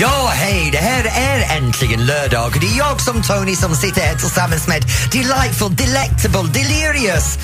Ja, 0.00 0.30
hej! 0.34 0.68
Det 0.72 0.78
här 0.78 1.04
är 1.04 1.56
äntligen 1.56 2.06
lördag 2.06 2.56
det 2.60 2.66
är 2.66 2.78
jag 2.78 3.00
som 3.00 3.22
Tony 3.22 3.56
som 3.56 3.74
sitter 3.76 4.00
här 4.00 4.14
tillsammans 4.14 4.66
med 4.66 4.84
Delightful, 5.12 5.76
Delectable, 5.76 6.50
Delirious 6.52 7.38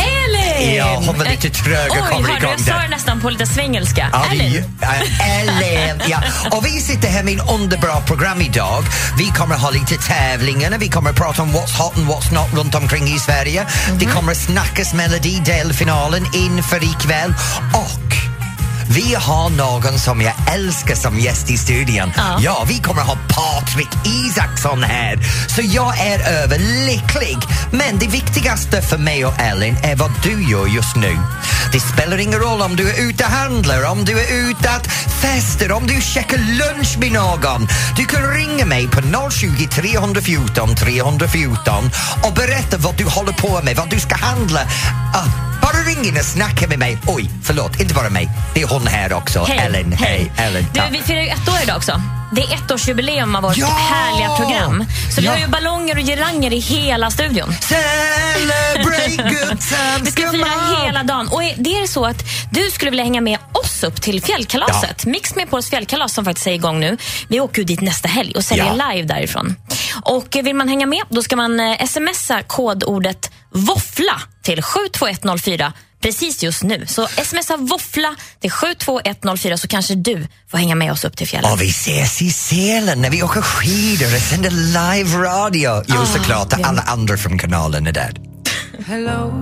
Elin! 0.00 0.74
Ja, 0.76 1.02
hon 1.06 1.18
var 1.18 1.24
lite 1.24 1.50
trög 1.50 1.90
och 1.90 1.96
Oj, 1.96 2.08
kommer 2.10 2.28
igång 2.36 2.50
jag 2.50 2.60
sa 2.60 2.78
det 2.78 2.88
nästan 2.88 3.20
på 3.20 3.30
lite 3.30 3.46
svengelska. 3.46 4.08
Ja, 4.12 4.26
Elin! 4.32 4.64
Ellen, 5.20 6.02
ja. 6.08 6.22
Och 6.50 6.66
vi 6.66 6.70
sitter 6.80 7.08
här 7.08 7.22
med 7.22 7.34
en 7.40 7.48
underbra 7.48 8.00
program 8.00 8.40
idag. 8.40 8.84
Vi 9.18 9.26
kommer 9.26 9.56
ha 9.56 9.70
lite 9.70 9.96
tävlingar, 9.96 10.78
vi 10.78 10.88
kommer 10.88 11.12
prata 11.12 11.42
om 11.42 11.48
what's 11.50 11.76
hot 11.78 11.96
and 11.96 12.06
what's 12.08 12.34
not 12.34 12.58
runt 12.58 12.74
omkring 12.74 13.08
i 13.08 13.18
Sverige. 13.18 13.66
Det 13.98 14.06
Mhm. 14.06 14.14
kommer 14.14 14.34
snackas 14.34 14.94
Melodi 14.94 15.42
delfinalen 15.44 16.26
inför 16.34 16.84
ikväll 16.84 17.34
och 17.74 18.29
vi 18.94 19.14
har 19.14 19.50
någon 19.50 19.98
som 19.98 20.22
jag 20.22 20.34
älskar 20.54 20.94
som 20.94 21.18
gäst 21.18 21.50
i 21.50 21.56
studion. 21.56 22.12
Ja. 22.40 22.64
vi 22.68 22.78
kommer 22.78 23.02
ha 23.02 23.16
Patrik 23.28 23.88
Isaksson 24.04 24.82
här. 24.82 25.18
Så 25.48 25.60
jag 25.64 25.98
är 25.98 26.42
överlycklig. 26.42 27.36
Men 27.72 27.98
det 27.98 28.06
viktigaste 28.06 28.82
för 28.82 28.98
mig 28.98 29.24
och 29.24 29.40
Ellen 29.40 29.76
är 29.82 29.96
vad 29.96 30.10
du 30.22 30.50
gör 30.50 30.66
just 30.66 30.96
nu. 30.96 31.18
Det 31.72 31.80
spelar 31.80 32.18
ingen 32.18 32.40
roll 32.40 32.62
om 32.62 32.76
du 32.76 32.90
är 32.90 33.08
ute 33.08 33.24
och 33.24 33.30
handlar, 33.30 33.90
om 33.90 34.04
du 34.04 34.20
är 34.20 34.50
ute 34.50 34.70
att 34.70 34.86
fester, 35.22 35.72
om 35.72 35.86
du 35.86 36.00
käkar 36.00 36.38
lunch 36.38 36.98
med 36.98 37.12
någon. 37.12 37.68
Du 37.96 38.04
kan 38.04 38.22
ringa 38.22 38.66
mig 38.66 38.88
på 38.88 39.30
020 39.30 39.68
314 39.68 40.74
314 40.74 41.90
och 42.22 42.32
berätta 42.34 42.76
vad 42.76 42.96
du 42.96 43.04
håller 43.04 43.32
på 43.32 43.60
med, 43.62 43.76
vad 43.76 43.90
du 43.90 44.00
ska 44.00 44.16
handla. 44.16 44.60
Ah, 45.14 45.49
bara 45.62 45.72
ring 45.82 46.04
in 46.08 46.18
och 46.18 46.24
snacka 46.24 46.68
med 46.68 46.78
mig. 46.78 46.98
Oj, 47.06 47.30
förlåt, 47.44 47.80
inte 47.80 47.94
bara 47.94 48.10
mig. 48.10 48.28
Det 48.54 48.62
är 48.62 48.66
hon 48.68 48.86
här 48.86 49.12
också. 49.12 49.44
Hej. 49.48 49.58
Ellen, 49.58 49.92
hej. 49.92 50.32
Ellen, 50.36 50.66
Du, 50.74 50.80
vi 50.90 50.98
firar 51.02 51.20
ju 51.22 51.28
ett 51.28 51.48
år 51.48 51.56
idag 51.62 51.76
också. 51.76 52.02
Det 52.32 52.40
är 52.42 52.54
ettårsjubileum 52.54 53.36
av 53.36 53.42
vårt 53.42 53.56
Ja! 53.56 53.66
härliga 53.66 54.36
program. 54.36 54.84
Så 55.14 55.20
vi 55.20 55.26
Ja. 55.26 55.32
har 55.32 55.38
ju 55.38 55.46
ballonger 55.46 55.96
och 55.98 56.02
giranger 56.04 56.52
i 56.52 56.58
hela 56.58 57.10
studion. 57.10 57.54
Celebrate 57.60 59.16
good 59.16 59.60
times, 59.60 60.02
Vi 60.02 60.10
ska 60.10 60.30
fira 60.30 60.84
hela 60.86 61.02
dagen. 61.02 61.28
Och 61.28 61.42
det 61.56 61.70
är 61.80 61.86
så 61.86 62.06
att 62.06 62.24
du 62.50 62.70
skulle 62.70 62.90
vilja 62.90 63.04
hänga 63.04 63.20
med 63.20 63.38
oss 63.52 63.82
upp 63.82 64.02
till 64.02 64.22
fjällkalaset. 64.22 65.04
Mix 65.06 65.34
med 65.36 65.50
Pauls 65.50 65.70
fjällkalas 65.70 66.12
som 66.14 66.24
faktiskt 66.24 66.46
är 66.46 66.52
igång 66.52 66.80
nu. 66.80 66.96
Vi 67.28 67.40
åker 67.40 67.58
ju 67.58 67.64
dit 67.64 67.80
nästa 67.80 68.08
helg 68.08 68.32
och 68.36 68.44
säljer 68.44 68.74
Ja. 68.78 68.92
live 68.92 69.08
därifrån. 69.08 69.56
Och 70.02 70.26
vill 70.44 70.54
man 70.56 70.68
hänga 70.68 70.86
med 70.86 71.02
då 71.08 71.22
ska 71.22 71.36
man 71.36 71.60
eh, 71.60 71.86
smsa 71.86 72.42
kodordet 72.42 73.30
våffla 73.52 74.22
till 74.42 74.62
72104 74.62 75.72
precis 76.02 76.42
just 76.42 76.62
nu. 76.62 76.86
Så 76.86 77.06
smsa 77.06 77.56
våffla 77.56 78.16
till 78.40 78.50
72104 78.50 79.56
så 79.58 79.68
kanske 79.68 79.94
du 79.94 80.26
får 80.50 80.58
hänga 80.58 80.74
med 80.74 80.92
oss 80.92 81.04
upp 81.04 81.16
till 81.16 81.28
fjällen. 81.28 81.52
Och 81.52 81.60
vi 81.62 81.68
ses 81.68 82.22
i 82.22 82.30
Sälen 82.30 83.00
när 83.02 83.10
vi 83.10 83.22
åker 83.22 83.42
skidor 83.42 84.14
och 84.14 84.20
sänder 84.22 84.50
live 84.50 85.18
radio. 85.18 85.82
Jo, 85.86 85.96
Ah, 86.00 86.06
såklart. 86.06 86.50
det- 86.50 86.64
Alla 86.64 86.82
andra 86.82 87.16
från 87.16 87.38
kanalen 87.38 87.86
är 87.86 87.92
där. 87.92 88.16
Hello, 88.86 89.32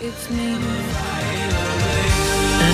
it's 0.00 0.30
me. 0.30 0.54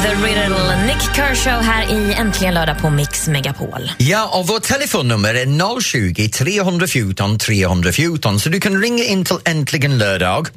The 0.04 0.10
Riddle, 0.10 0.86
Nick 0.86 1.00
Kershaw 1.16 1.66
här 1.66 1.90
i 1.90 2.14
Äntligen 2.14 2.54
lördag 2.54 2.78
på 2.78 2.90
Mix 2.90 3.28
Megapol. 3.28 3.90
Ja, 3.98 4.38
och 4.38 4.46
vårt 4.46 4.62
telefonnummer 4.62 5.34
är 5.34 5.80
020 5.80 6.28
314 6.28 7.38
314 7.38 8.40
så 8.40 8.48
du 8.48 8.60
kan 8.60 8.82
ringa 8.82 9.04
in 9.04 9.24
till 9.24 9.36
Äntligen 9.44 9.98
lördag 9.98 10.48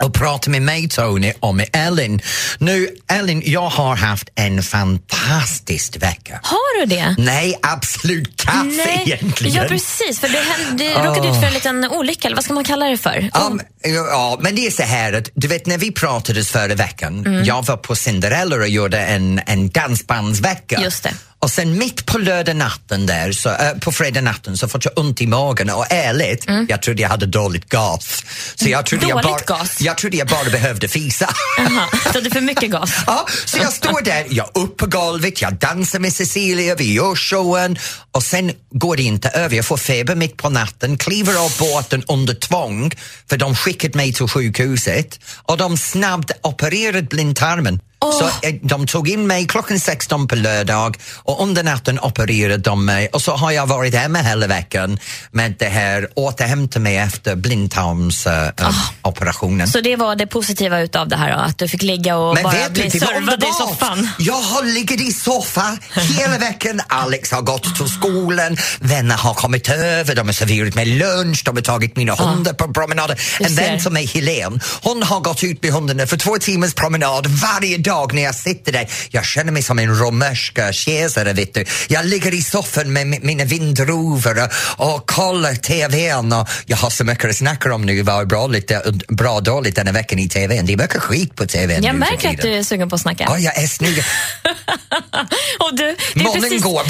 och 0.00 0.14
prata 0.14 0.50
med 0.50 0.62
mig, 0.62 0.88
Tony, 0.88 1.32
och 1.40 1.54
med 1.54 1.68
Ellen. 1.72 2.20
Nu, 2.58 2.88
Ellen, 3.10 3.42
jag 3.44 3.68
har 3.68 3.96
haft 3.96 4.28
en 4.34 4.62
fantastisk 4.62 5.96
vecka. 6.02 6.40
Har 6.42 6.80
du 6.80 6.86
det? 6.86 7.14
Nej, 7.18 7.58
absolut 7.62 8.36
kass 8.36 8.66
egentligen. 9.06 9.54
ja 9.62 9.68
precis, 9.68 10.20
för 10.20 10.28
hände, 10.28 10.84
du 10.84 10.90
råkade 10.90 11.28
ut 11.28 11.34
för 11.40 11.46
en 11.46 11.52
liten 11.54 11.84
olycka, 11.90 12.28
eller 12.28 12.36
vad 12.36 12.44
ska 12.44 12.54
man 12.54 12.64
kalla 12.64 12.86
det 12.86 12.96
för? 12.98 13.30
Ja, 13.34 13.50
men- 13.50 13.66
ja, 13.94 14.38
men 14.40 14.54
det 14.54 14.66
är 14.66 14.70
så 14.70 14.82
här 14.82 15.12
att 15.12 15.28
du 15.34 15.48
vet 15.48 15.66
när 15.66 15.78
vi 15.78 15.92
pratades 15.92 16.48
förra 16.50 16.74
veckan, 16.74 17.26
Mm. 17.26 17.44
jag 17.44 17.66
var 17.66 17.76
på 17.76 17.94
Cinderella 17.96 18.56
och 18.56 18.68
gjorde 18.68 18.98
en, 19.00 19.40
en 19.46 19.68
dansbandsvecka. 19.68 20.80
Just 20.80 21.02
det. 21.02 21.14
Och 21.42 21.50
sen 21.50 21.78
mitt 21.78 22.06
på 22.06 22.18
lördag 22.18 22.56
natten 22.56 23.06
där, 23.06 23.32
så, 23.32 23.48
äh, 23.48 23.72
på 23.80 23.92
fredag 23.92 24.20
natten 24.20 24.56
så 24.56 24.68
fick 24.68 24.86
jag 24.86 24.98
ont 24.98 25.20
i 25.20 25.26
magen 25.26 25.70
och 25.70 25.86
ärligt, 25.90 26.46
jag 26.68 26.82
trodde 26.82 27.02
jag 27.02 27.08
hade 27.08 27.26
dåligt 27.26 27.68
gas. 27.68 28.24
Så 28.54 28.68
jag 28.68 28.86
trodde 28.86 29.06
jag 29.06 29.18
Mm. 29.18 29.30
Dåligt 29.30 29.46
bara, 29.46 29.58
gas? 29.58 29.80
Jag 29.80 29.98
trodde 29.98 30.16
jag 30.16 30.28
bara 30.28 30.50
behövde 30.50 30.88
fisa. 30.88 31.34
Jaha, 31.58 31.88
så 32.12 32.20
det 32.20 32.30
för 32.30 32.40
mycket 32.40 32.70
gas? 32.70 32.90
Ja, 33.06 33.26
så 33.44 33.58
jag 33.58 33.72
står 33.72 34.02
där, 34.02 34.26
jag 34.30 34.46
är 34.54 34.58
upp 34.62 34.76
på 34.76 34.86
golvet, 34.86 35.42
jag 35.42 35.54
dansar 35.54 35.98
med 35.98 36.12
Cecilia, 36.12 36.74
vi 36.74 36.92
gör 36.92 37.14
showen 37.16 37.78
och 38.12 38.22
sen 38.22 38.52
går 38.70 38.96
det 38.96 39.02
inte 39.02 39.28
över. 39.28 39.56
Jag 39.56 39.64
får 39.64 39.76
feber 39.76 40.14
mitt 40.14 40.36
på 40.36 40.50
natten, 40.50 40.98
kliver 40.98 41.44
av 41.44 41.52
båten 41.58 42.04
under 42.08 42.34
tvång 42.34 42.90
för 43.28 43.36
de 43.36 43.54
skickade 43.56 43.96
mig 43.96 44.12
till 44.12 44.28
sjukhuset 44.28 45.20
och 45.42 45.56
de 45.56 45.76
snabbt 45.76 46.30
opererade 46.42 47.02
blindtarmen. 47.02 47.80
Så 48.10 48.24
eh, 48.48 48.54
de 48.62 48.86
tog 48.86 49.08
in 49.08 49.26
mig 49.26 49.46
klockan 49.46 49.80
16 49.80 50.28
på 50.28 50.34
lördag 50.34 50.96
och 51.16 51.42
under 51.42 51.62
natten 51.62 52.00
opererade 52.00 52.56
de 52.56 52.84
mig. 52.84 53.08
Och 53.08 53.22
så 53.22 53.32
har 53.32 53.50
jag 53.50 53.66
varit 53.66 53.94
hemma 53.94 54.18
hela 54.18 54.46
veckan 54.46 54.98
med 55.30 55.54
det 55.58 55.68
här 55.68 56.08
återhämta 56.14 56.78
mig 56.78 56.96
efter 56.96 57.36
blindtarmsoperationen. 57.36 59.68
Så 59.68 59.80
det 59.80 59.96
var 59.96 60.16
det 60.16 60.26
positiva 60.26 60.80
utav 60.80 61.08
det 61.08 61.16
här 61.16 61.32
då, 61.32 61.38
att 61.38 61.58
du 61.58 61.68
fick 61.68 61.82
ligga 61.82 62.16
och 62.16 62.34
Men 62.34 62.42
bara 62.42 62.70
bli 62.70 62.90
servad 62.90 63.44
i 63.44 63.46
soffan? 63.58 64.08
Jag 64.18 64.34
har 64.34 64.74
legat 64.74 65.00
i 65.00 65.12
soffan 65.12 65.78
hela 66.18 66.38
veckan. 66.38 66.80
Alex 66.88 67.30
har 67.30 67.42
gått 67.42 67.76
till 67.76 67.88
skolan, 67.88 68.56
vänner 68.80 69.16
har 69.16 69.34
kommit 69.34 69.68
över, 69.68 70.14
de 70.14 70.26
har 70.26 70.32
serverat 70.32 70.74
mig 70.74 70.86
lunch, 70.86 71.42
de 71.44 71.56
har 71.56 71.62
tagit 71.62 71.96
mina 71.96 72.14
hundar 72.14 72.52
på 72.52 72.72
promenader. 72.72 73.20
En 73.40 73.54
vän 73.54 73.80
som 73.80 73.96
är 73.96 74.06
Helene, 74.06 74.60
hon 74.82 75.02
har 75.02 75.20
gått 75.20 75.44
ut 75.44 75.62
med 75.62 75.72
hundarna 75.72 76.06
för 76.06 76.16
två 76.16 76.38
timmars 76.38 76.74
promenad 76.74 77.26
varje 77.26 77.78
dag 77.78 77.91
när 78.12 78.22
jag 78.22 78.34
sitter 78.34 78.72
där. 78.72 78.88
Jag 79.10 79.24
känner 79.24 79.52
mig 79.52 79.62
som 79.62 79.78
en 79.78 79.98
romerska 79.98 80.72
kejsare, 80.72 81.32
vet 81.32 81.54
du. 81.54 81.64
Jag 81.88 82.06
ligger 82.06 82.34
i 82.34 82.42
soffan 82.42 82.92
med 82.92 83.06
mi- 83.06 83.24
mina 83.24 83.44
vindruvor 83.44 84.48
och, 84.76 84.94
och 84.94 85.06
kollar 85.06 85.54
TVn 85.54 86.32
och 86.32 86.48
jag 86.66 86.76
har 86.76 86.90
så 86.90 87.04
mycket 87.04 87.30
att 87.30 87.36
snacka 87.36 87.74
om 87.74 87.82
nu, 87.82 88.02
vad 88.02 88.28
bra, 88.28 88.46
lite, 88.46 88.82
bra 89.08 89.40
dåligt 89.40 89.76
denna 89.76 89.92
veckan 89.92 90.18
i 90.18 90.28
TVn. 90.28 90.66
Det 90.66 90.72
är 90.72 90.76
mycket 90.76 91.02
skit 91.02 91.34
på 91.36 91.46
TVn 91.46 91.84
Jag 91.84 91.92
nu 91.92 91.98
märker 91.98 92.28
att 92.30 92.42
du 92.42 92.54
är 92.54 92.62
sugen 92.62 92.88
på 92.88 92.94
att 92.94 93.00
snacka. 93.02 93.24
Ja, 93.28 93.38
jag 93.38 93.58
är 93.62 93.66
snygg. 93.66 94.04
Och 95.58 95.76
du, 95.76 95.96
det 96.14 96.20
är 96.20 96.24
Månen 96.24 96.42
precis 96.42 96.62
går. 96.62 96.82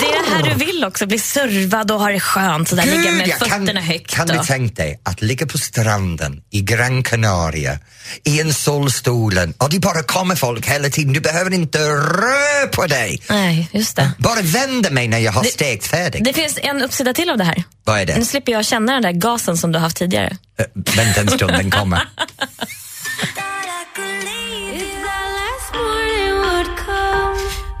det 0.00 0.06
är 0.06 0.22
det 0.22 0.30
här 0.30 0.42
du 0.58 0.64
vill 0.64 0.84
också, 0.84 1.06
bli 1.06 1.18
servad 1.18 1.90
och 1.90 2.00
ha 2.00 2.08
det 2.08 2.20
skönt, 2.20 2.68
så 2.68 2.76
där, 2.76 2.84
ligga 2.84 3.10
med 3.10 3.32
fötterna 3.38 3.66
kan, 3.66 3.76
högt. 3.76 4.10
Kan 4.10 4.26
du 4.26 4.38
tänka 4.38 4.82
dig 4.82 5.00
att 5.02 5.22
ligga 5.22 5.46
på 5.46 5.58
stranden 5.58 6.40
i 6.50 6.60
Gran 6.60 7.02
Canaria 7.02 7.78
i 8.24 8.40
en 8.40 8.54
solstolen 8.54 9.54
och 9.58 9.70
det 9.70 9.78
bara 9.78 10.02
kommer 10.02 10.29
folk 10.36 10.66
hela 10.66 10.90
tiden. 10.90 11.12
Du 11.12 11.20
behöver 11.20 11.54
inte 11.54 11.78
röra 11.78 12.66
på 12.72 12.86
dig. 12.86 13.22
Nej, 13.30 13.68
just 13.72 13.96
det. 13.96 14.10
Bara 14.18 14.42
vända 14.42 14.90
mig 14.90 15.08
när 15.08 15.18
jag 15.18 15.32
har 15.32 15.42
Det- 15.42 15.48
stekt 15.48 15.86
färdigt. 15.86 16.24
Det 16.24 16.32
finns 16.32 16.58
en 16.62 16.82
uppsida 16.82 17.14
till 17.14 17.30
av 17.30 17.38
det 17.38 17.44
här. 17.44 17.64
Vad 17.84 18.00
är 18.00 18.06
det? 18.06 18.18
Nu 18.18 18.24
slipper 18.24 18.52
jag 18.52 18.64
känna 18.64 18.92
den 18.92 19.02
där 19.02 19.12
gasen 19.12 19.56
som 19.56 19.72
du 19.72 19.78
har 19.78 19.82
haft 19.84 19.96
tidigare. 19.96 20.36
Äh, 20.58 20.64
vänta 20.96 21.20
en 21.20 21.28
stund, 21.28 21.52
den 21.52 21.70
kommer. 21.70 22.02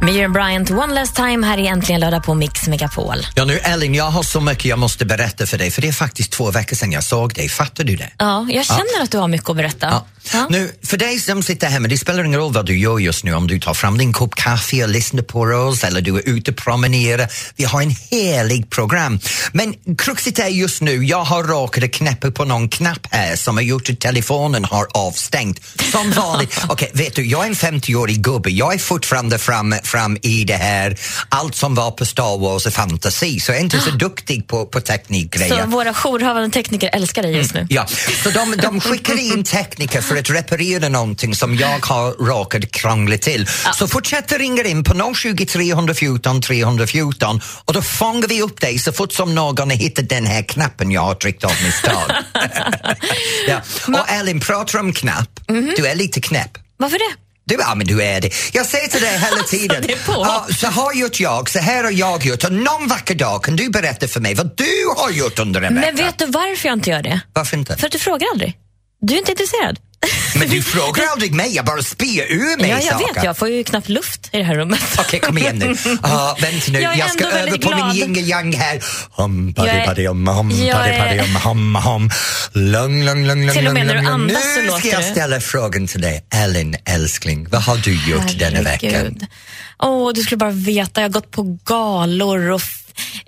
Miriam 0.02 0.32
Bryant, 0.32 0.70
One 0.70 0.94
Last 0.94 1.16
Time 1.16 1.46
här 1.46 1.58
i 1.58 1.66
Äntligen 1.66 2.00
lördag 2.00 2.24
på 2.24 2.34
Mix 2.34 2.68
Megapol. 2.68 3.26
Ja 3.34 3.44
nu 3.44 3.58
Ellen, 3.58 3.94
jag 3.94 4.04
har 4.04 4.22
så 4.22 4.40
mycket 4.40 4.64
jag 4.64 4.78
måste 4.78 5.04
berätta 5.04 5.46
för 5.46 5.58
dig 5.58 5.70
för 5.70 5.82
det 5.82 5.88
är 5.88 5.92
faktiskt 5.92 6.32
två 6.32 6.50
veckor 6.50 6.76
sedan 6.76 6.92
jag 6.92 7.04
såg 7.04 7.34
dig. 7.34 7.48
Fattar 7.48 7.84
du 7.84 7.96
det? 7.96 8.10
Ja, 8.18 8.46
jag 8.50 8.66
känner 8.66 9.02
att 9.02 9.10
du 9.10 9.18
har 9.18 9.28
mycket 9.28 9.50
att 9.50 9.56
berätta. 9.56 9.86
Ja. 9.90 10.06
Ja. 10.32 10.46
Nu, 10.50 10.72
för 10.82 10.96
dig 10.96 11.18
som 11.18 11.42
sitter 11.42 11.68
hemma, 11.68 11.88
det 11.88 11.98
spelar 11.98 12.24
ingen 12.24 12.40
roll 12.40 12.52
vad 12.52 12.66
du 12.66 12.78
gör 12.78 12.98
just 12.98 13.24
nu, 13.24 13.34
om 13.34 13.46
du 13.46 13.58
tar 13.58 13.74
fram 13.74 13.98
din 13.98 14.12
kopp 14.12 14.34
kaffe 14.34 14.82
och 14.82 14.88
lyssnar 14.88 15.22
på 15.22 15.40
oss 15.40 15.84
eller 15.84 16.00
du 16.00 16.16
är 16.16 16.28
ute 16.28 16.50
och 16.50 16.56
promenerar. 16.56 17.28
Vi 17.56 17.64
har 17.64 17.82
en 17.82 17.94
helig 18.10 18.70
program. 18.70 19.20
Men 19.52 19.74
kruxet 19.98 20.38
är 20.38 20.48
just 20.48 20.80
nu, 20.80 21.04
jag 21.04 21.24
har 21.24 21.44
råkat 21.44 21.92
knäppa 21.92 22.30
på 22.30 22.44
någon 22.44 22.68
knapp 22.68 23.06
här 23.10 23.36
som 23.36 23.56
har 23.56 23.62
gjort 23.62 23.90
att 23.90 24.00
telefonen 24.00 24.64
har 24.64 24.86
avstängt. 24.94 25.60
Som 25.92 26.10
vanligt. 26.10 26.60
Okej, 26.68 26.90
vet 26.94 27.14
du, 27.14 27.26
jag 27.26 27.42
är 27.42 27.48
en 27.48 27.54
50-årig 27.54 28.20
gubbe. 28.20 28.50
Jag 28.50 28.74
är 28.74 28.78
fortfarande 28.78 29.38
fram, 29.38 29.74
fram 29.90 30.18
i 30.22 30.44
det 30.44 30.54
här, 30.54 30.98
allt 31.28 31.54
som 31.54 31.74
var 31.74 31.90
på 31.90 32.06
Star 32.06 32.38
Wars 32.38 32.66
och 32.66 32.72
fantasy, 32.72 33.40
så 33.40 33.52
jag 33.52 33.58
är 33.58 33.62
inte 33.62 33.80
så 33.80 33.90
duktig 33.90 34.46
på, 34.46 34.66
på 34.66 34.80
teknikgrejer. 34.80 35.62
Så 35.62 35.70
våra 35.70 35.94
jourhavande 35.94 36.50
tekniker 36.50 36.90
älskar 36.92 37.22
dig 37.22 37.36
just 37.36 37.54
nu. 37.54 37.66
Ja, 37.70 37.86
så 38.24 38.30
de, 38.30 38.56
de 38.56 38.80
skickar 38.80 39.18
in 39.18 39.44
tekniker 39.56 40.00
för 40.00 40.16
att 40.16 40.30
reparera 40.30 40.88
någonting 40.88 41.34
som 41.34 41.56
jag 41.56 41.86
har 41.86 42.12
råkat 42.12 42.70
krångla 42.70 43.16
till. 43.16 43.46
Så 43.74 43.88
fortsätt 43.88 44.32
ringa 44.32 44.62
in 44.62 44.84
på 44.84 45.14
020 45.14 45.46
314 45.46 46.40
314 46.40 47.40
och 47.64 47.72
då 47.72 47.82
fångar 47.82 48.28
vi 48.28 48.42
upp 48.42 48.60
dig 48.60 48.78
så 48.78 48.92
fort 48.92 49.12
som 49.12 49.34
någon 49.34 49.70
har 49.70 49.76
hittat 49.76 50.08
den 50.08 50.26
här 50.26 50.42
knappen 50.42 50.90
jag 50.90 51.00
har 51.00 51.14
tryckt 51.14 51.44
av 51.44 51.52
misstag. 51.64 52.12
ja. 53.48 53.60
Och 53.86 54.10
Elin, 54.10 54.40
pratar 54.40 54.78
om 54.78 54.92
knapp. 54.92 55.40
Du 55.76 55.86
är 55.86 55.94
lite 55.94 56.20
knäpp. 56.20 56.58
Varför 56.76 56.98
det? 56.98 57.29
Du, 57.50 57.56
ja, 57.58 57.74
men 57.74 57.86
du 57.86 58.02
är 58.02 58.20
det. 58.20 58.30
Jag 58.52 58.66
säger 58.66 58.88
till 58.88 59.00
dig 59.00 59.18
hela 59.18 59.42
tiden. 59.50 59.84
är 59.84 60.06
på. 60.06 60.12
Ja, 60.12 60.46
så 60.58 60.66
har 60.66 60.92
gjort 60.94 61.20
jag, 61.20 61.50
så 61.50 61.58
här 61.58 61.84
har 61.84 61.90
jag 61.90 62.24
gjort. 62.26 62.44
Och 62.44 62.52
någon 62.52 62.88
vacker 62.88 63.14
dag 63.14 63.44
kan 63.44 63.56
du 63.56 63.70
berätta 63.70 64.08
för 64.08 64.20
mig 64.20 64.34
vad 64.34 64.56
du 64.56 64.84
har 64.96 65.10
gjort 65.10 65.38
under 65.38 65.62
en 65.62 65.74
vecka. 65.74 65.86
Men 65.86 65.96
vet 65.96 66.18
du 66.18 66.26
varför 66.26 66.68
jag 66.68 66.76
inte 66.78 66.90
gör 66.90 67.02
det? 67.02 67.20
Varför 67.32 67.56
inte? 67.56 67.76
För 67.76 67.86
att 67.86 67.92
du 67.92 67.98
frågar 67.98 68.28
aldrig. 68.32 68.54
Du 69.00 69.14
är 69.14 69.18
inte 69.18 69.30
intresserad. 69.30 69.78
Men 70.34 70.48
du 70.48 70.62
frågar 70.62 71.04
aldrig 71.12 71.34
mig, 71.34 71.54
jag 71.54 71.64
bara 71.64 71.82
spyr 71.82 72.22
ur 72.28 72.60
mig 72.60 72.70
Ja, 72.70 72.76
jag 72.80 72.84
saker. 72.84 73.14
vet. 73.14 73.24
Jag 73.24 73.36
får 73.36 73.48
ju 73.48 73.64
knappt 73.64 73.88
luft 73.88 74.30
i 74.32 74.38
det 74.38 74.44
här 74.44 74.54
rummet. 74.54 74.80
Okej, 74.98 75.20
kom 75.20 75.38
igen 75.38 75.58
nu. 75.58 75.66
Uh, 75.90 76.40
vänta 76.40 76.70
nu, 76.72 76.80
Jag 76.80 76.96
jag, 76.96 77.10
ska 77.10 77.28
väldigt 77.28 77.62
på 77.62 77.70
min 77.76 77.96
yin 77.96 78.10
och 78.10 78.16
yang 78.16 78.52
här. 78.52 78.84
Hum, 79.10 79.46
Jag 79.46 79.66
paddy, 79.66 79.78
är- 79.78 79.86
paddy, 79.86 80.06
hum, 80.06 80.26
hum, 80.28 80.50
jag 80.50 80.76
paddy, 80.76 80.98
paddy, 80.98 81.18
hum, 81.18 81.36
hum, 81.36 81.74
hum. 81.76 82.10
Lugn, 82.52 83.04
lugn, 83.04 83.26
lugn, 83.26 83.46
lugn, 83.46 83.56
Till 83.58 83.66
och 83.68 83.74
med 83.74 83.86
när 83.86 83.94
du 84.02 84.08
andas 84.08 84.42
så 84.54 84.60
Nu 84.60 84.66
låter 84.66 84.78
ska 84.80 84.88
jag 84.88 85.04
ställa 85.04 85.40
frågan 85.40 85.86
till 85.86 86.00
dig. 86.00 86.24
Ellen, 86.34 86.76
älskling, 86.84 87.46
vad 87.50 87.62
har 87.62 87.76
du 87.76 88.10
gjort 88.10 88.38
denna 88.38 88.62
veckan? 88.62 88.90
Herregud. 88.92 89.26
Åh, 89.82 90.12
du 90.14 90.22
skulle 90.22 90.36
bara 90.36 90.50
veta. 90.50 91.00
Jag 91.00 91.08
har 91.08 91.12
gått 91.12 91.30
på 91.30 91.58
galor 91.64 92.50
och 92.50 92.62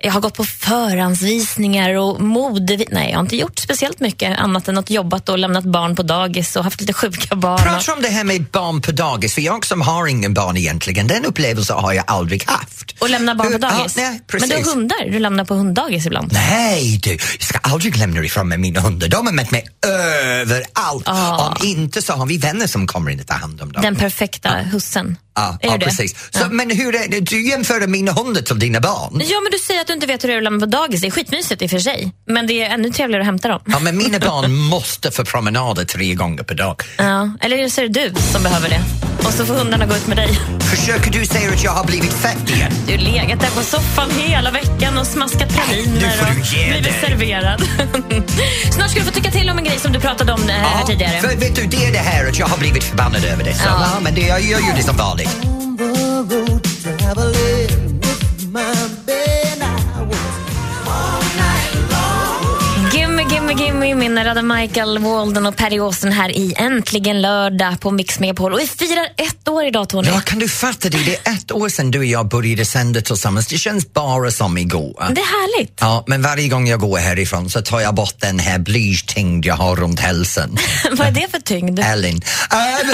jag 0.03 0.11
har 0.11 0.21
gått 0.21 0.33
på 0.33 0.43
förhandsvisningar 0.43 1.93
och 1.93 2.21
mode... 2.21 2.85
Nej, 2.91 3.09
jag 3.09 3.17
har 3.17 3.21
inte 3.23 3.35
gjort 3.35 3.59
speciellt 3.59 3.99
mycket 3.99 4.39
annat 4.39 4.67
än 4.67 4.77
att 4.77 4.89
jobbat 4.89 5.29
och 5.29 5.37
lämnat 5.37 5.63
barn 5.63 5.95
på 5.95 6.03
dagis 6.03 6.55
och 6.55 6.63
haft 6.63 6.81
lite 6.81 6.93
sjuka 6.93 7.35
barn. 7.35 7.53
och- 7.53 7.59
Prata 7.59 7.93
om 7.93 8.01
det 8.01 8.07
här 8.09 8.23
med 8.23 8.43
barn 8.51 8.81
på 8.81 8.91
dagis, 8.91 9.33
för 9.33 9.41
jag 9.41 9.65
som 9.65 9.81
har 9.81 10.07
ingen 10.07 10.33
barn 10.33 10.57
egentligen, 10.57 11.07
den 11.07 11.25
upplevelsen 11.25 11.77
har 11.77 11.93
jag 11.93 12.03
aldrig 12.07 12.43
haft. 12.49 12.95
Och 13.01 13.09
lämna 13.09 13.35
barn 13.35 13.51
på 13.51 13.57
dagis. 13.57 13.97
Ja, 13.97 14.03
nej, 14.03 14.21
Men 14.39 14.49
du 14.49 14.55
har 14.55 14.63
hundar, 14.75 15.11
du 15.11 15.19
lämnar 15.19 15.45
på 15.45 15.53
hunddagis 15.53 16.05
ibland. 16.05 16.33
Nej 16.33 16.99
du, 17.03 17.11
jag 17.11 17.19
ska 17.41 17.59
aldrig 17.59 17.97
lämna 17.97 18.23
ifrån 18.23 18.47
mig 18.47 18.57
mina 18.57 18.79
hundar. 18.81 19.07
De 19.07 19.25
har 19.25 19.33
med 19.33 19.51
mig 19.51 19.65
överallt. 19.85 21.03
Ah. 21.07 21.47
Om 21.47 21.67
inte 21.67 22.01
så 22.01 22.13
har 22.13 22.25
vi 22.25 22.37
vänner 22.37 22.67
som 22.67 22.87
kommer 22.87 23.11
in 23.11 23.19
och 23.19 23.27
tar 23.27 23.35
hand 23.35 23.61
om 23.61 23.71
dem. 23.71 23.81
Den 23.81 23.95
perfekta 23.95 24.49
hussen. 24.71 25.17
Ja, 25.35 25.57
är 25.61 25.67
ja 25.67 25.71
du 25.73 25.77
det? 25.77 25.85
precis. 25.85 26.11
Så, 26.31 26.39
Ja. 26.39 26.47
Men 26.49 26.69
hur 26.69 26.95
är 26.95 27.07
det, 27.07 27.19
du 27.19 27.49
jämför 27.49 27.87
mina 27.87 28.11
hundar 28.11 28.41
till 28.41 28.59
dina 28.59 28.79
barn? 28.79 29.21
Ja, 29.25 29.39
men 29.41 29.51
du 29.51 29.57
säger 29.57 29.81
att 29.81 29.89
du 29.93 29.95
inte 29.95 30.07
vet 30.07 30.23
hur 30.23 30.27
det 30.29 30.33
är 30.33 30.37
att 30.37 30.43
lämna 30.43 30.59
på 30.59 30.65
dagis. 30.65 31.01
Det 31.01 31.07
är 31.07 31.11
skitmysigt 31.11 31.61
i 31.61 31.65
och 31.65 31.69
för 31.69 31.79
sig. 31.79 32.11
Men 32.27 32.47
det 32.47 32.63
är 32.63 32.69
ännu 32.69 32.89
trevligare 32.89 33.21
att 33.21 33.25
hämta 33.25 33.47
dem. 33.47 33.59
Ja, 33.65 33.79
men 33.79 33.97
mina 33.97 34.19
barn 34.19 34.53
måste 34.73 35.11
få 35.11 35.25
promenader 35.25 35.85
tre 35.85 36.13
gånger 36.13 36.43
per 36.43 36.55
dag. 36.55 36.81
Ja. 36.97 37.29
Eller 37.41 37.69
så 37.69 37.81
är 37.81 37.87
det 37.87 38.09
du 38.09 38.21
som 38.21 38.43
behöver 38.43 38.69
det. 38.69 38.81
Och 39.27 39.33
så 39.33 39.45
får 39.45 39.53
hundarna 39.53 39.85
gå 39.85 39.95
ut 39.95 40.07
med 40.07 40.17
dig. 40.17 40.39
Försöker 40.59 41.11
du 41.11 41.25
säga 41.25 41.49
att 41.49 41.63
jag 41.63 41.71
har 41.71 41.85
blivit 41.85 42.13
fett 42.13 42.49
igen? 42.49 42.71
Du 42.87 42.91
har 42.91 42.99
legat 42.99 43.39
där 43.39 43.49
på 43.49 43.61
soffan 43.61 44.09
hela 44.17 44.51
veckan 44.51 44.97
och 44.97 45.07
smaskat 45.07 45.49
nu 45.49 45.55
praliner 45.55 46.09
får 46.09 46.25
du 46.25 46.31
och 46.31 46.71
blivit 46.81 46.99
serverad. 47.01 47.61
Snart 48.71 48.89
ska 48.89 48.99
du 48.99 49.05
få 49.05 49.11
tycka 49.11 49.31
till 49.31 49.49
om 49.49 49.57
en 49.57 49.63
grej 49.63 49.79
som 49.79 49.91
du 49.93 49.99
pratade 49.99 50.33
om 50.33 50.41
eh, 50.49 50.55
här 50.55 50.85
tidigare. 50.85 51.21
för 51.21 51.27
vet 51.35 51.55
du, 51.55 51.65
det 51.65 51.85
är 51.85 51.91
det 51.91 51.97
här 51.97 52.29
att 52.29 52.39
jag 52.39 52.47
har 52.47 52.57
blivit 52.57 52.83
förbannad 52.83 53.25
över 53.25 53.43
det. 53.43 53.53
Så, 53.53 53.63
Ja. 53.65 53.89
ja. 53.93 53.99
men 54.01 54.15
det, 54.15 54.21
jag 54.21 54.41
gör 54.41 54.59
ju 54.59 54.73
det 54.75 54.83
som 54.83 54.97
vanligt. 54.97 55.29
Gimme 63.57 64.09
med 64.09 64.25
Radha 64.25 64.41
Michael, 64.41 64.99
Walden 64.99 65.45
och 65.45 65.55
Perry 65.55 65.79
Åsen 65.79 66.11
här 66.11 66.29
i 66.29 66.53
Äntligen 66.57 67.21
lördag 67.21 67.79
på 67.79 67.91
Mix 67.91 68.19
Megapol. 68.19 68.53
Och 68.53 68.59
vi 68.59 68.67
firar 68.67 69.05
ett 69.17 69.47
år 69.47 69.65
idag, 69.65 69.89
Tony. 69.89 70.07
Ja, 70.07 70.21
kan 70.21 70.39
du 70.39 70.49
fatta 70.49 70.89
det? 70.89 70.97
Det 70.97 71.27
är 71.27 71.33
ett 71.33 71.51
år 71.51 71.69
sedan 71.69 71.91
du 71.91 71.99
och 71.99 72.05
jag 72.05 72.27
började 72.27 72.65
sända 72.65 73.01
tillsammans. 73.01 73.47
Det 73.47 73.57
känns 73.57 73.93
bara 73.93 74.31
som 74.31 74.57
igår. 74.57 75.05
Det 75.15 75.21
är 75.21 75.25
härligt. 75.25 75.77
Ja, 75.81 76.03
men 76.07 76.21
varje 76.21 76.47
gång 76.47 76.67
jag 76.67 76.79
går 76.79 76.97
härifrån 76.97 77.49
så 77.49 77.61
tar 77.61 77.79
jag 77.79 77.95
bort 77.95 78.15
den 78.17 78.39
här 78.39 78.59
blytyngd 78.59 79.45
jag 79.45 79.55
har 79.55 79.75
runt 79.75 79.99
hälsen. 79.99 80.57
Vad 80.91 81.07
är 81.07 81.11
det 81.11 81.27
för 81.31 81.39
tyngd? 81.39 81.79
Ellen. 81.79 82.21
Ähm, 82.53 82.93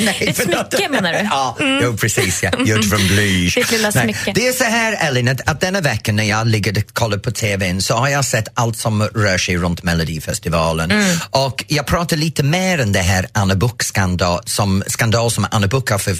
nej, 0.00 0.16
Ett 0.20 0.36
smycke, 0.36 0.88
menar 0.88 1.12
du? 1.12 1.18
Mm. 1.18 1.28
Ja, 1.30 1.56
jo, 1.82 1.96
precis. 1.96 2.42
Ja. 2.42 2.50
Gjort 2.64 2.84
från 2.84 3.06
bly. 3.08 3.48
Ditt 3.48 3.70
lilla 3.70 3.90
Nej, 3.94 4.02
smycke. 4.04 4.32
Det 4.34 4.48
är 4.48 4.52
så 4.52 4.64
här, 4.64 4.96
Ellen, 5.00 5.28
att, 5.28 5.48
att 5.48 5.60
denna 5.60 5.80
vecka 5.80 6.12
när 6.12 6.24
jag 6.24 6.46
ligger 6.46 6.78
och 6.78 6.94
kollar 6.94 7.18
på 7.18 7.30
TVn 7.30 7.82
så 7.82 7.94
har 7.94 8.08
jag 8.08 8.24
sett 8.24 8.48
allt 8.54 8.76
som 8.76 9.02
rör 9.02 9.38
sig 9.38 9.56
runt 9.56 9.69
Melodifestivalen. 9.82 10.90
Mm. 10.90 11.16
Och 11.30 11.64
jag 11.68 11.86
pratar 11.86 12.16
lite 12.16 12.42
mer 12.42 12.78
än 12.78 12.92
det 12.92 12.98
här 12.98 13.26
Anna 13.32 13.54
Book-skandal 13.54 14.40
som, 14.46 14.82
skandal 14.86 15.30
som 15.30 15.46
Anna 15.50 15.66
Book 15.66 15.90
har 15.90 15.98
för, 15.98 16.16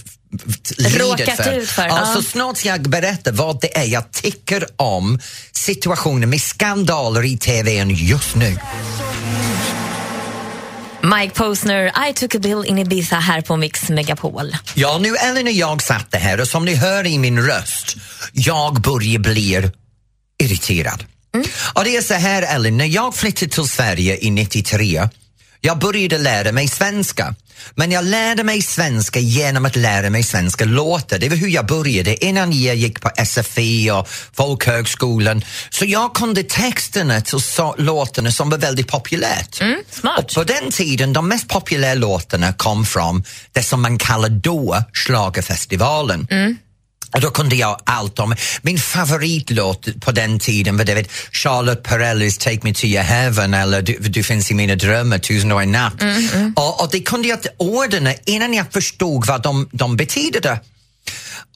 Råkat 0.99 1.37
för. 1.37 1.53
ut 1.53 1.69
för, 1.69 1.87
Ja. 1.87 2.13
Så 2.15 2.23
snart 2.23 2.57
ska 2.57 2.69
jag 2.69 2.89
berätta 2.89 3.33
vad 3.33 3.61
det 3.61 3.79
är 3.79 3.85
jag 3.85 4.13
tycker 4.13 4.67
om 4.77 5.19
situationen 5.53 6.31
med 6.31 6.41
skandaler 6.41 7.25
i 7.25 7.39
TVn 7.39 7.91
just 7.91 8.35
nu. 8.37 8.57
Mike 11.03 11.35
Posner, 11.35 12.09
I 12.09 12.13
took 12.13 12.35
a 12.35 12.39
bill 12.39 12.65
in 12.67 12.79
Ibiza 12.79 13.17
här 13.17 13.41
på 13.41 13.57
Mix 13.57 13.89
Megapol. 13.89 14.57
Ja, 14.75 14.99
nu 14.99 15.17
Ellen 15.17 15.47
och 15.47 15.53
jag 15.53 15.83
satt 15.83 16.15
här 16.15 16.41
och 16.41 16.49
som 16.49 16.65
ni 16.65 16.75
hör 16.75 17.07
i 17.07 17.19
min 17.19 17.41
röst, 17.47 17.97
jag 18.33 18.81
börjar 18.81 19.19
bli 19.19 19.71
irriterad. 20.43 21.05
Och 21.75 21.85
det 21.85 21.97
är 21.97 22.03
så 22.03 22.15
här 22.15 22.43
Ellen, 22.43 22.77
när 22.77 22.85
jag 22.87 23.15
flyttade 23.15 23.53
till 23.53 23.69
Sverige 23.69 24.19
i 24.21 24.31
93, 24.31 25.09
jag 25.61 25.79
började 25.79 26.19
lära 26.19 26.53
mig 26.53 26.69
svenska. 26.69 27.35
Men 27.75 27.91
jag 27.93 28.05
lärde 28.05 28.45
mig 28.45 28.63
svenska 28.63 29.19
genom 29.19 29.65
att 29.65 29.77
lära 29.77 30.11
mig 30.11 30.23
svenska 30.23 30.65
låtar. 30.65 31.19
Det 31.19 31.29
var 31.29 31.37
hur 31.37 31.49
jag 31.49 31.67
började 31.67 32.25
innan 32.25 32.63
jag 32.63 32.77
gick 32.77 33.01
på 33.01 33.11
SFI 33.27 33.91
och 33.91 34.09
folkhögskolan. 34.33 35.43
Så 35.71 35.85
jag 35.85 36.15
kunde 36.15 36.43
texterna 36.43 37.21
till 37.21 37.41
så- 37.41 37.75
låtarna 37.79 38.33
som 38.33 38.51
var 38.51 38.59
väldigt 38.59 38.89
populärt. 38.89 39.55
smart. 39.91 40.19
Och 40.19 40.35
på 40.35 40.45
den 40.45 40.71
tiden, 40.71 41.13
de 41.13 41.29
mest 41.29 41.49
populära 41.49 41.95
låtarna 41.95 42.53
kom 42.53 42.85
från 42.87 43.25
det 43.53 43.63
som 43.63 43.83
man 43.83 43.99
kallade 43.99 44.35
då 44.39 44.83
Schlagerfestivalen. 44.93 46.27
Och 47.15 47.21
då 47.21 47.31
kunde 47.31 47.57
jag 47.57 47.81
allt 47.85 48.19
om, 48.19 48.35
min 48.63 48.79
favoritlåt 48.79 50.01
på 50.01 50.13
den 50.13 50.39
tiden 50.39 50.77
var 50.77 50.85
det 50.85 50.95
vet, 50.95 51.11
Charlotte 51.33 51.83
Perrellis 51.83 52.39
Take 52.39 52.59
Me 52.63 52.75
To 52.75 52.85
Your 52.85 53.03
Heaven 53.03 53.55
eller 53.55 53.83
Du, 53.83 53.99
du 53.99 54.23
finns 54.23 54.51
i 54.51 54.55
mina 54.55 54.75
drömmar, 54.75 55.19
Tusen 55.19 55.53
och 55.53 55.63
en 55.63 55.73
natt. 55.73 55.95
Och, 56.57 56.83
och 56.83 56.89
det 56.93 57.01
kunde 57.01 57.29
jag 57.29 57.39
orden 57.57 58.09
innan 58.25 58.55
jag 58.55 58.73
förstod 58.73 59.27
vad 59.27 59.43
de, 59.43 59.69
de 59.73 59.97
betydde. 59.97 60.61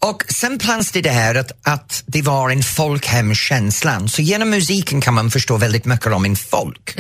Och 0.05 0.25
sen 0.29 0.61
fanns 0.61 0.93
det 0.93 1.01
det 1.01 1.11
här 1.11 1.35
att, 1.35 1.53
att 1.63 2.03
det 2.07 2.23
var 2.23 2.51
en 2.51 2.63
folkhemskänslan, 2.63 4.09
så 4.09 4.23
genom 4.23 4.51
musiken 4.51 5.01
kan 5.01 5.15
man 5.15 5.31
förstå 5.31 5.57
väldigt 5.57 5.85
mycket 5.85 6.07
om 6.07 6.25
en 6.25 6.37
folk. 6.37 6.95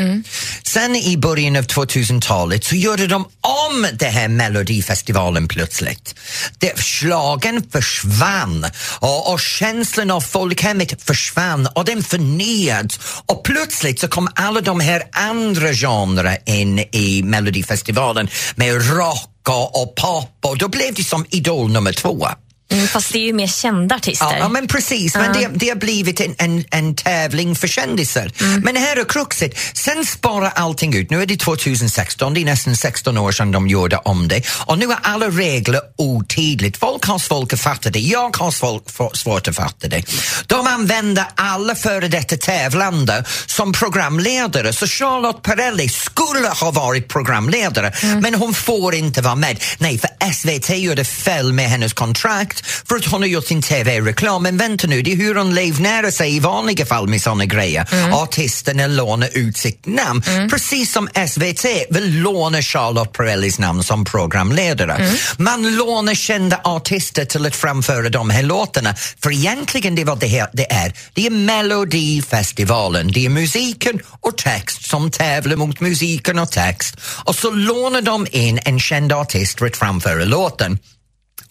Sen 0.63 0.97
i 0.97 1.17
början 1.17 1.57
av 1.57 1.63
2000-talet 1.63 2.65
så 2.65 2.77
gjorde 2.77 3.07
de 3.07 3.25
om 3.71 3.87
det 3.93 4.07
här 4.07 4.29
Melodifestivalen 4.29 5.49
plötsligt. 5.49 6.15
Det, 6.59 6.79
slagen 6.79 7.63
försvann 7.73 8.67
och, 9.01 9.33
och 9.33 9.41
känslan 9.41 10.11
av 10.11 10.21
folkhemmet 10.21 11.03
försvann 11.03 11.69
och 11.75 11.85
den 11.85 12.03
förnyades 12.03 12.99
och 13.27 13.45
plötsligt 13.45 14.01
så 14.01 14.09
kom 14.09 14.29
alla 14.35 14.61
de 14.61 14.81
här 14.81 15.03
andra 15.13 15.73
genrer 15.73 16.39
in 16.47 16.79
i 16.79 17.23
Melodifestivalen 17.23 18.29
med 18.55 18.97
rock 18.97 19.49
och, 19.49 19.83
och 19.83 19.95
pop 19.95 20.39
och 20.45 20.59
då 20.59 20.69
blev 20.69 20.95
det 20.95 21.05
som 21.05 21.27
Idol 21.31 21.71
nummer 21.71 21.93
två. 21.93 22.29
Mm, 22.73 22.89
fast 22.89 23.13
det 23.13 23.19
är 23.19 23.27
ju 23.27 23.33
mer 23.33 23.47
kända 23.47 23.97
artister. 23.97 24.37
Ja, 24.39 24.49
men 24.49 24.67
precis, 24.67 25.15
men 25.15 25.33
det, 25.33 25.49
det 25.55 25.69
har 25.69 25.77
blivit 25.77 26.21
en, 26.21 26.35
en, 26.39 26.65
en 26.71 26.95
tävling 26.95 27.57
för 27.57 27.69
kändisar. 27.69 28.33
Men 28.63 28.77
här 28.77 28.97
är 28.97 29.05
kruxet, 29.05 29.59
sen 29.75 30.07
sparar 30.07 30.53
allting 30.55 30.95
ut. 30.97 31.11
Nu 31.11 31.23
är 31.23 31.27
det 31.27 31.37
2016, 31.37 32.35
det 32.35 32.41
är 32.41 32.45
nästan 32.45 32.77
16 32.77 33.19
år 33.19 33.33
sedan 33.33 33.53
de 33.53 33.69
gjorde 33.69 33.97
om 33.97 34.29
det 34.29 34.43
och 34.67 34.79
nu 34.79 34.93
är 34.93 34.99
alla 35.03 35.29
regler 35.29 35.81
otydligt. 35.99 36.77
Folk 36.77 37.05
har 37.05 37.19
svårt 37.19 37.53
att 37.53 37.61
fatta 37.61 37.91
det, 37.91 38.01
jag 38.01 38.37
har 38.37 38.51
svårt, 38.51 39.17
svårt 39.17 39.49
att 39.49 39.57
fatta 39.57 39.89
det. 39.89 40.03
De 40.47 40.67
använder 40.67 41.25
alla 41.35 41.75
före 41.75 42.09
detta 42.09 42.37
tävlande 42.37 43.25
som 43.47 43.73
programledare, 43.73 44.73
så 44.73 44.87
Charlotte 44.87 45.43
Perrelli 45.43 45.89
skulle 45.89 46.49
ha 46.49 46.71
varit 46.71 47.09
programledare 47.09 47.93
men 48.21 48.35
hon 48.35 48.55
får 48.55 48.95
inte 48.95 49.23
vara 49.23 49.35
med. 49.35 49.63
Nej, 49.79 49.99
för 49.99 50.33
SVT 50.33 50.79
gjorde 50.79 51.05
fel 51.05 51.53
med 51.53 51.71
hennes 51.71 51.93
kontrakt 51.93 52.54
för 52.61 52.97
att 52.97 53.05
hon 53.05 53.23
har 53.23 53.29
gjort 53.29 53.47
sin 53.47 53.63
TV-reklam. 53.63 54.43
Men 54.43 54.57
vänta 54.57 54.87
nu, 54.87 55.03
det 55.03 55.13
är 55.13 55.17
hur 55.17 55.35
hon 55.35 55.55
livnär 55.55 56.11
sig 56.11 56.37
i 56.37 56.41
vanliga 56.41 56.87
fall 56.87 57.09
med 57.09 57.23
såna 57.23 57.45
grejer. 57.45 57.87
Artisterna 58.13 58.87
lånar 58.87 59.29
ut 59.33 59.57
sitt 59.57 59.87
namn, 59.87 60.23
precis 60.51 60.93
som 60.93 61.09
SVT 61.29 61.65
vill 61.91 62.21
låna 62.21 62.63
Charlotte 62.63 63.13
Perrellis 63.13 63.59
namn 63.59 63.83
som 63.83 64.05
programledare. 64.05 65.11
Man 65.37 65.77
lånar 65.77 66.15
kända 66.15 66.61
artister 66.65 67.25
till 67.25 67.47
att 67.47 67.57
framföra 67.57 68.09
de 68.09 68.31
här 68.31 68.43
låtarna, 68.43 68.95
för 69.23 69.33
egentligen 69.33 69.95
det 69.95 70.03
är 70.03 70.07
vad 70.07 70.19
det, 70.19 70.27
här, 70.27 70.49
det 70.53 70.73
är. 70.73 70.93
Det 71.15 71.27
är 71.27 71.31
Melodifestivalen, 71.31 73.13
det 73.13 73.27
är 73.27 73.29
musiken 73.29 74.01
och 74.21 74.37
text 74.37 74.89
som 74.89 75.11
tävlar 75.11 75.57
mot 75.57 75.81
musiken 75.81 76.39
och 76.39 76.51
text 76.51 76.97
och 77.25 77.35
så 77.35 77.51
lånar 77.51 78.03
de 78.03 78.27
in 78.31 78.61
en 78.65 78.81
känd 78.81 79.13
artist 79.13 79.59
för 79.59 79.67
att 79.67 79.77
framföra 79.77 80.25
låten. 80.25 80.79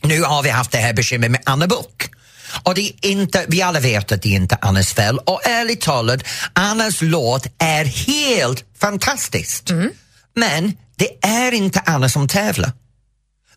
Nu 0.04 0.22
har 0.22 0.44
vi 0.44 0.50
haft 0.50 0.72
det 0.72 0.78
här 0.78 0.94
bekymret 0.94 1.32
med 1.32 1.42
Anna 1.46 1.68
Book. 1.68 2.10
Och 2.64 2.76
det 2.76 2.82
är 2.82 3.10
inte, 3.10 3.46
vi 3.48 3.62
alla 3.62 3.80
vet 3.80 4.12
att 4.12 4.22
det 4.22 4.30
är 4.30 4.36
inte 4.36 4.58
Annas 4.62 4.94
fel 4.94 5.18
och 5.18 5.48
ärligt 5.48 5.82
talat, 5.82 6.24
Annas 6.54 7.02
låt 7.02 7.48
är 7.58 7.86
helt 7.86 8.66
fantastisk. 8.80 9.70
Men 10.36 10.74
det 10.96 11.28
är 11.28 11.52
inte 11.52 11.82
Anna 11.86 12.10
som 12.10 12.28
tävlar. 12.28 12.72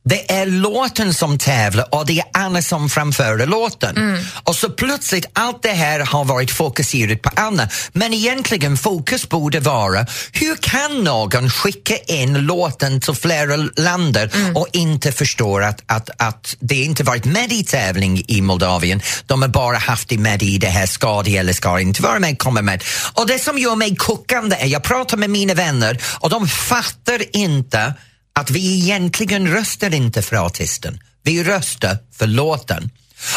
Det 0.09 0.33
är 0.33 0.47
låten 0.47 1.15
som 1.15 1.39
tävlar 1.39 1.95
och 1.95 2.07
det 2.07 2.19
är 2.19 2.25
Anna 2.33 2.63
som 2.63 2.89
framför 2.89 3.47
låten. 3.47 3.97
Mm. 3.97 4.25
Och 4.43 4.57
så 4.57 4.71
plötsligt, 4.71 5.27
allt 5.33 5.63
det 5.63 5.73
här 5.73 6.01
har 6.01 6.25
varit 6.25 6.51
fokuserat 6.51 7.23
på 7.23 7.31
Anna. 7.37 7.69
Men 7.93 8.15
egentligen 8.15 8.77
fokus 8.77 9.29
borde 9.29 9.61
vara, 9.61 10.07
hur 10.33 10.57
kan 10.57 11.05
någon 11.05 11.51
skicka 11.51 11.97
in 11.97 12.35
låten 12.35 13.01
till 13.01 13.15
flera 13.15 13.57
länder 13.57 14.31
Mm. 14.37 14.57
och 14.57 14.69
inte 14.73 15.13
förstår 15.13 15.63
att, 15.63 15.83
att, 15.87 16.11
att 16.19 16.57
det 16.61 16.75
inte 16.75 17.05
varit 17.05 17.25
med 17.25 17.53
i 17.53 17.65
tävling 17.65 18.23
i 18.29 18.41
Moldavien. 18.43 19.01
De 19.27 19.43
har 19.43 19.49
bara 19.49 19.77
haft 19.77 20.09
det 20.09 20.19
med 20.19 20.43
i 20.43 20.59
det 20.59 20.67
här 20.67 20.87
ska 20.87 21.23
det 21.23 21.37
eller 21.37 21.53
ska 21.53 21.81
inte 21.81 22.03
vara 22.03 22.19
med, 22.19 22.39
kommer 22.39 22.63
med. 22.63 22.85
Och 23.15 23.27
det 23.27 23.39
som 23.39 23.59
gör 23.59 23.77
mig 23.77 23.97
kokande 23.97 24.57
är, 24.57 24.67
jag 24.67 24.83
pratar 24.83 25.17
med 25.17 25.31
mina 25.31 25.55
vänner 25.55 25.99
och 26.21 26.31
de 26.31 26.49
fattar 26.49 27.37
inte 27.37 27.95
att 28.37 28.50
vi 28.50 28.75
egentligen 28.75 29.49
röstar 29.49 29.95
inte 29.95 30.23
för 30.23 30.47
artisten. 30.47 31.00
Vi 31.23 31.45
röstar 31.45 31.99
för 32.12 32.26
låten. 32.26 32.90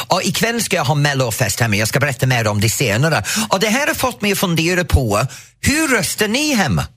Och 0.07 0.23
ikväll 0.23 0.63
ska 0.63 0.75
jag 0.75 0.85
ha 0.85 0.95
mellofest 0.95 1.59
hemma, 1.59 1.75
jag 1.75 1.87
ska 1.87 1.99
berätta 1.99 2.27
mer 2.27 2.47
om 2.47 2.61
det 2.61 2.69
senare. 2.69 3.23
Och 3.49 3.59
det 3.59 3.67
här 3.67 3.87
har 3.87 3.93
fått 3.93 4.21
mig 4.21 4.31
att 4.31 4.39
fundera 4.39 4.83
på, 4.83 5.27
hur 5.61 5.87
röstar 5.87 6.27
ni 6.27 6.53
hemma? 6.53 6.87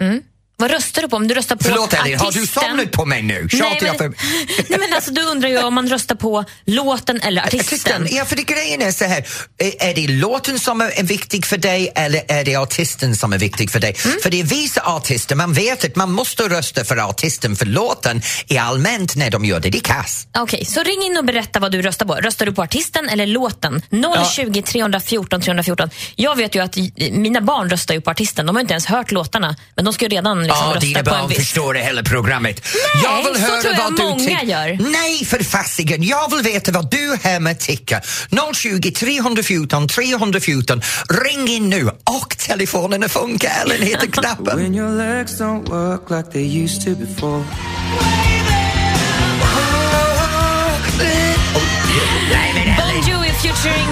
Mm. 0.00 0.22
Vad 0.60 0.70
röstar 0.70 1.02
du 1.02 1.08
på? 1.08 1.16
Om 1.16 1.28
du 1.28 1.34
röstar 1.34 1.56
på 1.56 1.64
Förlåt 1.64 1.92
Elin, 1.94 2.18
har 2.18 2.32
du 2.32 2.46
somnat 2.46 2.92
på 2.92 3.04
mig 3.04 3.22
nu? 3.22 3.34
Nej, 3.40 3.48
Tjatar 3.48 3.86
jag 3.86 4.00
men, 4.00 4.12
för... 4.14 4.22
nej, 4.68 4.78
men 4.78 4.92
alltså, 4.94 5.10
du 5.10 5.22
undrar 5.22 5.48
ju 5.48 5.58
om 5.62 5.74
man 5.74 5.88
röstar 5.88 6.14
på 6.14 6.44
låten 6.64 7.20
eller 7.20 7.42
artisten. 7.42 8.06
Ja 8.10 8.24
för 8.24 8.36
det 8.36 8.42
grejen 8.42 8.82
är 8.82 8.92
så 8.92 9.04
här, 9.04 9.24
är- 9.58 9.94
det 9.94 10.08
låten 10.08 10.58
som 10.58 10.80
är 10.80 11.02
viktig 11.02 11.46
för 11.46 11.56
dig 11.56 11.92
eller 11.94 12.22
är 12.28 12.44
det 12.44 12.56
artisten 12.56 13.16
som 13.16 13.32
är 13.32 13.38
viktig 13.38 13.70
för 13.70 13.80
dig? 13.80 13.96
Mm. 14.04 14.16
För 14.22 14.30
det 14.30 14.40
är 14.40 14.44
vissa 14.44 14.80
artister, 14.80 15.36
man 15.36 15.52
vet 15.52 15.84
att 15.84 15.96
man 15.96 16.12
måste 16.12 16.42
rösta 16.42 16.84
för 16.84 16.96
artisten 17.10 17.56
för 17.56 17.66
låten 17.66 18.22
är 18.48 18.60
allmänt 18.60 19.16
när 19.16 19.30
de 19.30 19.44
gör 19.44 19.60
det, 19.60 19.70
det 19.70 19.78
är 19.78 19.82
kass. 19.82 20.26
Okej, 20.38 20.64
så 20.64 20.82
ring 20.82 21.02
in 21.02 21.16
och 21.18 21.24
berätta 21.24 21.60
vad 21.60 21.72
du 21.72 21.82
röstar 21.82 22.06
på. 22.06 22.14
Röstar 22.14 22.46
du 22.46 22.52
på 22.52 22.62
artisten 22.62 23.08
eller 23.08 23.26
låten? 23.26 23.82
020 24.34 24.62
314 24.62 25.40
314. 25.40 25.90
Jag 26.16 26.36
vet 26.36 26.54
ju 26.54 26.62
att 26.62 26.76
i- 26.76 27.10
mina 27.12 27.40
barn 27.40 27.70
röstar 27.70 27.94
ju 27.94 28.00
på 28.00 28.10
artisten. 28.10 28.46
De 28.46 28.56
har 28.56 28.60
inte 28.60 28.72
ens 28.74 28.86
hört 28.86 29.10
låtarna, 29.10 29.56
men 29.76 29.84
de 29.84 29.94
ska 29.94 30.04
ju 30.04 30.08
redan 30.08 30.47
liksom 30.48 30.70
Ja, 30.74 30.80
dina 30.80 31.02
på 31.02 31.10
en 31.10 31.20
barn 31.20 31.28
viss. 31.28 31.38
förstår 31.38 31.74
det 31.74 31.80
hela 31.80 32.02
programmet. 32.02 32.60
Nej, 32.94 33.04
jag 33.04 33.24
vill 33.32 33.42
så 33.42 33.50
höra 33.50 33.60
tror 33.62 33.74
jag 33.74 33.82
vad 33.84 33.96
du 33.96 34.02
många 34.02 34.18
tycker. 34.18 34.46
gör. 34.46 34.90
Nej, 34.90 35.24
för 35.24 35.44
fasiken. 35.44 36.02
Jag 36.02 36.30
vill 36.36 36.42
veta 36.52 36.72
vad 36.72 36.90
du 36.90 37.18
hemma 37.22 37.54
tycker. 37.54 38.00
020 38.54 38.90
314 38.90 39.88
314. 39.88 40.82
Ring 41.24 41.48
in 41.48 41.68
nu 41.70 41.88
och 42.04 42.36
telefonerna 42.38 43.08
funkar. 43.08 43.50
Ellen 43.64 43.82
heter 43.86 44.06
knappen. 44.12 44.58
When 44.58 44.74
your 44.74 44.90
legs 44.90 45.40
don't 45.40 45.68
work 45.70 46.10
like 46.10 46.30
they 46.32 46.62
used 46.62 46.84
to 46.84 46.94
before. 47.04 47.44
Featuring 53.42 53.88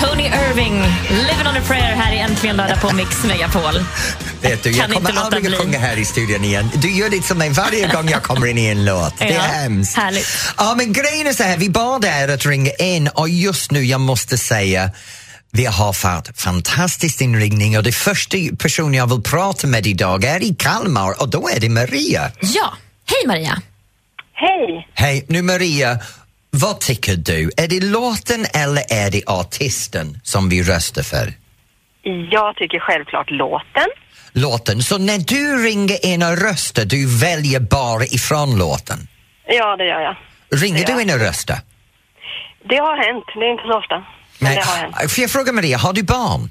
Tony 0.00 0.26
Irving. 0.28 0.74
Living 1.26 1.46
on 1.46 1.56
a 1.56 1.60
prayer 1.66 1.94
här 1.96 2.12
i 2.12 2.18
Äntligen 2.18 2.56
lördag 2.56 2.80
på 2.80 2.94
Mix 2.94 3.24
Megapol. 3.24 3.74
Vet 4.42 4.62
du, 4.62 4.70
jag 4.70 4.92
kommer 4.92 5.12
aldrig 5.20 5.46
att 5.46 5.54
sjunga 5.60 5.78
här 5.78 5.96
i 5.96 6.04
studion 6.04 6.44
igen. 6.44 6.70
Du 6.74 6.90
gör 6.90 7.08
det 7.10 7.22
som 7.24 7.38
mig 7.38 7.50
varje 7.50 7.88
gång 7.88 8.08
jag 8.08 8.22
kommer 8.22 8.46
in 8.46 8.58
i 8.58 8.66
en 8.66 8.84
låt. 8.84 9.18
Det 9.18 9.24
är 9.24 9.34
Ja, 9.34 9.40
hemskt. 9.40 9.96
härligt. 9.96 10.26
Ja, 10.58 10.74
men 10.76 10.92
grejen 10.92 11.26
är 11.26 11.32
så 11.32 11.42
här, 11.42 11.56
vi 11.56 11.70
bad 11.70 12.04
er 12.04 12.28
att 12.28 12.46
ringa 12.46 12.70
in 12.78 13.08
och 13.08 13.28
just 13.28 13.70
nu, 13.70 13.84
jag 13.84 14.00
måste 14.00 14.38
säga, 14.38 14.90
vi 15.52 15.64
har 15.64 15.92
fått 15.92 16.40
fantastisk 16.40 17.20
inringning 17.20 17.76
och 17.76 17.82
det 17.84 17.92
första 17.92 18.36
personen 18.58 18.94
jag 18.94 19.10
vill 19.10 19.22
prata 19.22 19.66
med 19.66 19.86
idag 19.86 20.24
är 20.24 20.42
i 20.42 20.54
Kalmar 20.58 21.20
och 21.22 21.28
då 21.28 21.48
är 21.48 21.60
det 21.60 21.68
Maria. 21.68 22.30
Ja, 22.40 22.72
hej 23.06 23.26
Maria. 23.26 23.62
Hej! 24.32 24.88
Hej, 24.94 25.24
nu 25.28 25.42
Maria, 25.42 25.98
vad 26.50 26.80
tycker 26.80 27.16
du? 27.16 27.50
Är 27.56 27.68
det 27.68 27.80
låten 27.80 28.46
eller 28.54 28.82
är 28.88 29.10
det 29.10 29.22
artisten 29.26 30.20
som 30.24 30.48
vi 30.48 30.62
röstar 30.62 31.02
för? 31.02 31.34
Jag 32.30 32.56
tycker 32.56 32.78
självklart 32.80 33.30
låten. 33.30 33.86
Låten. 34.32 34.82
Så 34.82 34.98
när 34.98 35.18
du 35.18 35.64
ringer 35.68 36.06
in 36.06 36.22
och 36.22 36.36
röstar, 36.38 36.84
du 36.84 37.18
väljer 37.20 37.60
bara 37.60 38.04
ifrån 38.04 38.58
låten? 38.58 38.98
Ja, 39.46 39.76
det 39.76 39.84
gör 39.84 40.00
jag. 40.00 40.16
Ringer 40.60 40.84
Ja. 40.88 40.94
du 40.96 41.02
in 41.02 41.10
och 41.10 41.18
röstar? 41.20 41.58
Det 42.68 42.76
har 42.76 42.96
hänt, 43.06 43.24
det 43.34 43.40
är 43.46 43.50
inte 43.52 43.62
så 43.72 43.78
ofta. 43.78 44.04
Men 44.38 44.54
det 44.54 44.60
har 44.60 44.76
hänt. 44.76 45.12
Får 45.12 45.22
jag 45.22 45.30
fråga 45.30 45.52
Maria, 45.52 45.78
har 45.78 45.92
du 45.92 46.02
barn? 46.02 46.50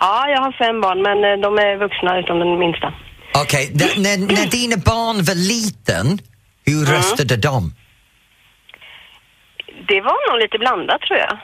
Ja, 0.00 0.28
jag 0.28 0.40
har 0.40 0.52
fem 0.52 0.80
barn, 0.80 1.02
men 1.02 1.18
eh, 1.24 1.36
de 1.46 1.58
är 1.58 1.76
vuxna 1.76 2.18
utom 2.18 2.38
den 2.38 2.58
minsta. 2.58 2.94
Okej, 3.34 3.70
d- 3.74 3.84
när, 3.96 4.16
när 4.18 4.46
dina 4.46 4.76
barn 4.76 5.16
var 5.24 5.34
liten, 5.34 6.18
hur 6.66 6.86
röstade 6.86 7.36
de? 7.36 7.74
Det 9.88 10.00
var 10.00 10.30
nog 10.30 10.42
lite 10.42 10.58
blandat 10.58 11.00
tror 11.00 11.18
jag. 11.18 11.38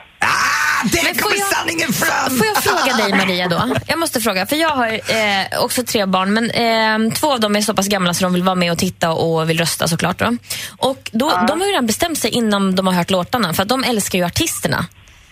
Där 0.83 1.03
Men 1.03 1.15
kommer 1.15 1.37
jag- 1.37 1.47
sanningen 1.47 1.93
fram! 1.93 2.37
Får 2.37 2.45
jag 2.45 2.63
fråga 2.63 2.93
dig 2.97 3.11
Maria 3.17 3.47
då? 3.47 3.75
Jag 3.87 3.99
måste 3.99 4.21
fråga, 4.21 4.45
för 4.45 4.55
jag 4.55 4.69
har 4.69 4.87
eh, 4.87 5.63
också 5.63 5.83
tre 5.83 6.05
barn 6.05 6.33
men 6.33 6.49
eh, 6.51 7.13
två 7.13 7.33
av 7.33 7.39
dem 7.39 7.55
är 7.55 7.61
så 7.61 7.73
pass 7.73 7.87
gamla 7.87 8.13
så 8.13 8.23
de 8.23 8.33
vill 8.33 8.43
vara 8.43 8.55
med 8.55 8.71
och 8.71 8.77
titta 8.77 9.11
och 9.11 9.49
vill 9.49 9.57
rösta 9.59 9.87
såklart. 9.87 10.19
Då. 10.19 10.37
Och 10.77 11.09
då, 11.13 11.29
de 11.47 11.59
har 11.59 11.67
ju 11.67 11.71
redan 11.73 11.85
bestämt 11.87 12.19
sig 12.19 12.31
innan 12.31 12.75
de 12.75 12.87
har 12.87 12.93
hört 12.93 13.09
låtarna 13.09 13.53
för 13.53 13.65
de 13.65 13.83
älskar 13.83 14.19
ju 14.19 14.25
artisterna. 14.25 14.85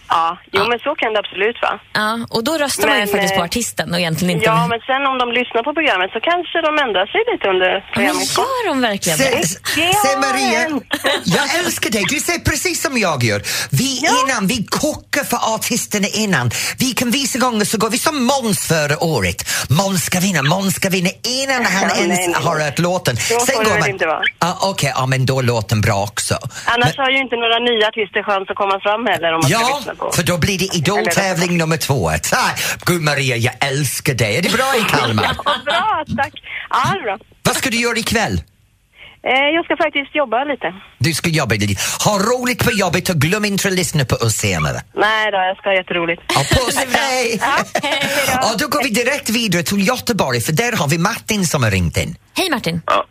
Ja, 0.09 0.37
jo 0.51 0.61
men 0.69 0.79
så 0.79 0.95
kan 0.95 1.13
det 1.13 1.19
absolut 1.19 1.57
vara. 1.61 1.79
Ja, 1.93 2.11
och 2.35 2.43
då 2.43 2.53
röstar 2.57 2.87
man 2.87 2.95
ju 2.97 3.05
Men, 3.05 3.13
faktiskt 3.15 3.33
på 3.33 3.39
eh, 3.39 3.45
artisten 3.45 3.93
och 3.93 3.99
egentligen 3.99 4.31
inte... 4.35 4.45
Ja, 4.45 4.67
men 4.67 4.79
sen 4.89 5.01
om 5.11 5.17
de 5.17 5.31
lyssnar 5.39 5.63
på 5.63 5.73
programmet 5.73 6.09
så 6.15 6.19
kanske 6.31 6.57
de 6.67 6.71
ändrar 6.85 7.05
sig 7.13 7.21
lite 7.31 7.45
under 7.53 7.71
men 7.73 7.81
programmet. 7.93 8.37
gör 8.37 8.67
de 8.69 8.81
verkligen 8.81 9.17
Se, 9.17 9.29
det? 9.37 9.47
se, 9.47 9.85
har 9.85 10.17
Maria, 10.25 10.61
jag 11.37 11.55
älskar 11.59 11.89
dig. 11.89 12.03
Du 12.09 12.19
säger 12.19 12.39
precis 12.39 12.81
som 12.81 12.97
jag 12.97 13.23
gör. 13.23 13.41
Vi 13.71 13.89
innan, 14.23 14.47
vi 14.47 14.65
kokar 14.65 15.23
för 15.23 15.39
artisterna 15.55 16.07
innan. 16.07 16.51
Vilka 16.79 17.05
vissa 17.05 17.39
gånger 17.39 17.65
så 17.65 17.77
går 17.77 17.89
vi 17.89 17.97
som 17.97 18.23
Måns 18.25 18.67
förra 18.67 19.03
året. 19.03 19.39
Måns 19.69 20.05
ska 20.05 20.19
vinna, 20.19 20.41
Måns 20.43 20.75
ska 20.75 20.89
vinna 20.89 21.09
innan 21.41 21.65
han 21.65 21.89
Ja, 21.89 21.95
ens 21.95 22.07
nej, 22.19 22.27
nej. 22.27 22.43
har 22.43 22.59
hört 22.59 22.79
låten. 22.79 23.15
Så 23.17 23.39
får 23.39 23.63
det 23.63 23.69
väl 23.81 23.89
inte 23.89 24.05
vara. 24.07 24.21
Ah, 24.39 24.53
Okej, 24.69 24.91
ja, 24.95 25.05
men 25.05 25.25
då 25.25 25.41
låter 25.41 25.69
den 25.69 25.81
bra 25.81 26.03
också. 26.03 26.35
Annars 26.65 26.97
har 26.97 27.09
ju 27.09 27.17
inte 27.17 27.35
några 27.35 27.59
nya 27.59 27.87
artister 27.87 28.23
chans 28.23 28.49
att 28.49 28.55
komma 28.55 28.79
fram 28.79 29.05
heller 29.05 29.33
om 29.33 29.39
man 29.41 29.49
ska 29.51 29.59
Ja, 29.61 29.77
lyssna 29.77 29.95
på. 29.97 30.11
för 30.11 30.23
då 30.23 30.37
blir 30.37 30.59
det 30.59 30.75
Idol-tävling 30.75 31.57
nummer 31.57 31.77
två. 31.77 32.11
Tack! 32.23 32.63
Gud 32.85 33.01
Maria, 33.01 33.35
jag 33.37 33.53
älskar 33.59 34.13
dig. 34.13 34.35
Är 34.37 34.41
det 34.41 34.51
bra 34.53 34.73
i 34.77 34.81
Kalmar? 34.89 35.23
Ja, 35.45 35.55
bra, 35.65 36.05
tack. 36.17 36.33
Ja, 36.69 36.91
det 36.93 36.99
är 36.99 37.03
bra. 37.03 37.17
Vad 37.43 37.55
ska 37.55 37.69
du 37.69 37.77
göra 37.77 37.97
ikväll? 37.97 38.41
Eh, 39.23 39.31
jag 39.55 39.65
ska 39.65 39.77
faktiskt 39.77 40.15
jobba 40.15 40.43
lite. 40.43 40.73
Du 40.97 41.13
ska 41.13 41.29
jobba 41.29 41.55
lite. 41.55 41.81
Ha 42.05 42.19
roligt 42.19 42.63
på 42.65 42.71
jobbet 42.71 43.09
och 43.09 43.15
glöm 43.15 43.45
inte 43.45 43.67
att 43.67 43.73
lyssna 43.73 44.05
på 44.05 44.15
oss 44.15 44.33
senare. 44.35 44.81
Nej 44.95 45.31
då, 45.31 45.37
jag 45.37 45.57
ska 45.57 45.69
ha 45.69 45.75
jätteroligt. 45.75 46.21
Ja, 46.27 46.41
puss, 46.51 46.75
hej! 46.93 47.37
Ja, 47.41 47.57
hej 47.83 47.99
då. 48.27 48.31
Ja, 48.41 48.53
då 48.59 48.67
går 48.67 48.83
vi 48.83 48.89
direkt 48.89 49.29
vidare 49.29 49.63
till 49.63 49.87
Göteborg 49.87 50.41
för 50.41 50.51
där 50.51 50.71
har 50.71 50.87
vi 50.87 50.97
Martin 50.97 51.45
som 51.47 51.63
har 51.63 51.71
ringt 51.71 51.97
in. 51.97 52.15
Hej 52.37 52.49
Martin. 52.49 52.81
Ja. 52.85 53.05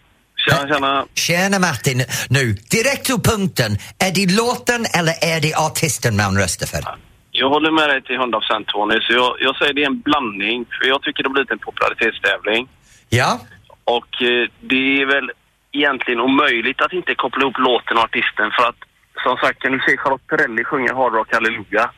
Tjena, 0.46 0.68
tjena. 0.68 1.06
Tjena 1.14 1.58
Martin! 1.58 1.98
Nu, 2.30 2.42
direkt 2.76 3.04
till 3.06 3.20
punkten. 3.32 3.70
Är 4.06 4.12
det 4.14 4.26
låten 4.42 4.80
eller 4.98 5.14
är 5.34 5.40
det 5.40 5.54
artisten 5.66 6.16
man 6.16 6.38
röstar 6.42 6.66
för? 6.66 6.82
Jag 7.30 7.48
håller 7.48 7.70
med 7.70 7.88
dig 7.88 8.02
till 8.02 8.16
100% 8.16 8.64
Tony, 8.66 9.00
så 9.00 9.12
jag, 9.12 9.36
jag 9.40 9.56
säger 9.56 9.72
det 9.74 9.82
är 9.82 9.86
en 9.86 10.00
blandning. 10.00 10.64
För 10.76 10.88
jag 10.88 11.02
tycker 11.02 11.22
det 11.22 11.28
har 11.28 11.34
blivit 11.34 11.50
en 11.50 11.58
popularitetstävling. 11.58 12.68
Ja? 13.08 13.40
Och 13.84 14.22
eh, 14.22 14.44
det 14.60 15.02
är 15.02 15.06
väl 15.06 15.30
egentligen 15.72 16.20
omöjligt 16.20 16.80
att 16.80 16.92
inte 16.92 17.14
koppla 17.14 17.42
ihop 17.42 17.58
låten 17.58 17.96
och 17.96 18.04
artisten. 18.04 18.48
För 18.56 18.64
att, 18.70 18.80
som 19.24 19.36
sagt, 19.42 19.62
kan 19.62 19.72
du 19.72 19.78
se 19.86 19.96
Charlotte 19.96 20.26
Perrelli 20.26 20.64
sjunga 20.64 20.94
Hard 20.94 21.12
Rock 21.14 21.32
Hallelujah? 21.32 21.90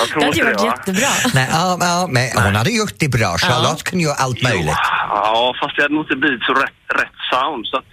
Jag 0.00 0.08
tror 0.08 0.20
Det 0.20 0.26
hade 0.26 0.36
ju 0.38 0.44
det, 0.44 0.50
varit 0.52 0.60
va? 0.60 0.66
jättebra. 0.72 1.10
Nej, 1.34 1.48
ja, 1.52 1.76
ja, 1.80 2.06
men 2.14 2.24
hon 2.44 2.54
hade 2.60 2.70
gjort 2.80 2.96
det 2.98 3.08
bra. 3.08 3.30
Charlotte 3.44 3.82
kunde 3.88 4.02
göra 4.04 4.18
allt 4.24 4.42
möjligt. 4.42 4.82
Ja, 5.08 5.54
fast 5.60 5.76
det 5.76 5.82
hade 5.82 5.94
nog 5.94 6.04
inte 6.06 6.16
blivit 6.24 6.42
så 6.48 6.52
rätt, 6.64 6.78
rätt 7.00 7.16
sound. 7.30 7.62
Så 7.70 7.76
att, 7.78 7.84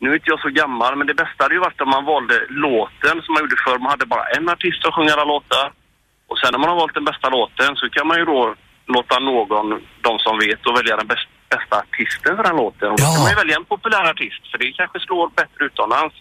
nu 0.00 0.06
är 0.10 0.14
inte 0.20 0.30
jag 0.34 0.40
så 0.46 0.50
gammal, 0.60 0.92
men 0.98 1.06
det 1.10 1.14
bästa 1.22 1.38
hade 1.44 1.54
ju 1.58 1.60
varit 1.68 1.80
om 1.80 1.90
man 1.96 2.04
valde 2.12 2.36
låten 2.66 3.14
som 3.22 3.30
man 3.34 3.40
gjorde 3.42 3.56
förr. 3.64 3.78
Man 3.84 3.90
hade 3.94 4.06
bara 4.14 4.24
en 4.36 4.46
artist 4.54 4.80
att 4.86 4.94
sjunga 4.94 5.12
alla 5.12 5.24
låtar. 5.34 5.66
Och 6.30 6.38
sen 6.40 6.48
när 6.52 6.58
man 6.62 6.68
har 6.72 6.76
valt 6.82 6.94
den 7.00 7.04
bästa 7.10 7.28
låten 7.38 7.70
så 7.80 7.84
kan 7.96 8.06
man 8.10 8.16
ju 8.20 8.24
då 8.34 8.40
låta 8.96 9.14
någon, 9.30 9.66
de 10.06 10.12
som 10.24 10.34
vet, 10.44 10.60
och 10.66 10.74
välja 10.78 10.94
den 11.00 11.06
bäst, 11.12 11.28
bästa 11.54 11.74
artisten 11.84 12.32
för 12.36 12.42
den 12.48 12.56
låten. 12.62 12.88
Och 12.92 12.98
då 13.00 13.04
Ja. 13.06 13.12
kan 13.14 13.22
man 13.26 13.32
ju 13.34 13.38
välja 13.42 13.56
en 13.60 13.68
populär 13.74 14.04
artist, 14.12 14.42
för 14.50 14.56
det 14.62 14.68
kanske 14.80 14.98
slår 15.06 15.24
bättre 15.40 15.60
utomlands. 15.68 16.14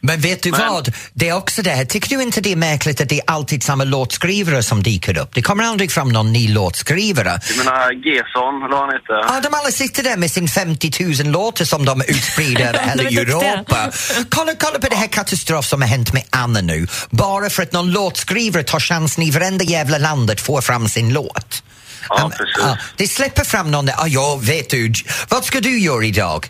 Men 0.00 0.20
vet 0.20 0.42
du 0.42 0.50
Men- 0.50 0.60
vad? 0.68 0.92
Det 1.12 1.28
är 1.28 1.32
också 1.36 1.62
det 1.62 1.70
här. 1.70 1.84
Tycker 1.84 2.16
du 2.16 2.22
inte 2.22 2.40
det 2.40 2.52
är 2.52 2.56
märkligt 2.56 3.00
att 3.00 3.08
det 3.08 3.18
är 3.18 3.24
alltid 3.26 3.62
samma 3.62 3.84
låtskrivare 3.84 4.62
som 4.62 4.82
dyker 4.82 5.18
upp? 5.18 5.34
Det 5.34 5.42
kommer 5.42 5.64
aldrig 5.64 5.92
fram 5.92 6.08
någon 6.08 6.32
ny 6.32 6.48
låtskrivare. 6.48 7.40
Jag 7.48 7.56
menar, 7.64 7.92
Gesson, 7.92 8.62
eller 8.64 8.76
han 8.76 8.88
heter. 8.94 9.34
Ja, 9.34 9.40
de 9.50 9.54
alla 9.58 9.70
sitter 9.70 10.02
där 10.02 10.16
med 10.16 10.30
sin 10.30 10.48
50 10.48 11.22
000 11.24 11.32
låtar 11.32 11.64
som 11.64 11.84
de 11.84 12.02
utsprider 12.08 12.72
De 12.96 13.06
hela. 13.06 13.20
Europa. 13.22 13.90
Kolla, 14.30 14.52
kolla 14.60 14.78
på 14.78 14.88
det 14.88 14.96
här 14.96 15.06
katastrof 15.06 15.66
som 15.66 15.82
har 15.82 15.88
hänt 15.88 16.12
med 16.12 16.22
Anna 16.30 16.60
nu. 16.60 16.86
Bara 17.10 17.50
för 17.50 17.62
att 17.62 17.72
någon 17.72 17.90
låtskrivare 17.92 18.62
tar 18.62 18.80
chansen 18.80 19.24
i 19.24 19.30
varenda 19.30 19.64
jävla 19.64 19.98
landet 19.98 20.40
får 20.40 20.60
fram 20.60 20.88
sin 20.88 21.12
låt. 21.12 21.62
Ja, 22.08 22.24
Um, 22.24 22.30
precis. 22.30 22.56
ja, 22.58 22.78
det 22.96 23.08
släpper 23.08 23.44
fram 23.44 23.70
någon 23.70 23.86
där, 23.86 23.94
ah, 23.98 24.06
ja, 24.06 24.36
vet 24.42 24.70
du, 24.70 24.92
vad 25.28 25.44
ska 25.44 25.60
du 25.60 25.78
göra 25.78 26.04
idag? 26.04 26.46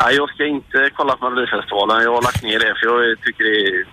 Nej, 0.00 0.16
jag 0.16 0.28
ska 0.30 0.46
inte 0.46 0.90
kolla 0.96 1.16
på 1.16 1.30
Melodifestivalen. 1.30 2.02
Jag 2.02 2.14
har 2.14 2.22
lagt 2.22 2.42
ner 2.42 2.58
det 2.58 2.74
för 2.78 2.86
jag 2.86 3.20
tycker 3.24 3.44
det 3.44 3.84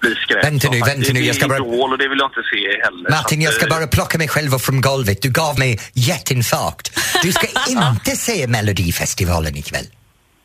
blir 0.00 0.14
skräp. 0.14 0.44
Vänta 0.44 0.70
nu, 0.70 0.80
vänta 0.80 1.12
nu, 1.12 1.20
jag 1.20 1.36
ska 1.36 1.48
bara- 1.48 1.58
Idol 1.58 1.92
och 1.92 1.98
det 1.98 2.08
vill 2.08 2.18
jag 2.18 2.28
inte 2.28 2.42
se 2.52 2.82
heller. 2.84 3.10
Martin, 3.10 3.40
jag 3.42 3.52
ska 3.52 3.66
eh, 3.66 3.70
bara 3.76 3.86
plocka 3.86 4.18
mig 4.18 4.28
själv 4.28 4.54
upp 4.54 4.60
från 4.60 4.80
golvet. 4.80 5.22
Du 5.22 5.30
gav 5.30 5.58
mig 5.58 5.78
hjärtinfarkt. 5.94 6.86
Du 7.22 7.32
ska 7.32 7.46
inte 7.68 8.10
se 8.10 8.46
Melodifestivalen 8.46 9.56
ikväll. 9.56 9.86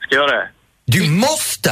Ska 0.01 0.15
jag 0.15 0.29
det? 0.29 0.47
Du 0.85 1.09
måste! 1.09 1.71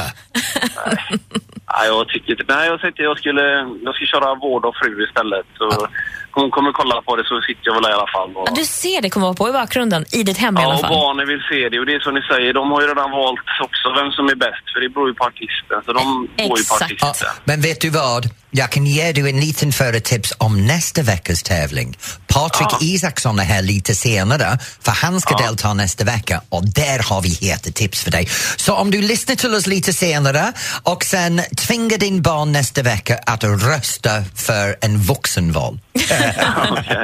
Nej, 1.74 1.88
jag 1.88 2.08
tycker 2.10 2.32
inte... 2.32 2.44
Nej, 2.56 2.68
jag 2.68 2.80
tänkte 2.82 3.02
jag 3.04 3.18
skulle... 3.20 3.42
Jag 3.86 3.96
ska 3.96 4.06
köra 4.06 4.36
Vård 4.36 4.66
och 4.66 4.76
fru 4.76 5.04
istället. 5.08 5.46
Så 5.58 5.88
hon 6.34 6.52
kommer 6.52 6.72
kolla 6.72 7.02
på 7.02 7.16
det 7.16 7.26
så 7.26 7.42
sitter 7.42 7.62
jag 7.70 7.74
väl 7.74 7.92
i 7.92 7.94
alla 7.94 8.08
fall. 8.16 8.30
Och... 8.38 8.48
Ja, 8.48 8.52
du 8.56 8.66
ser 8.66 9.02
det 9.02 9.10
kommer 9.10 9.28
vara 9.28 9.36
på 9.42 9.50
i 9.50 9.52
bakgrunden, 9.52 10.06
i 10.12 10.24
ditt 10.24 10.38
hem 10.38 10.58
i 10.58 10.62
Ja, 10.62 10.66
alla 10.66 10.74
och 10.76 10.82
fall. 10.82 10.90
barnen 10.90 11.28
vill 11.28 11.42
se 11.52 11.70
det 11.70 11.80
och 11.80 11.86
det 11.86 11.94
är 11.96 12.00
som 12.00 12.14
ni 12.14 12.22
säger, 12.22 12.54
de 12.54 12.72
har 12.72 12.82
ju 12.82 12.88
redan 12.88 13.12
valt 13.12 13.40
också 13.62 13.86
vem 14.00 14.12
som 14.12 14.26
är 14.34 14.36
bäst 14.36 14.66
för 14.74 14.80
det 14.82 14.90
beror 14.90 15.08
ju 15.08 15.14
på 15.14 15.24
artisten. 15.32 15.78
Så 15.86 15.94
de 15.94 16.04
går 16.38 16.44
ju 16.44 16.48
på 16.48 16.76
Exakt. 16.76 16.94
Ja, 17.02 17.10
artisten. 17.10 17.30
men 17.44 17.62
vet 17.62 17.82
du 17.82 17.90
vad? 17.90 18.24
Jag 18.56 18.70
kan 18.70 18.86
ge 18.86 19.12
dig 19.12 19.30
en 19.30 19.40
liten 19.40 19.72
företips 19.72 20.34
om 20.38 20.66
nästa 20.66 21.02
veckas 21.02 21.44
tävling. 21.44 21.98
Patrik 22.28 22.68
Ja. 22.72 22.78
Isaksson 22.82 23.40
är 23.40 23.44
här 23.44 23.62
lite 23.62 23.96
senare, 23.96 24.60
för 24.82 24.92
han 24.92 25.22
ska 25.22 25.38
delta 25.38 25.74
nästa 25.74 26.04
vecka 26.04 26.42
och 26.50 26.68
där 26.68 27.00
har 27.00 27.22
vi 27.22 27.30
heta 27.30 27.72
tips 27.72 28.04
för 28.04 28.12
dig. 28.12 28.30
Så 28.56 28.74
om 28.74 28.92
du 28.92 29.02
lyssnar 29.02 29.36
till 29.36 29.56
oss 29.56 29.68
lite 29.68 29.94
senare 29.94 30.54
och 30.84 31.04
sen 31.04 31.42
tvingar 31.58 31.98
din 31.98 32.22
barn 32.22 32.52
nästa 32.52 32.82
vecka 32.82 33.20
att 33.26 33.44
rösta 33.44 34.24
för 34.36 34.76
en 34.82 34.98
vuxenval. 35.02 35.80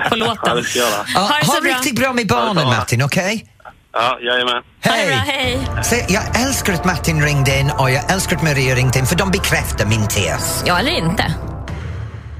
På 0.10 0.16
låten. 0.16 0.66
Ja. 0.76 0.90
Ja, 1.16 1.20
Ha 1.20 1.54
ha 1.54 1.60
riktigt 1.64 1.96
bra 1.96 2.14
med 2.14 2.28
barnen 2.28 2.64
Ja. 2.64 2.78
Martin, 2.78 3.02
okej? 3.02 3.46
Ja, 3.94 4.18
jajamän. 4.22 4.64
Bra, 4.84 4.94
hej! 4.94 5.60
Se, 5.84 6.06
jag 6.10 6.42
älskar 6.42 6.74
att 6.74 6.86
Martin 6.86 7.22
ringde 7.22 7.60
in 7.60 7.72
och 7.80 7.92
jag 7.92 8.12
älskar 8.12 8.36
att 8.38 8.44
Maria 8.44 8.76
ringde 8.76 9.00
in 9.00 9.06
för 9.06 9.16
de 9.16 9.32
bekräftar 9.32 9.86
min 9.86 10.08
tes. 10.08 10.64
Ja, 10.68 10.80
eller 10.80 10.92
inte. 10.92 11.34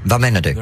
Vad 0.04 0.20
menar 0.20 0.40
du? 0.40 0.54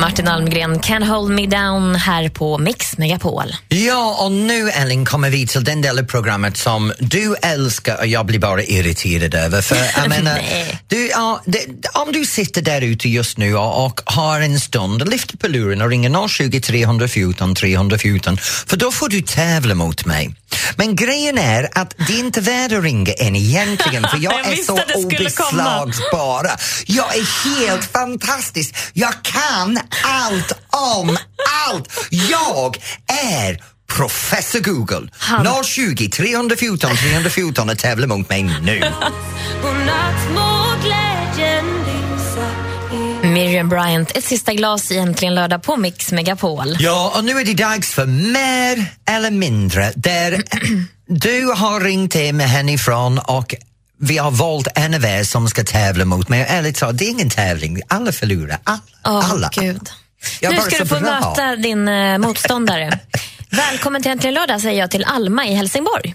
Martin 0.00 0.28
Almgren, 0.28 0.80
Can't 0.80 1.04
hold 1.04 1.30
me 1.30 1.46
down 1.46 1.94
här 1.94 2.28
på 2.28 2.58
Mix 2.58 2.98
Megapol. 2.98 3.44
Ja, 3.68 4.16
och 4.24 4.32
nu 4.32 4.70
Ellen 4.70 5.04
kommer 5.04 5.30
vi 5.30 5.46
till 5.46 5.64
den 5.64 5.82
del 5.82 5.98
av 5.98 6.02
programmet 6.02 6.56
som 6.56 6.92
du 6.98 7.34
älskar 7.42 7.98
och 7.98 8.06
jag 8.06 8.26
blir 8.26 8.38
bara 8.38 8.62
irriterad 8.62 9.34
över. 9.34 9.62
För 9.62 9.76
jag 9.96 10.08
menar, 10.08 10.40
du, 10.88 11.08
ja, 11.08 11.42
det, 11.44 11.66
om 11.94 12.12
du 12.12 12.26
sitter 12.26 12.62
där 12.62 12.80
ute 12.80 13.08
just 13.08 13.38
nu 13.38 13.56
och, 13.56 13.84
och 13.84 14.00
har 14.04 14.40
en 14.40 14.60
stund, 14.60 15.08
lyft 15.10 15.38
på 15.38 15.48
luren 15.48 15.82
och 15.82 15.90
ringer 15.90 16.28
020 16.28 16.60
314 16.60 17.54
314 17.54 18.36
för 18.66 18.76
då 18.76 18.92
får 18.92 19.08
du 19.08 19.20
tävla 19.20 19.74
mot 19.74 20.06
mig. 20.06 20.34
Men 20.76 20.96
grejen 20.96 21.38
är 21.38 21.68
att 21.72 21.94
det 22.06 22.14
är 22.14 22.18
inte 22.18 22.40
värt 22.40 22.72
att 22.72 22.84
ringa 22.84 23.12
än 23.12 23.36
egentligen 23.36 24.06
för 24.08 24.18
jag 24.20 24.32
Jag 24.32 24.52
är 24.52 24.62
så 24.62 24.80
obeslagsbara. 24.94 26.50
Jag 26.86 27.16
är 27.16 27.56
helt 27.58 27.92
fantastisk. 27.92 28.69
Jag 28.92 29.14
kan 29.22 29.80
allt 30.04 30.52
om 30.70 31.16
allt. 31.68 32.08
Jag 32.10 32.76
är 33.22 33.62
Professor 33.96 34.60
Google. 34.60 35.08
Han- 35.18 35.64
020 35.64 36.08
314 36.08 36.96
314 36.96 37.70
och 37.70 37.78
tävla 37.78 38.06
mot 38.06 38.28
mig 38.28 38.42
nu. 38.42 38.80
Miriam 43.22 43.68
Bryant, 43.68 44.16
ett 44.16 44.24
sista 44.24 44.54
glas 44.54 44.90
i 44.90 44.96
Äntligen 44.98 45.34
lördag 45.34 45.62
på 45.62 45.76
Mix 45.76 46.12
Megapol. 46.12 46.76
Ja, 46.78 47.12
och 47.16 47.24
nu 47.24 47.40
är 47.40 47.44
det 47.44 47.54
dags 47.54 47.94
för 47.94 48.06
mer 48.06 48.86
eller 49.08 49.30
mindre 49.30 49.92
där 49.96 50.42
du 51.06 51.44
har 51.56 51.80
ringt 51.80 52.14
in 52.14 52.40
hemifrån 52.40 53.18
och 53.18 53.54
vi 54.00 54.18
har 54.18 54.30
valt 54.30 54.68
en 54.74 54.94
av 54.94 55.04
er 55.04 55.24
som 55.24 55.48
ska 55.48 55.64
tävla 55.64 56.04
mot 56.04 56.28
mig. 56.28 56.46
Ärligt 56.48 56.76
talat, 56.78 56.98
det 56.98 57.04
är 57.04 57.10
ingen 57.10 57.30
tävling. 57.30 57.80
Alla 57.88 58.12
förlorar. 58.12 58.58
Alla. 58.64 58.80
Åh, 59.04 59.30
alla. 59.30 59.50
Gud. 59.52 59.88
Jag 60.40 60.54
nu 60.54 60.60
ska 60.60 60.78
du 60.78 60.86
få 60.86 61.00
bra. 61.00 61.10
möta 61.20 61.56
din 61.56 61.88
eh, 61.88 62.18
motståndare. 62.18 62.98
Välkommen 63.50 64.02
till 64.02 64.10
Äntligen 64.10 64.34
lördag 64.34 64.60
säger 64.60 64.80
jag 64.80 64.90
till 64.90 65.04
Alma 65.04 65.46
i 65.46 65.54
Helsingborg. 65.54 66.14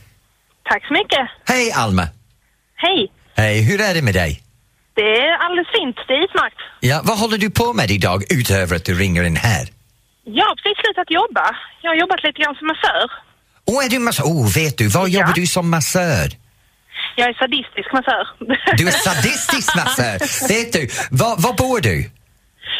Tack 0.70 0.88
så 0.88 0.94
mycket. 0.94 1.30
Hej 1.46 1.72
Alma! 1.72 2.08
Hej. 2.76 3.12
Hej, 3.36 3.62
hur 3.62 3.82
är 3.82 3.94
det 3.94 4.02
med 4.02 4.14
dig? 4.14 4.42
Det 4.96 5.02
är 5.02 5.38
alldeles 5.46 5.68
fint. 5.80 5.96
Det 6.08 6.14
är 6.14 6.24
utmärkt. 6.24 6.58
Ja, 6.80 7.02
vad 7.04 7.18
håller 7.20 7.38
du 7.38 7.50
på 7.50 7.74
med 7.74 7.92
idag 7.92 8.24
utöver 8.30 8.76
att 8.76 8.86
du 8.86 8.94
ringer 9.00 9.24
in 9.24 9.36
här? 9.36 9.70
Jag 10.24 10.46
har 10.46 10.56
precis 10.56 10.78
slutat 10.86 11.12
jobba. 11.12 11.46
Jag 11.82 11.90
har 11.92 11.96
jobbat 11.96 12.20
lite 12.24 12.42
grann 12.42 12.56
som 12.56 12.68
massör. 12.68 13.12
Åh, 13.66 13.86
är 13.86 13.90
du 13.90 14.00
massör? 14.00 14.24
Oh, 14.24 14.54
vet 14.54 14.78
du, 14.78 14.88
var 14.88 15.08
Ja. 15.08 15.20
jobbar 15.20 15.34
du 15.34 15.48
som 15.48 15.70
massör? 15.70 16.32
Jag 17.16 17.30
är 17.30 17.34
sadistisk 17.34 17.94
massör. 17.94 18.28
Du 18.78 18.88
är 18.88 18.92
sadistisk 18.92 19.76
massör. 19.76 20.48
vet 20.48 20.74
du, 20.74 20.90
var, 21.12 21.36
var 21.38 21.54
bor 21.54 21.82
du? 21.82 22.10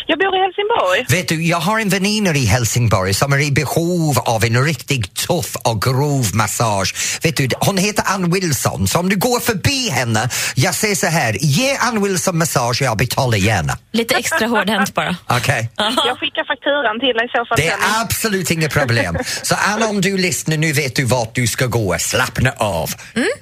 Jag 0.08 0.20
bor 0.20 0.36
i 0.36 0.40
Helsingborg. 0.40 1.06
Vet 1.10 1.28
du, 1.28 1.46
jag 1.46 1.58
har 1.58 1.80
en 1.80 1.90
väninna 1.90 2.30
i 2.30 2.46
Helsingborg 2.46 3.14
som 3.14 3.34
är 3.34 3.40
i 3.40 3.52
behov 3.52 4.20
av 4.20 4.44
en 4.46 4.64
riktigt 4.66 5.16
tuff 5.16 5.56
och 5.56 5.82
grov 5.82 6.26
massage. 6.36 7.20
Vet 7.24 7.38
du, 7.38 7.50
hon 7.60 7.78
heter 7.78 8.04
Ann 8.08 8.32
Wilson, 8.32 8.88
så 8.88 9.00
om 9.00 9.10
du 9.10 9.16
går 9.16 9.40
förbi 9.40 9.90
henne, 9.90 10.30
jag 10.56 10.76
säger 10.76 10.96
så 10.96 11.08
här, 11.08 11.38
ge 11.40 11.76
Ann 11.76 12.04
Wilson 12.04 12.38
massage 12.38 12.82
jag 12.82 12.98
betalar 12.98 13.38
gärna. 13.38 13.78
Lite 13.92 14.16
extra 14.16 14.48
hårdhänt 14.48 14.94
bara. 14.94 15.16
Okej? 15.30 15.70
Jag 15.78 16.20
skickar 16.20 16.48
fakturan 16.48 17.00
till 17.00 17.14
dig 17.18 17.26
i 17.26 17.30
så 17.30 17.46
fall. 17.46 17.58
Det 17.58 17.70
sen. 17.70 17.98
är 17.98 18.02
absolut 18.02 18.52
inga 18.52 18.70
problem. 18.70 19.18
Så 19.42 19.56
Ann, 19.56 19.84
om 19.84 20.02
du 20.02 20.18
lyssnar 20.18 20.58
nu 20.58 20.72
vet 20.72 20.96
du 20.96 21.04
vart 21.04 21.36
du 21.36 21.48
ska 21.48 21.66
gå. 21.66 21.96
Slappna 22.00 22.52
av. 22.58 22.90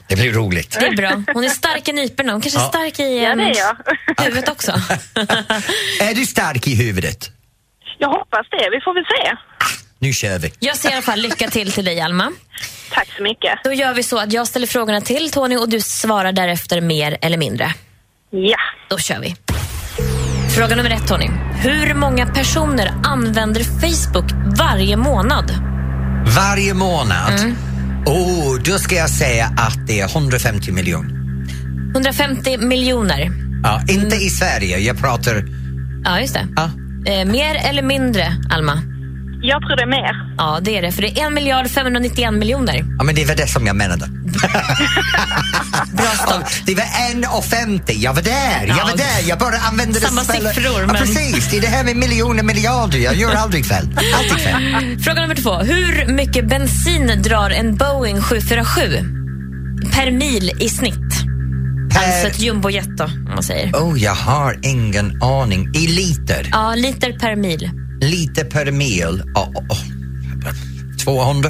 Det 0.08 0.16
blir 0.16 0.34
roligt. 0.34 0.78
Det 0.80 0.86
är 0.86 0.96
bra. 0.96 1.24
Hon 1.34 1.44
är 1.44 1.50
stark 1.50 1.88
i 1.88 1.94
nyporna. 1.94 2.32
Hon 2.32 2.42
kanske 2.42 2.60
är 2.60 2.68
stark 2.68 3.00
i 3.00 3.24
Ja, 3.24 3.32
um, 3.32 4.26
huvudet 4.26 4.50
också. 4.50 4.72
är 6.00 6.16
du 6.16 6.26
stark 6.34 6.68
i 6.68 6.76
huvudet? 6.76 7.32
Jag 8.00 8.10
hoppas 8.10 8.46
det. 8.52 8.66
Vi 8.76 8.80
får 8.86 8.94
väl 8.94 9.06
se. 9.16 9.24
Nu 10.00 10.14
kör 10.14 10.40
vi. 10.40 10.54
Jag 10.60 10.78
säger 10.78 10.94
i 10.94 10.98
alla 10.98 11.02
fall 11.02 11.20
lycka 11.20 11.50
till 11.50 11.72
till 11.72 11.86
dig, 11.86 12.02
Alma. 12.02 12.32
Tack 12.92 13.08
så 13.18 13.24
mycket. 13.24 13.60
Då 13.64 13.74
gör 13.74 13.94
vi 13.94 14.04
så 14.04 14.18
att 14.18 14.34
jag 14.34 14.48
ställer 14.48 14.68
frågorna 14.68 15.02
till 15.02 15.32
Tony 15.32 15.58
och 15.58 15.70
du 15.70 15.82
svarar 15.82 16.32
därefter 16.32 16.82
mer 16.82 17.18
eller 17.22 17.38
mindre. 17.38 17.74
Ja. 18.30 18.58
Då 18.90 18.98
kör 18.98 19.20
vi. 19.20 19.36
Fråga 20.56 20.76
nummer 20.76 20.90
ett, 20.90 21.08
Tony. 21.08 21.30
Hur 21.64 21.94
många 21.94 22.26
personer 22.26 22.92
använder 23.04 23.64
Facebook 23.64 24.32
varje 24.60 24.98
månad? 24.98 25.52
Varje 26.36 26.74
månad? 26.74 27.56
Oh, 28.06 28.60
då 28.66 28.78
ska 28.78 28.96
jag 28.96 29.10
säga 29.10 29.46
att 29.46 29.88
det 29.88 30.00
är 30.00 30.06
150 30.06 30.72
miljoner. 30.72 31.10
150 31.92 32.58
miljoner. 32.58 33.32
Ja, 33.64 33.82
inte 33.90 34.16
i 34.16 34.30
Sverige, 34.30 34.78
jag 34.78 35.00
pratar... 35.00 35.63
Ja, 36.04 36.20
just 36.20 36.34
det. 36.34 36.48
Ja. 36.56 36.70
Eh, 37.12 37.26
mer 37.26 37.56
eller 37.70 37.82
mindre, 37.82 38.36
Alma? 38.50 38.82
Jag 39.46 39.62
tror 39.62 39.76
det 39.76 39.84
är 39.84 39.88
mer. 39.88 40.36
Ja, 40.38 40.60
det 40.62 40.78
är 40.78 40.82
det. 40.82 40.92
För 40.92 41.02
det 41.02 41.20
är 41.20 41.28
1 41.28 41.34
miljard 41.34 41.68
591 41.68 42.34
miljoner. 42.34 42.86
Ja, 42.98 43.04
men 43.04 43.16
det 43.16 43.26
var 43.26 43.36
det 43.36 43.48
som 43.48 43.68
jag 43.68 43.76
menade. 43.76 44.06
Bra 45.94 46.06
start. 46.06 46.62
Det 46.66 46.76
var 46.76 46.84
1,50. 46.84 47.82
Jag 47.92 48.14
var 48.14 48.22
där, 48.22 48.66
jag 48.68 48.76
var 48.88 48.98
där. 48.98 49.30
Jag 49.30 49.40
bara 49.40 49.58
använde 49.58 50.00
det 50.00 50.06
samma 50.06 50.22
spelare- 50.22 50.54
siffror, 50.54 50.82
Ja, 50.82 50.88
men- 50.88 50.96
precis. 50.96 51.52
Det 51.52 51.58
är 51.58 51.62
det 51.62 51.68
här 51.68 51.84
med 51.84 51.96
miljoner, 51.96 52.44
miljarder. 52.44 53.00
Jag 53.00 53.16
gör 53.16 53.36
aldrig 53.36 53.66
fel. 53.66 53.88
Alltid 54.18 54.40
fel. 54.40 55.00
Fråga 55.04 55.22
nummer 55.22 55.36
två. 55.36 55.56
Hur 55.58 56.14
mycket 56.14 56.48
bensin 56.50 57.22
drar 57.24 57.50
en 57.50 57.76
Boeing 57.76 58.22
747 58.22 58.82
per 59.92 60.12
mil 60.12 60.52
i 60.60 60.70
snitt? 60.70 61.13
Alltså 61.96 62.28
ett 62.28 62.40
jumbojet 62.40 62.98
då, 62.98 63.04
om 63.04 63.24
man 63.36 63.44
säger. 63.44 63.72
Oh, 63.74 64.00
jag 64.00 64.16
har 64.16 64.60
ingen 64.64 65.22
aning. 65.24 65.70
I 65.76 65.88
liter? 65.88 66.50
Ja, 66.52 66.76
liter 66.76 67.20
per 67.20 67.36
mil. 67.36 67.70
Liter 68.02 68.44
per 68.44 68.72
mil? 68.72 69.24
Oh, 69.36 69.50
oh, 69.50 69.58
oh. 69.70 69.78
200? 71.04 71.50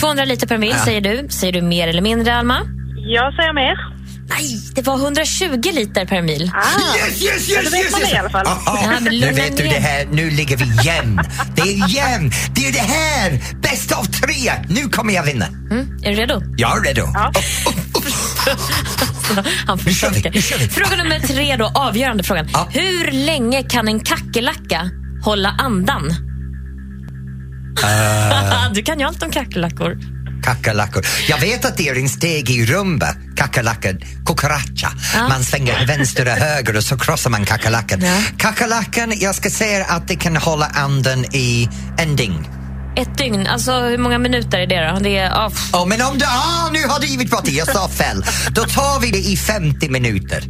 200 0.00 0.24
liter 0.24 0.46
per 0.46 0.58
mil 0.58 0.74
Ja. 0.78 0.84
säger 0.84 1.00
du. 1.00 1.26
Säger 1.30 1.52
du 1.52 1.62
mer 1.62 1.88
eller 1.88 2.02
mindre, 2.02 2.34
Alma? 2.36 2.60
Jag 2.96 3.34
säger 3.34 3.54
mer. 3.54 3.94
Nej, 4.28 4.60
det 4.74 4.82
var 4.82 4.96
120 4.98 5.70
liter 5.72 6.06
per 6.06 6.22
mil. 6.22 6.50
Ah. 6.54 6.96
Yes, 6.96 7.22
yes, 7.22 7.48
Ja, 7.48 7.60
då 7.64 7.70
vet 7.70 7.92
man 7.92 8.00
det 8.00 8.10
i 8.10 8.16
alla 8.16 8.30
fall. 8.30 8.46
Aha, 8.46 8.78
Ja, 8.82 9.00
men 9.00 9.20
nu 9.20 9.32
vet 9.32 9.56
du 9.56 9.62
det 9.62 9.68
här, 9.80 10.06
nu 10.12 10.30
ligger 10.30 10.56
vi 10.56 10.64
jämn. 10.86 11.20
Det 11.56 11.62
är 11.62 11.88
jämn. 11.96 12.30
Det 12.54 12.68
är 12.68 12.72
det 12.72 12.78
här. 12.78 13.40
Bäst 13.62 13.92
av 13.92 14.04
tre. 14.04 14.52
Nu 14.68 14.88
kommer 14.88 15.14
jag 15.14 15.22
vinna. 15.22 15.46
Mm, 15.46 15.98
är 16.02 16.10
du 16.10 16.16
redo? 16.16 16.42
Jag 16.56 16.78
är 16.78 16.82
redo. 16.94 17.08
Ja. 17.14 17.32
Han 19.66 19.80
Nu 19.86 19.92
kör 19.92 20.10
vi, 20.10 20.42
kör. 20.42 20.58
Fråga 20.58 20.96
nummer 20.96 21.20
tre 21.20 21.56
då, 21.56 21.72
avgörande 21.74 22.22
frågan. 22.22 22.48
Ja. 22.52 22.68
Hur 22.72 23.10
länge 23.10 23.62
kan 23.62 23.88
en 23.88 24.00
kackerlacka 24.00 24.90
hålla 25.24 25.48
andan? 25.48 26.10
Eh. 27.82 28.72
du 28.74 28.82
kan 28.82 29.00
ju 29.00 29.06
allt 29.06 29.22
om 29.22 29.30
kackerlackor. 29.30 29.98
Kackerlackor. 30.44 31.06
Jag 31.28 31.40
vet 31.40 31.64
att 31.64 31.76
det 31.76 31.88
är 31.88 31.98
en 31.98 32.08
steg 32.08 32.50
i 32.50 32.66
rumba, 32.66 33.06
kackerlackan, 33.36 34.00
cucaracha. 34.26 34.92
Ja. 35.14 35.28
Man 35.28 35.44
svänger 35.44 35.86
vänster 35.86 36.26
och 36.26 36.32
höger 36.32 36.76
och 36.76 36.84
så 36.84 36.98
krossar 36.98 37.30
man 37.30 37.44
kackerlackan. 37.44 38.00
Ja. 38.00 38.22
Kackerlackan, 38.38 39.12
jag 39.16 39.34
ska 39.34 39.50
säga 39.50 39.84
att 39.84 40.08
det 40.08 40.16
kan 40.16 40.36
hålla 40.36 40.66
andan 40.66 41.24
i 41.24 41.68
en 41.98 42.16
dygn. 42.16 42.46
Ett 42.96 43.18
dygn, 43.18 43.46
alltså 43.46 43.72
hur 43.72 43.98
många 43.98 44.18
minuter 44.18 44.58
är 44.58 44.66
det 44.66 44.92
då? 44.92 44.98
Det 45.00 45.16
är, 45.16 45.48
pff. 45.48 45.74
Oh, 45.74 45.86
men 45.86 46.02
om 46.02 46.18
du... 46.18 46.24
Ah, 46.24 46.70
nu 46.72 46.86
har 46.88 47.00
du 47.00 47.06
givit 47.06 47.30
bort 47.30 47.44
det, 47.44 47.50
jag 47.50 47.68
sa 47.68 47.88
fel. 47.88 48.24
Då 48.50 48.62
tar 48.62 49.00
vi 49.00 49.10
det 49.10 49.18
i 49.18 49.36
50 49.36 49.88
minuter. 49.88 50.42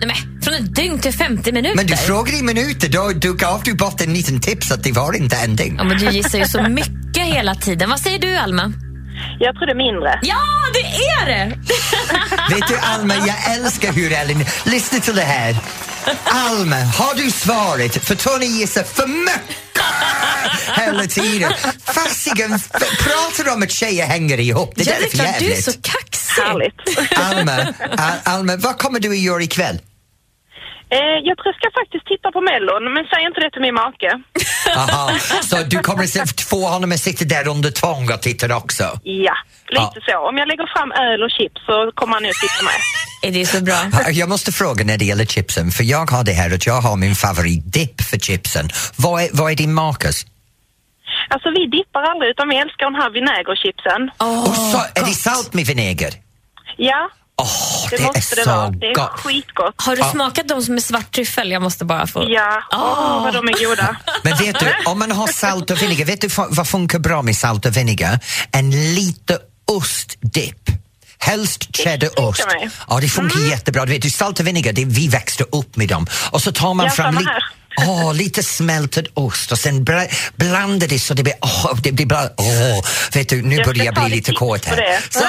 Nej, 0.00 0.06
men, 0.06 0.42
från 0.42 0.54
ett 0.54 0.74
dygn 0.74 0.98
till 0.98 1.12
50 1.12 1.52
minuter? 1.52 1.76
Men 1.76 1.86
du 1.86 1.96
frågar 1.96 2.38
i 2.38 2.42
minuter, 2.42 2.88
då 2.88 3.08
du 3.08 3.34
gav 3.34 3.62
du 3.64 3.74
bort 3.74 4.00
en 4.00 4.14
liten 4.14 4.40
tips 4.40 4.72
att 4.72 4.84
det 4.84 4.92
var 4.92 5.16
inte 5.16 5.36
en 5.36 5.56
dygn. 5.56 5.76
Ja, 5.78 5.84
men 5.84 5.98
du 5.98 6.10
gissar 6.10 6.38
ju 6.38 6.44
så 6.44 6.62
mycket 6.62 7.24
hela 7.26 7.54
tiden. 7.54 7.90
Vad 7.90 8.00
säger 8.00 8.18
du, 8.18 8.36
Alma? 8.36 8.72
Jag 9.38 9.54
tror 9.54 9.66
det 9.66 9.72
är 9.72 9.92
mindre. 9.92 10.20
Ja, 10.22 10.42
det 10.74 11.04
är 11.04 11.26
det! 11.26 11.56
Vet 12.54 12.68
du 12.68 12.76
Alma, 12.78 13.14
jag 13.14 13.56
älskar 13.56 13.92
hur 13.92 14.12
Ellen... 14.12 14.44
Lyssna 14.64 14.98
till 14.98 15.16
det 15.16 15.22
här. 15.22 15.56
Alma, 16.24 16.76
har 16.76 17.14
du 17.14 17.30
svaret? 17.30 18.04
För 18.04 18.14
Tony 18.14 18.46
gissar 18.46 18.82
för 18.82 19.06
mycket 19.06 19.71
hela 20.76 21.06
tiden. 21.06 21.52
Fasiken, 21.84 22.58
pratar 23.02 23.52
om 23.56 23.62
att 23.62 23.70
tjejer 23.70 24.06
hänger 24.06 24.40
ihop. 24.40 24.72
Det 24.76 24.82
ja, 24.82 24.92
där 24.92 25.00
det 25.00 25.06
är 25.06 25.10
för 25.10 25.16
klart, 25.16 25.38
du 25.38 25.44
är 25.44 25.48
jävligt. 25.48 25.64
så 25.64 25.72
kaxig. 25.72 26.42
Härligt. 26.42 27.18
Alma, 27.18 27.74
Al- 27.96 28.20
Alma, 28.34 28.56
vad 28.56 28.78
kommer 28.78 29.00
du 29.00 29.08
att 29.10 29.18
göra 29.18 29.42
ikväll? 29.42 29.78
Eh, 30.90 30.98
jag 31.28 31.36
tror 31.38 31.46
jag 31.52 31.54
ska 31.60 31.68
faktiskt 31.80 32.06
titta 32.06 32.28
på 32.32 32.40
Mellon, 32.40 32.82
men 32.94 33.04
säg 33.12 33.22
inte 33.28 33.40
det 33.40 33.50
till 33.50 33.60
min 33.66 33.74
make. 33.74 34.08
Aha, 34.76 35.12
så 35.42 35.56
du 35.56 35.78
kommer 35.78 36.04
att 36.22 36.40
få 36.40 36.68
honom 36.68 36.92
att 36.92 37.00
sitta 37.00 37.24
där 37.24 37.48
under 37.48 37.70
tvång 37.70 38.10
och 38.12 38.22
titta 38.22 38.56
också? 38.56 38.84
Ja, 39.02 39.34
lite 39.68 39.92
Ja. 39.94 40.02
så. 40.06 40.28
Om 40.28 40.36
jag 40.36 40.48
lägger 40.48 40.66
fram 40.76 40.92
öl 40.92 41.22
och 41.22 41.30
chips 41.30 41.60
så 41.66 41.92
kommer 41.94 42.12
han 42.14 42.22
nu 42.22 42.30
titta 42.32 42.64
med. 42.64 42.74
Är 43.22 43.30
det 43.40 43.46
så 43.46 43.60
bra? 43.60 44.10
Jag 44.10 44.28
måste 44.28 44.52
fråga 44.52 44.84
när 44.84 44.98
det 44.98 45.04
gäller 45.04 45.24
chipsen, 45.26 45.70
för 45.70 45.84
jag 45.84 46.10
har 46.10 46.24
det 46.24 46.32
här 46.32 46.54
att 46.54 46.66
jag 46.66 46.80
har 46.80 46.96
min 46.96 47.14
favoritdipp 47.14 48.00
för 48.02 48.18
chipsen. 48.18 48.70
Vad 48.96 49.22
är, 49.22 49.28
vad 49.32 49.52
är 49.52 49.56
din 49.56 49.74
makes? 49.74 50.26
Alltså 51.28 51.48
vi 51.50 51.62
dippar 51.76 52.02
aldrig 52.02 52.30
utan 52.30 52.48
vi 52.48 52.56
älskar 52.56 52.84
de 52.90 52.94
här 52.94 53.10
vinägerchipsen. 53.10 54.00
Och 54.48 54.56
så, 54.72 54.78
är 55.00 55.04
det 55.06 55.14
salt 55.14 55.54
med 55.54 55.64
vinäger? 55.66 56.12
Ja, 56.76 57.10
Åh, 57.36 57.46
det, 57.90 57.96
det, 57.96 58.02
måste 58.02 58.34
är 58.34 58.36
det 58.36 58.44
så 58.44 58.50
vara. 58.50 58.70
Det 58.70 58.86
är 58.86 58.94
gott. 58.94 59.10
skitgott. 59.10 59.74
Har 59.76 59.96
du 59.96 60.02
smakat 60.02 60.48
de 60.48 60.62
som 60.62 60.74
är 60.74 60.80
svart 60.80 61.12
tryffel? 61.12 61.50
Jag 61.50 61.62
måste 61.62 61.84
bara 61.84 62.06
få... 62.06 62.24
Ja, 62.28 62.62
åh 62.72 63.24
vad 63.24 63.34
de 63.34 63.48
är 63.48 63.68
goda. 63.68 63.96
Men 64.22 64.36
vet 64.36 64.60
du, 64.60 64.90
om 64.90 64.98
man 64.98 65.12
har 65.12 65.26
salt 65.26 65.70
och 65.70 65.82
vinäger, 65.82 66.04
vet 66.04 66.20
du 66.20 66.28
vad 66.48 66.68
funkar 66.68 66.98
bra 66.98 67.22
med 67.22 67.36
salt 67.36 67.66
och 67.66 67.76
vinäger? 67.76 68.18
En 68.52 68.70
lite 68.70 69.38
ostdipp. 69.72 70.81
Helst 71.22 71.76
cheddarost. 71.76 72.46
mig. 72.46 72.70
Ja, 72.88 72.98
det 73.00 73.08
funkar 73.08 73.40
jättebra. 73.50 73.84
Du 73.86 73.92
vet, 73.92 74.02
du, 74.02 74.10
salt 74.10 74.40
och 74.40 74.46
vinäger, 74.46 74.72
det, 74.72 74.84
vi 74.84 75.08
växte 75.08 75.44
upp 75.44 75.76
med 75.76 75.88
dem. 75.88 76.06
Och 76.30 76.42
så 76.42 76.52
tar 76.52 76.74
man 76.74 76.86
Ja, 76.86 76.92
fram 76.92 77.14
samma 77.14 77.20
li- 77.20 77.26
här. 77.26 77.42
Åh, 77.88 78.14
lite 78.14 78.42
smältad 78.42 79.06
ost 79.14 79.52
och 79.52 79.58
sen 79.58 79.84
bra- 79.84 80.06
blandar 80.36 80.86
det 80.86 80.98
så 80.98 81.14
det 81.14 81.22
blir... 81.22 81.34
Åh, 81.40 81.74
det 81.82 81.92
blir 81.92 82.06
bara... 82.06 82.28
Åh, 82.36 82.84
vet 83.12 83.28
du, 83.28 83.42
nu 83.42 83.56
Jag 83.56 83.66
börjar 83.66 83.84
jag 83.84 83.94
bli 83.94 84.08
lite 84.16 84.32
kåt 84.32 84.64
här. 84.64 84.76
det. 84.76 85.00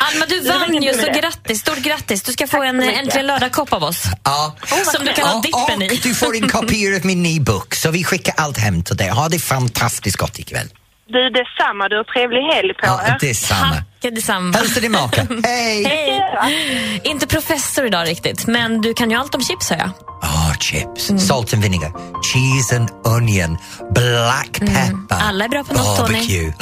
Alma, 0.00 0.26
du 0.28 0.40
Det 0.40 0.48
var 0.50 0.58
vann 0.58 0.82
ju, 0.82 0.92
så 0.94 1.00
det. 1.00 1.20
grattis. 1.20 1.60
Stort 1.60 1.78
grattis. 1.78 2.22
Du 2.22 2.32
ska 2.32 2.46
få 2.46 2.62
en. 2.62 2.82
Äntligen 2.82 3.26
lördag-kopp 3.26 3.72
av 3.72 3.82
oss. 3.84 4.02
ja. 4.24 4.56
Som 4.96 5.04
du 5.06 5.12
kan 5.12 5.28
ha 5.28 5.40
dippen 5.40 5.76
och 5.88 5.92
i. 5.92 6.00
du 6.02 6.14
får 6.14 6.36
en 6.36 6.48
kopia 6.48 6.96
av 6.96 7.06
min 7.06 7.26
e-book 7.26 7.74
så 7.74 7.90
vi 7.90 8.04
skickar 8.04 8.34
allt 8.36 8.58
hem 8.58 8.82
till 8.82 8.96
dig. 8.96 9.08
Ha 9.10 9.28
det 9.28 9.38
fantastiskt 9.38 10.16
gott 10.16 10.38
ikväll. 10.38 10.68
Du, 11.12 11.30
detsamma. 11.30 11.88
Du 11.88 11.96
har 11.96 12.04
trevlig 12.04 12.42
helg 12.54 12.74
på 12.74 12.86
Ja, 12.86 13.00
er. 13.06 13.16
detsamma. 13.20 13.74
Tack 14.02 14.14
detsamma. 14.14 14.56
Hälsa 14.58 14.80
din 14.80 14.92
make. 14.92 15.26
Hej! 15.44 15.84
Hej! 15.84 17.00
Inte 17.04 17.26
professor 17.26 17.86
idag 17.86 18.08
riktigt, 18.08 18.46
men 18.46 18.80
du 18.80 18.94
kan 18.94 19.10
ju 19.10 19.16
allt 19.16 19.34
om 19.34 19.40
chips 19.40 19.70
hör 19.70 19.76
jag. 19.78 19.90
Ah, 20.22 20.54
chips, 20.54 21.26
salt 21.28 21.52
and 21.54 21.62
vinegar, 21.62 21.92
cheese 22.22 22.76
and 22.76 22.88
onion, 23.04 23.58
black 23.94 24.52
pepper, 24.60 25.16
Alla 25.28 25.44
är 25.44 25.48
bra 25.48 25.64
på 25.64 25.74
något, 25.74 25.96
Tony. 25.96 26.12
barbecue. 26.12 26.52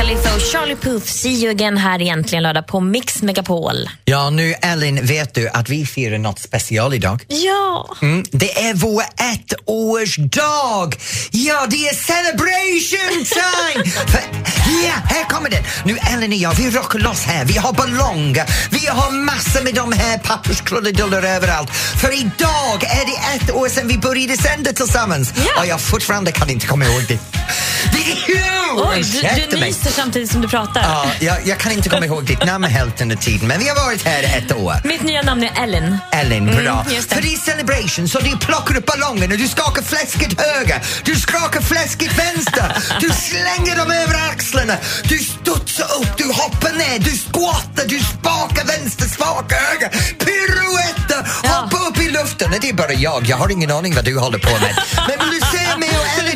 Och 0.00 0.42
Charlie 0.52 0.76
Puth, 0.76 1.06
See 1.06 1.30
you 1.30 1.50
again 1.50 1.76
här 1.76 2.02
egentligen 2.02 2.42
lördag 2.42 2.66
på 2.66 2.80
Mix 2.80 3.22
Megapol. 3.22 3.90
Ja, 4.04 4.30
nu 4.30 4.54
Ellen, 4.62 5.06
vet 5.06 5.34
du 5.34 5.48
att 5.48 5.68
vi 5.68 5.86
firar 5.86 6.18
något 6.18 6.38
special 6.38 6.94
idag? 6.94 7.24
Ja! 7.28 7.96
Mm, 8.02 8.24
det 8.30 8.58
är 8.58 8.74
vår 8.74 9.02
ettårsdag! 9.02 10.96
Ja, 11.30 11.66
det 11.70 11.88
är 11.88 11.94
celebration 11.94 13.24
time! 13.24 13.90
För, 14.12 14.20
ja, 14.86 14.92
här 15.04 15.24
kommer 15.24 15.50
det! 15.50 15.64
Nu 15.84 15.98
Ellen 16.14 16.30
och 16.30 16.36
jag, 16.36 16.54
vi 16.54 16.70
rockar 16.70 16.98
loss 16.98 17.24
här. 17.24 17.44
Vi 17.44 17.58
har 17.58 17.72
ballonger, 17.72 18.44
vi 18.70 18.86
har 18.86 19.10
massor 19.10 19.62
med 19.64 19.74
de 19.74 19.92
här 19.92 20.18
papperskrulleduller 20.18 21.22
överallt. 21.22 21.70
För 21.70 22.20
idag 22.20 22.84
är 22.84 23.06
det 23.06 23.44
ett 23.44 23.50
år 23.54 23.68
sedan 23.68 23.88
vi 23.88 23.98
började 23.98 24.36
sända 24.36 24.72
tillsammans. 24.72 25.32
Ja. 25.36 25.60
Och 25.60 25.66
jag 25.66 25.80
fortfarande 25.80 26.32
kan 26.32 26.50
inte 26.50 26.66
komma 26.66 26.84
ihåg 26.84 27.04
det. 27.08 27.18
Det 27.92 27.98
är 28.12 28.16
huge! 28.26 28.44
Oj, 28.90 29.02
du, 29.02 29.46
du 29.50 29.56
mig. 29.60 29.68
nyser 29.68 29.90
samtidigt 29.90 30.30
som 30.30 30.40
du 30.40 30.48
pratar. 30.48 30.82
Ja, 30.82 31.06
jag, 31.20 31.36
jag 31.46 31.58
kan 31.58 31.72
inte 31.72 31.88
komma 31.88 32.06
ihåg 32.06 32.24
ditt 32.24 32.44
namn 32.44 32.64
hälften 32.64 33.10
av 33.12 33.16
tiden, 33.16 33.48
men 33.48 33.58
vi 33.58 33.68
har 33.68 33.76
varit 33.86 34.02
här 34.04 34.22
ett 34.38 34.52
år. 34.56 34.74
Mitt 34.84 35.02
nya 35.02 35.22
namn 35.22 35.42
är 35.42 35.62
Ellen. 35.62 35.98
Ellen, 36.12 36.46
bra. 36.46 36.84
Mm. 36.88 37.02
För 37.02 37.22
det 37.22 37.34
är 37.34 37.38
celebration, 37.38 38.08
så 38.08 38.18
du 38.20 38.36
plockar 38.38 38.76
upp 38.76 38.86
ballongen 38.86 39.32
och 39.32 39.38
du 39.38 39.48
skakar 39.48 39.82
fläsket 39.82 40.40
höger, 40.40 40.80
du 41.04 41.14
skakar 41.16 41.60
fläsket 41.60 42.18
vänster, 42.18 42.76
du 43.00 43.10
slänger 43.10 43.76
dem 43.76 43.90
över 43.90 44.14
axlarna, 44.30 44.76
du 45.04 45.18
studsar 45.18 45.84
upp, 46.00 46.16
du 46.16 46.24
hoppar 46.24 46.72
ner, 46.72 46.98
du 46.98 47.10
squattar, 47.10 47.84
du 47.88 48.00
spakar 48.00 48.64
vänster, 48.66 49.04
spakar 49.08 49.56
höger, 49.56 49.88
piruetter, 50.18 51.30
Ja. 51.44 51.50
hoppar 51.50 51.88
upp 51.88 51.98
i 51.98 52.08
luften. 52.10 52.50
Nej, 52.50 52.58
Det 52.62 52.68
är 52.68 52.72
bara 52.74 52.92
jag, 52.92 53.24
jag 53.26 53.36
har 53.36 53.48
ingen 53.52 53.70
aning 53.70 53.94
vad 53.94 54.04
du 54.04 54.18
håller 54.18 54.38
på 54.38 54.50
med. 54.50 54.74
Men 55.08 55.18
vill 55.30 55.40
du 55.40 55.46
se 55.58 55.76
mig 55.76 55.87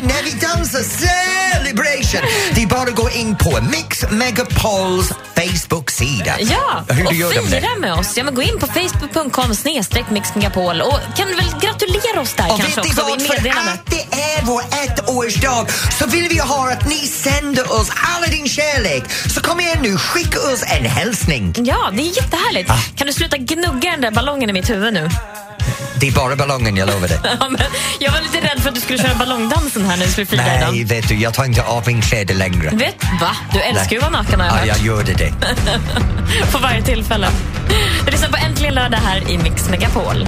när 0.03 0.23
vi 0.23 0.31
dansar 0.31 0.79
celebration? 0.79 2.21
Det 2.55 2.63
är 2.63 2.67
bara 2.67 2.89
att 2.89 2.95
gå 2.95 3.09
in 3.09 3.35
på 3.37 3.59
Mix 3.71 4.05
Megapols 4.11 5.11
Facebook-sida. 5.35 6.35
Ja, 6.39 6.83
Hur 6.89 7.05
och 7.05 7.13
de 7.13 7.47
fira 7.47 7.75
med 7.79 7.93
oss. 7.93 8.17
Ja, 8.17 8.23
men 8.23 8.35
gå 8.35 8.41
in 8.41 8.59
på 8.59 8.67
facebook.com 8.67 9.55
snedstreck 9.55 10.09
mixmegapol 10.09 10.81
och 10.81 10.99
kan 11.17 11.27
du 11.27 11.35
väl 11.35 11.45
gratulera 11.61 12.21
oss 12.21 12.33
där 12.33 12.51
Och 12.51 12.59
kanske 12.59 12.81
vet 12.81 12.89
också 12.89 13.01
vad? 13.01 13.21
För 13.21 13.71
att 13.73 13.85
det 13.85 14.05
är 14.11 14.45
vår 14.45 14.61
ettårsdag 14.61 15.65
så 15.99 16.07
vill 16.07 16.29
vi 16.29 16.39
ha 16.39 16.71
att 16.71 16.87
ni 16.89 16.95
sänder 16.95 17.71
oss 17.71 17.91
alla 18.15 18.27
din 18.27 18.49
kärlek. 18.49 19.03
Så 19.33 19.41
kom 19.41 19.59
igen 19.59 19.77
nu, 19.81 19.97
skicka 19.97 20.39
oss 20.39 20.63
en 20.63 20.85
hälsning. 20.85 21.53
Ja, 21.57 21.89
det 21.93 22.01
är 22.01 22.17
jättehärligt. 22.17 22.69
Ah. 22.69 22.77
Kan 22.95 23.07
du 23.07 23.13
sluta 23.13 23.37
gnugga 23.37 23.91
den 23.91 24.01
där 24.01 24.11
ballongen 24.11 24.49
i 24.49 24.53
mitt 24.53 24.69
huvud 24.69 24.93
nu? 24.93 25.09
Det 26.03 26.07
är 26.07 26.11
bara 26.11 26.35
ballongen, 26.35 26.77
jag 26.77 26.87
lovar 26.89 27.07
det. 27.07 27.19
Ja, 27.39 27.49
men 27.49 27.61
jag 27.99 28.11
var 28.11 28.21
lite 28.21 28.37
rädd 28.37 28.59
för 28.61 28.69
att 28.69 28.75
du 28.75 28.81
skulle 28.81 28.99
köra 28.99 29.15
ballongdansen 29.15 29.85
här 29.85 29.97
nu 29.97 30.05
för 30.05 30.25
fira 30.25 30.41
Nej, 30.45 30.57
idag. 30.79 30.95
vet 30.95 31.07
du, 31.07 31.15
jag 31.15 31.33
tar 31.33 31.45
inte 31.45 31.63
av 31.63 31.83
min 31.87 32.01
kläder 32.01 32.33
längre. 32.35 32.69
Vet, 32.69 33.03
va? 33.21 33.35
Du 33.53 33.59
älskar 33.61 33.91
ju 33.91 33.97
att 33.97 34.11
vara 34.11 34.21
naken 34.23 34.39
har 34.39 34.47
jag 34.47 34.55
Ja, 34.55 34.59
hört. 34.59 34.67
jag 34.67 34.85
gjorde 34.87 35.13
det. 35.13 35.33
På 36.51 36.57
varje 36.57 36.81
tillfälle. 36.81 37.27
Du 38.05 38.11
lyssnar 38.11 38.29
på 38.29 38.37
Äntligen 38.37 38.73
lördag 38.73 38.97
här 38.97 39.31
i 39.31 39.37
Mix 39.37 39.69
Megapol. 39.69 40.27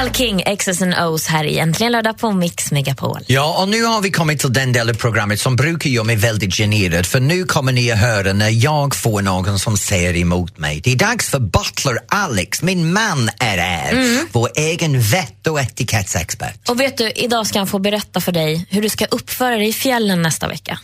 L 0.00 0.10
King, 0.14 0.42
X's 0.46 0.82
and 0.82 0.94
O's 0.94 1.28
här 1.28 1.44
i 1.44 1.58
Äntligen 1.58 1.92
lördag 1.92 2.18
på 2.18 2.32
Mix 2.32 2.70
Megapol. 2.72 3.18
Ja, 3.26 3.62
och 3.62 3.68
nu 3.68 3.84
har 3.84 4.00
vi 4.02 4.10
kommit 4.10 4.40
till 4.40 4.52
den 4.52 4.72
delen 4.72 4.94
av 4.94 4.98
programmet 4.98 5.40
som 5.40 5.56
brukar 5.56 5.90
göra 5.90 6.04
mig 6.04 6.16
väldigt 6.16 6.54
generad 6.54 7.06
för 7.06 7.20
nu 7.20 7.44
kommer 7.44 7.72
ni 7.72 7.92
att 7.92 7.98
höra 7.98 8.32
när 8.32 8.64
jag 8.64 8.96
får 8.96 9.22
någon 9.22 9.58
som 9.58 9.76
säger 9.76 10.16
emot 10.16 10.58
mig. 10.58 10.80
Det 10.84 10.92
är 10.92 10.96
dags 10.96 11.28
för 11.30 11.38
Butler 11.38 11.98
Alex, 12.08 12.62
min 12.62 12.92
man 12.92 13.30
är 13.38 13.58
här, 13.58 13.92
Mm. 13.92 14.26
vår 14.32 14.48
egen 14.56 15.00
vett 15.00 15.46
och 15.46 15.60
etikettsexpert. 15.60 16.68
Och 16.68 16.80
vet 16.80 16.96
du, 16.98 17.10
idag 17.10 17.46
ska 17.46 17.58
han 17.58 17.66
få 17.66 17.78
berätta 17.78 18.20
för 18.20 18.32
dig 18.32 18.66
hur 18.70 18.82
du 18.82 18.88
ska 18.88 19.04
uppföra 19.04 19.56
dig 19.56 19.68
i 19.68 19.72
fjällen 19.72 20.22
nästa 20.22 20.48
vecka. 20.48 20.78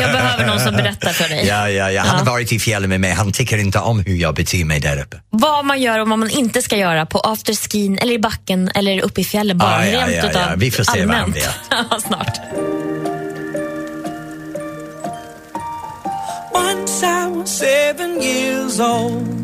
Jag 0.00 0.12
behöver 0.12 0.46
någon 0.46 0.60
som 0.60 0.76
berättar 0.76 1.12
för 1.12 1.28
dig. 1.28 1.46
Ja, 1.46 1.70
ja, 1.70 1.90
ja. 1.90 2.02
Han 2.02 2.10
har 2.10 2.26
Ja. 2.26 2.32
varit 2.32 2.52
i 2.52 2.58
fjällen 2.58 2.90
med 2.90 3.00
mig. 3.00 3.12
Han 3.12 3.32
tycker 3.32 3.58
inte 3.58 3.78
om 3.78 4.00
hur 4.06 4.16
jag 4.16 4.34
beter 4.34 4.64
mig 4.64 4.80
där 4.80 5.00
uppe. 5.02 5.16
Vad 5.30 5.64
man 5.64 5.80
gör 5.82 5.98
och 5.98 6.08
vad 6.08 6.18
man 6.18 6.30
inte 6.30 6.62
ska 6.62 6.76
göra 6.76 7.06
på 7.06 7.18
afterskin 7.20 7.98
eller 7.98 8.12
i 8.14 8.18
backen 8.18 8.39
eller 8.74 9.00
uppe 9.02 9.20
i 9.20 9.24
fjällen 9.24 9.58
bara. 9.58 9.76
Ah, 9.76 9.84
ja, 9.86 10.00
rent 10.06 10.34
ja, 10.34 10.40
ja. 10.40 10.54
Vi 10.56 10.70
får 10.70 10.84
se 10.84 11.06
vad 11.06 11.14
han 11.16 11.24
allmänt. 11.24 11.36
vet. 11.36 12.02
Snart. 12.02 12.38
Once 16.52 17.06
I 17.06 17.26
was 17.28 17.58
seven 17.58 18.22
years 18.22 18.80
old. 18.80 19.39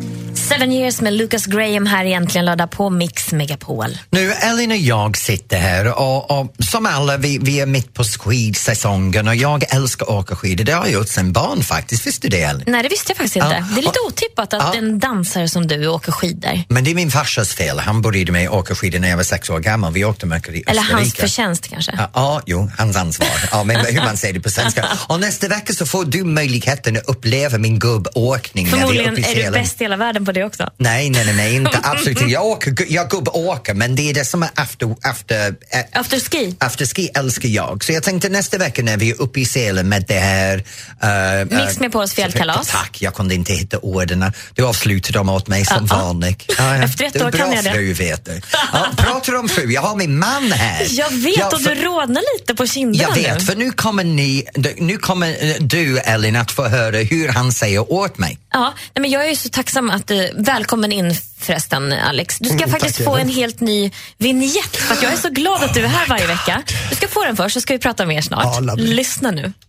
Seven 0.48 0.72
years 0.72 1.00
med 1.00 1.12
Lucas 1.12 1.46
Graham 1.46 1.86
här 1.86 2.04
egentligen 2.04 2.44
lördag 2.44 2.70
på 2.70 2.90
Mix 2.90 3.32
Megapol. 3.32 3.98
Nu, 4.10 4.32
Elin 4.32 4.70
och 4.70 4.76
jag 4.76 5.16
sitter 5.16 5.58
här 5.58 5.98
och, 6.00 6.30
och 6.40 6.54
som 6.58 6.86
alla, 6.86 7.16
vi, 7.16 7.38
vi 7.42 7.60
är 7.60 7.66
mitt 7.66 7.94
på 7.94 8.04
skidsäsongen 8.04 9.28
och 9.28 9.34
jag 9.36 9.74
älskar 9.74 10.06
att 10.06 10.10
åka 10.12 10.36
skidor. 10.36 10.64
Det 10.64 10.72
har 10.72 10.84
jag 10.84 10.92
gjort 10.92 11.08
sen 11.08 11.32
barn 11.32 11.62
faktiskt. 11.62 12.06
Visste 12.06 12.28
du 12.28 12.36
det, 12.36 12.42
Elin? 12.42 12.64
Nej, 12.66 12.82
det 12.82 12.88
visste 12.88 13.10
jag 13.10 13.16
faktiskt 13.16 13.36
inte. 13.36 13.48
Ja. 13.48 13.64
Det 13.74 13.80
är 13.80 13.82
lite 13.82 13.98
otippat 14.06 14.54
att 14.54 14.62
Ja. 14.74 14.74
en 14.78 14.98
dansare 14.98 15.48
som 15.48 15.66
du 15.66 15.86
åker 15.86 16.12
skidor. 16.12 16.60
Men 16.68 16.84
det 16.84 16.90
är 16.90 16.94
min 16.94 17.10
farsas 17.10 17.54
fel. 17.54 17.78
Han 17.78 18.02
började 18.02 18.32
med 18.32 18.48
att 18.48 18.54
åka 18.54 18.74
skidor 18.74 18.98
när 18.98 19.08
jag 19.08 19.16
var 19.16 19.24
sex 19.24 19.50
år 19.50 19.58
gammal. 19.60 19.92
Vi 19.92 20.04
åkte 20.04 20.26
mycket 20.26 20.54
i 20.54 20.62
Eller 20.66 20.80
Österrike. 20.82 20.94
hans 21.02 21.14
förtjänst 21.14 21.68
kanske. 21.68 21.92
Ja, 21.98 22.10
Ja, 22.14 22.42
jo, 22.46 22.70
hans 22.78 22.96
ansvar. 22.96 23.28
Ja, 23.50 23.64
men 23.64 23.76
hur 23.86 24.00
man 24.04 24.16
säger 24.16 24.34
det 24.34 24.40
på 24.40 24.50
svenska. 24.50 24.84
Och 25.08 25.20
nästa 25.20 25.48
vecka 25.48 25.72
så 25.72 25.86
får 25.86 26.04
du 26.04 26.24
möjligheten 26.24 26.96
att 26.96 27.02
uppleva 27.06 27.58
min 27.58 27.78
gubbåkning 27.78 28.66
är 28.66 28.70
Förmodligen 28.70 29.18
i 29.18 29.22
är 29.22 29.44
du 29.46 29.50
bäst 29.50 29.80
i 29.80 29.84
hela 29.84 29.96
världen 29.96 30.24
på 30.24 30.32
det 30.40 30.44
också. 30.44 30.70
Nej, 30.78 31.10
nej, 31.10 31.24
nej, 31.24 31.34
nej, 31.34 31.54
inte 31.54 31.80
absolut 31.82 32.20
inte. 32.20 32.32
Jag, 32.32 32.44
åker, 32.46 32.74
jag 32.88 33.10
gubbåker, 33.10 33.74
men 33.74 33.94
det 33.96 34.10
är 34.10 34.14
det 34.14 34.24
som 34.24 34.42
är 34.42 34.50
after, 34.54 34.96
after, 35.02 35.54
eh, 35.70 35.80
After 36.00 36.20
ski. 36.20 36.56
Afterski 36.60 37.08
älskar 37.14 37.48
jag. 37.48 37.84
Så 37.84 37.92
jag 37.92 38.02
tänkte 38.02 38.28
nästa 38.28 38.58
vecka 38.58 38.82
när 38.82 38.96
vi 38.96 39.10
är 39.10 39.20
uppe 39.22 39.40
i 39.40 39.44
Sälen 39.44 39.88
med 39.88 40.04
det 40.08 40.18
här... 40.18 40.56
Uh, 41.04 41.56
Mix 41.58 41.78
med 41.80 41.92
Pauls 41.92 42.14
fjällkalas. 42.14 42.68
Tack, 42.68 43.02
jag 43.02 43.14
kunde 43.14 43.34
inte 43.34 43.52
hitta 43.52 43.78
orden. 43.78 44.32
Du 44.54 44.64
avslutade 44.66 45.18
dem 45.18 45.28
åt 45.28 45.48
mig 45.48 45.64
som 45.64 45.86
Ja. 45.90 45.96
vanligt. 45.96 46.44
Ja, 46.58 46.76
ja. 46.76 46.82
Efter 46.82 47.04
ett 47.04 47.12
du 47.12 47.24
år 47.24 47.30
kan 47.30 47.52
jag 47.52 47.64
det. 47.64 47.70
fru, 47.70 47.92
vet 47.92 48.24
du. 48.24 48.40
Ja, 48.72 48.86
pratar 48.96 49.34
om 49.34 49.48
fru, 49.48 49.72
jag 49.72 49.82
har 49.82 49.96
min 49.96 50.18
man 50.18 50.52
här. 50.52 50.86
Jag 50.90 51.10
vet 51.10 51.36
Ja, 51.36 51.46
och 51.46 51.60
för- 51.62 51.74
du 51.74 51.82
rodnar 51.82 52.22
lite 52.38 52.54
på 52.54 52.66
kinderna 52.66 53.02
jag 53.08 53.14
vet, 53.22 53.38
nu. 53.38 53.44
för 53.44 53.56
nu 53.56 53.70
kommer, 53.70 54.04
ni, 54.04 54.44
nu 54.78 54.96
kommer 54.96 55.28
eh, 55.40 55.54
du, 55.60 55.98
Ellen, 55.98 56.36
att 56.36 56.50
få 56.50 56.68
höra 56.68 56.96
hur 56.98 57.28
han 57.28 57.52
säger 57.52 57.92
åt 57.92 58.18
mig. 58.18 58.38
Ja, 58.52 58.74
nej, 58.94 59.02
men 59.02 59.10
jag 59.10 59.28
är 59.30 59.34
så 59.34 59.48
tacksam 59.48 59.90
att 59.90 60.08
du... 60.08 60.25
Välkommen 60.34 60.92
in 60.92 61.14
förresten, 61.40 61.92
Alex. 61.92 62.38
Du 62.38 62.48
ska 62.48 62.58
Mm, 62.58 62.70
faktiskt 62.70 62.96
tack, 62.96 63.04
få 63.04 63.16
en 63.16 63.28
helt 63.28 63.60
ny 63.60 63.90
vignett 64.18 64.76
för 64.76 64.94
att 64.94 65.02
jag 65.02 65.12
är 65.12 65.16
så 65.16 65.28
glad 65.30 65.62
att 65.64 65.74
du 65.74 65.84
är 65.84 65.88
här 65.88 66.06
varje 66.06 66.26
vecka. 66.26 66.62
Du 66.90 66.96
ska 66.96 67.08
få 67.08 67.24
den 67.24 67.36
först, 67.36 67.54
så 67.54 67.60
ska 67.60 67.72
vi 67.72 67.78
prata 67.78 68.06
mer 68.06 68.20
snart. 68.20 68.44
Ja. 68.66 68.74
Lyssna 68.76 69.30
nu. 69.30 69.52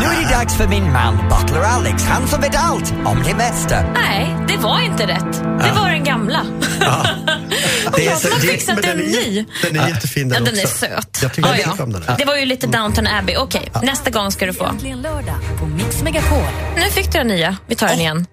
Nu 0.00 0.04
är 0.04 0.22
det 0.28 0.34
dags 0.34 0.56
för 0.56 0.68
min 0.68 0.92
man, 0.92 1.16
Butler 1.28 1.60
Alex. 1.62 2.02
Han 2.04 2.28
som 2.28 2.40
vet 2.40 2.56
allt 2.56 2.92
om 3.04 3.22
det 3.26 3.34
mesta. 3.34 3.82
Nej, 3.92 4.36
det 4.48 4.56
var 4.56 4.80
inte 4.80 5.06
rätt. 5.06 5.32
Det 5.42 5.72
var 5.80 5.90
den 5.90 6.04
gamla. 6.04 6.46
och 7.94 8.00
jag 8.00 8.18
så- 8.18 8.28
har 8.30 8.40
det- 8.40 8.46
fixat 8.46 8.78
en 8.84 8.90
är 8.90 8.94
ny. 8.94 9.44
den 9.62 9.76
är 9.80 9.88
jättefin 9.88 10.28
den 10.28 10.44
Ja, 10.44 10.50
den 10.50 10.58
är 10.60 10.64
också. 10.64 10.76
söt. 10.78 11.18
Jag 11.22 11.34
tycker 11.34 11.48
Ja, 11.48 11.54
mycket 11.56 11.72
ja. 11.78 11.84
om 11.84 11.92
den 11.92 12.02
här. 12.02 12.16
Det 12.18 12.24
var 12.24 12.36
ju 12.36 12.44
lite 12.44 12.66
Downton 12.66 13.06
Abbey. 13.06 13.36
Okej, 13.36 13.72
nästa 13.82 14.10
gång 14.10 14.32
ska 14.32 14.46
du 14.46 14.52
få. 14.52 14.64
Äntligen 14.66 15.02
lördag 15.02 15.36
på 15.58 15.66
Mix 15.66 16.02
Megapol. 16.02 16.44
Nu 16.76 16.90
fick 16.90 17.12
du 17.12 17.18
den 17.18 17.28
nya. 17.28 17.56
Vi 17.66 17.74
tar 17.74 17.88
den 17.88 18.00
igen. 18.00 18.26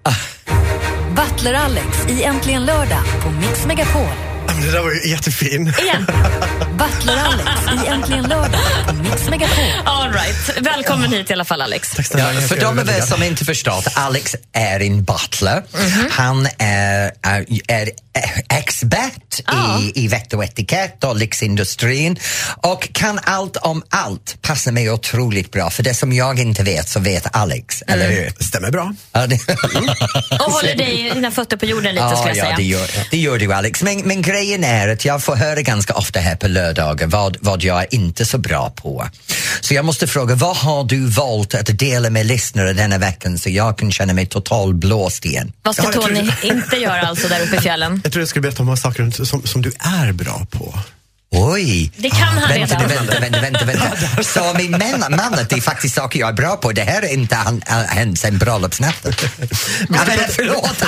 Butler 1.16 1.54
Alex 1.54 1.86
i 2.08 2.22
Äntligen 2.22 2.64
lördag 2.64 3.02
på 3.22 3.30
Mix 3.30 3.66
Megapol. 3.66 4.08
Ja, 4.56 4.60
men 4.60 4.66
Det 4.66 4.72
där 4.78 4.82
var 4.82 4.90
ju 4.90 5.10
jättefin. 5.10 5.72
Igen. 5.82 6.06
Butler 6.78 7.16
Alex 7.16 7.84
i 7.84 7.86
Äntligen 7.86 8.24
lördag 8.24 8.60
på 8.88 8.92
Mix 8.94 9.28
Megapol. 9.28 9.64
All 9.84 10.12
right. 10.12 10.58
Välkommen 10.60 11.12
hit 11.12 11.30
i 11.30 11.32
alla 11.32 11.44
fall, 11.44 11.62
Alex. 11.62 11.90
Tack 11.90 12.06
snälla, 12.06 12.32
Ja, 12.34 12.40
för 12.40 12.56
är 12.56 12.60
de 12.60 12.78
av 12.78 12.88
er 12.88 13.00
som 13.00 13.22
inte 13.22 13.44
förstått, 13.44 13.86
Alex 13.94 14.36
är 14.52 14.80
en 14.82 15.04
butler. 15.04 15.62
Mhm. 15.72 16.08
Han 16.10 16.48
är, 16.58 17.12
är, 17.22 17.44
är 17.68 17.90
expert 18.58 19.40
i, 19.84 20.04
i 20.04 20.08
vett 20.08 20.32
och 20.34 20.44
etikett 20.44 21.04
och 21.04 21.16
lyxindustrin 21.16 22.18
och 22.56 22.88
kan 22.92 23.20
allt 23.22 23.56
om 23.56 23.82
allt. 23.90 24.36
Passar 24.42 24.72
mig 24.72 24.90
otroligt 24.90 25.52
bra, 25.52 25.70
för 25.70 25.82
det 25.82 25.94
som 25.94 26.12
jag 26.12 26.38
inte 26.40 26.62
vet 26.62 26.88
så 26.88 27.00
vet 27.00 27.36
Alex, 27.36 27.82
Mm. 27.88 28.00
eller 28.00 28.10
hur? 28.16 28.44
Stämmer 28.44 28.70
bra. 28.70 28.94
Ja, 29.12 29.26
det, 29.26 29.40
Och 30.30 30.52
håller 30.52 30.74
dig, 30.76 31.10
dina 31.14 31.30
fötter 31.30 31.56
på 31.56 31.66
jorden 31.66 31.94
lite, 31.94 32.08
skulle 32.16 32.28
jag 32.28 32.36
ja, 32.36 32.42
säga. 32.44 32.56
det 32.56 32.62
gör, 32.62 32.88
det 33.10 33.16
gör 33.18 33.38
du 33.38 33.52
Alex. 33.52 33.82
Men, 33.82 33.98
men 33.98 34.22
grejen 34.46 34.64
är 34.64 34.88
att 34.88 35.04
jag 35.04 35.22
får 35.24 35.36
höra 35.36 35.62
ganska 35.62 35.92
ofta 35.94 36.20
här 36.20 36.36
på 36.36 36.48
lördagar 36.48 37.06
vad, 37.06 37.36
vad 37.40 37.62
jag 37.62 37.80
är 37.82 37.94
inte 37.94 38.26
så 38.26 38.38
bra 38.38 38.70
på. 38.70 39.08
Så 39.60 39.74
jag 39.74 39.84
måste 39.84 40.06
fråga, 40.06 40.34
vad 40.34 40.56
har 40.56 40.84
du 40.84 41.06
valt 41.06 41.54
att 41.54 41.78
dela 41.78 42.10
med 42.10 42.26
lyssnare 42.26 42.72
denna 42.72 42.98
veckan 42.98 43.38
så 43.38 43.50
jag 43.50 43.78
kan 43.78 43.92
känna 43.92 44.12
mig 44.12 44.26
totalt 44.26 44.74
blåst 44.76 45.24
igen? 45.24 45.52
Vad 45.62 45.74
ska 45.76 45.84
Ja, 45.84 45.92
Tony 45.92 46.30
tror- 46.30 46.52
inte 46.52 46.76
göra 46.76 47.00
alltså 47.08 47.28
där 47.28 47.40
uppe 47.42 47.56
i 47.56 47.60
fjällen? 47.60 48.00
Jag 48.04 48.12
tror 48.12 48.20
jag 48.22 48.28
skulle 48.28 48.42
berätta 48.42 48.62
om 48.62 48.66
några 48.66 48.76
saker 48.76 49.24
som, 49.24 49.42
som 49.46 49.62
du 49.62 49.72
är 49.78 50.12
bra 50.12 50.46
på. 50.50 50.78
Oj! 51.30 51.92
Det 51.96 52.10
kan 52.10 52.18
han 52.20 52.48
vänta, 52.48 52.74
redan. 52.78 52.88
vänta, 52.88 53.20
vänta, 53.20 53.40
vänta, 53.40 53.64
vänta. 53.64 54.22
Så 54.22 54.54
min 54.58 54.70
man, 54.70 55.00
man 55.10 55.34
att 55.34 55.48
det 55.50 55.56
är 55.56 55.60
faktiskt 55.60 55.94
saker 55.94 56.20
jag 56.20 56.28
är 56.28 56.32
bra 56.32 56.56
på. 56.56 56.72
Det 56.72 56.82
här 56.82 57.02
är 57.02 57.12
inte 57.12 57.34
han- 57.34 57.62
hänt 57.88 58.18
sen 58.18 58.38
bröllopsnatten. 58.38 59.12
Ja, 59.88 60.02
men 60.06 60.18
förlåt! 60.30 60.82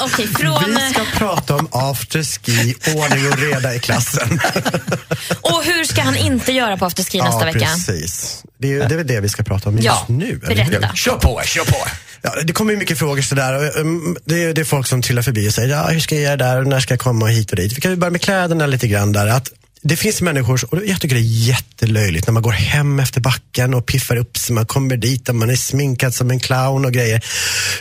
Okej, 0.00 0.26
från... 0.26 0.64
Vi 0.74 0.90
ska 0.94 1.04
prata 1.18 1.54
om 1.54 1.68
afterski, 1.72 2.74
ordning 2.96 3.32
och 3.32 3.38
reda 3.38 3.74
i 3.74 3.78
klassen. 3.78 4.40
Och 5.40 5.64
hur 5.64 5.84
ska 5.84 6.02
han 6.02 6.16
inte 6.16 6.52
göra 6.52 6.76
på 6.76 6.86
afterski 6.86 7.18
nästa 7.22 7.46
ja, 7.46 7.52
vecka? 7.52 7.66
precis. 7.66 8.42
Det 8.58 8.72
är, 8.72 8.88
det 8.88 8.94
är 8.94 8.96
väl 8.98 9.06
det 9.06 9.20
vi 9.20 9.28
ska 9.28 9.42
prata 9.42 9.68
om 9.68 9.74
just 9.76 9.86
Ja, 9.86 10.06
nu. 10.08 10.36
berätta. 10.36 10.94
Kör 10.94 11.16
på, 11.16 11.40
kör 11.44 11.64
på! 11.64 11.76
Ja, 12.22 12.32
det 12.44 12.52
kommer 12.52 12.72
ju 12.72 12.78
mycket 12.78 12.98
frågor 12.98 13.22
sådär. 13.22 13.78
um, 13.78 14.16
Det 14.24 14.44
är, 14.44 14.52
det 14.54 14.60
är 14.60 14.64
folk 14.64 14.86
som 14.86 15.02
trillar 15.02 15.22
förbi 15.22 15.48
och 15.48 15.54
säger, 15.54 15.68
ja, 15.76 15.86
hur 15.86 16.00
ska 16.00 16.14
jag 16.14 16.24
göra 16.24 16.36
där 16.36 16.62
när 16.62 16.80
ska 16.80 16.92
jag 16.94 17.00
komma 17.00 17.26
hit 17.26 17.50
och 17.50 17.56
dit. 17.56 17.76
Vi 17.76 17.80
kan 17.80 17.90
ju 17.90 17.96
börja 17.96 18.10
med 18.10 18.20
kläderna 18.22 18.66
lite 18.66 18.88
grann 18.88 19.12
där. 19.12 19.26
Att 19.26 19.52
det 19.88 19.96
finns 19.96 20.22
människor, 20.22 20.64
och 20.70 20.86
jag 20.86 21.00
tycker 21.00 21.14
det 21.14 21.20
är 21.20 21.48
jättelöjligt 21.48 22.26
när 22.26 22.32
man 22.32 22.42
går 22.42 22.52
hem 22.52 23.00
efter 23.00 23.20
backen 23.20 23.74
och 23.74 23.86
piffar 23.86 24.16
upp 24.16 24.36
sig. 24.36 24.54
Man 24.54 24.66
kommer 24.66 24.96
dit 24.96 25.28
och 25.28 25.34
man 25.34 25.50
är 25.50 25.56
sminkad 25.56 26.14
som 26.14 26.30
en 26.30 26.40
clown 26.40 26.84
och 26.84 26.92
grejer. 26.92 27.24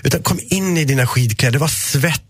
Utan 0.04 0.24
kom 0.24 0.40
in 0.50 0.78
i 0.78 0.86
dina 0.86 1.08
skidkläder, 1.08 1.60
var 1.60 1.68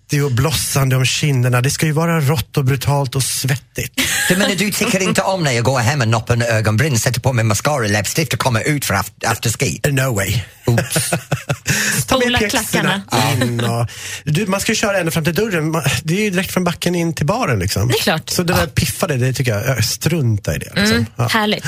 svettig 0.05 0.25
och 0.25 0.31
blossande 0.31 0.95
om 0.95 1.05
kinderna. 1.05 1.61
Det 1.61 1.69
ska 1.69 1.85
ju 1.85 1.91
vara 1.91 2.19
rått 2.19 2.57
och 2.57 2.65
brutalt 2.65 3.15
och 3.15 3.23
svettigt. 3.23 4.01
Du 4.29 4.37
menar 4.37 4.55
du 4.55 4.71
tycker 4.71 5.01
inte 5.03 5.21
om 5.21 5.43
när 5.43 5.51
jag 5.51 5.63
går 5.63 5.79
hem 5.79 6.01
och 6.01 6.07
noppar 6.07 6.33
en 6.33 6.41
ögonbryn, 6.41 6.99
sätter 6.99 7.21
på 7.21 7.33
mig 7.33 7.45
mascara, 7.45 7.87
läppstift 7.87 8.33
och 8.33 8.39
kommer 8.39 8.67
ut 8.67 8.85
för 8.85 8.93
after, 8.93 9.27
afterski? 9.27 9.81
No 9.91 10.15
way. 10.15 10.41
Oops. 10.65 11.09
Ta 12.07 12.17
med 12.17 12.39
pjäxorna 12.39 13.01
in 13.41 13.59
och, 13.59 13.87
du, 14.23 14.45
Man 14.45 14.59
ska 14.59 14.71
ju 14.71 14.75
köra 14.75 14.97
ända 14.99 15.11
fram 15.11 15.23
till 15.23 15.33
dörren. 15.35 15.71
Det 16.03 16.13
är 16.13 16.21
ju 16.21 16.29
direkt 16.29 16.51
från 16.51 16.63
backen 16.63 16.95
in 16.95 17.13
till 17.13 17.25
baren. 17.25 17.59
Liksom. 17.59 17.87
Det 17.87 17.93
är 17.93 18.01
klart. 18.01 18.29
Så 18.29 18.43
det 18.43 18.53
där 18.53 18.67
piffade, 18.67 19.17
det 19.17 19.33
tycker 19.33 19.51
jag, 19.51 19.77
jag 19.77 19.83
strunta 19.85 20.55
i 20.55 20.59
det. 20.59 20.71
Liksom. 20.75 20.97
Mm, 20.97 21.05
Ja. 21.15 21.27
Härligt. 21.27 21.65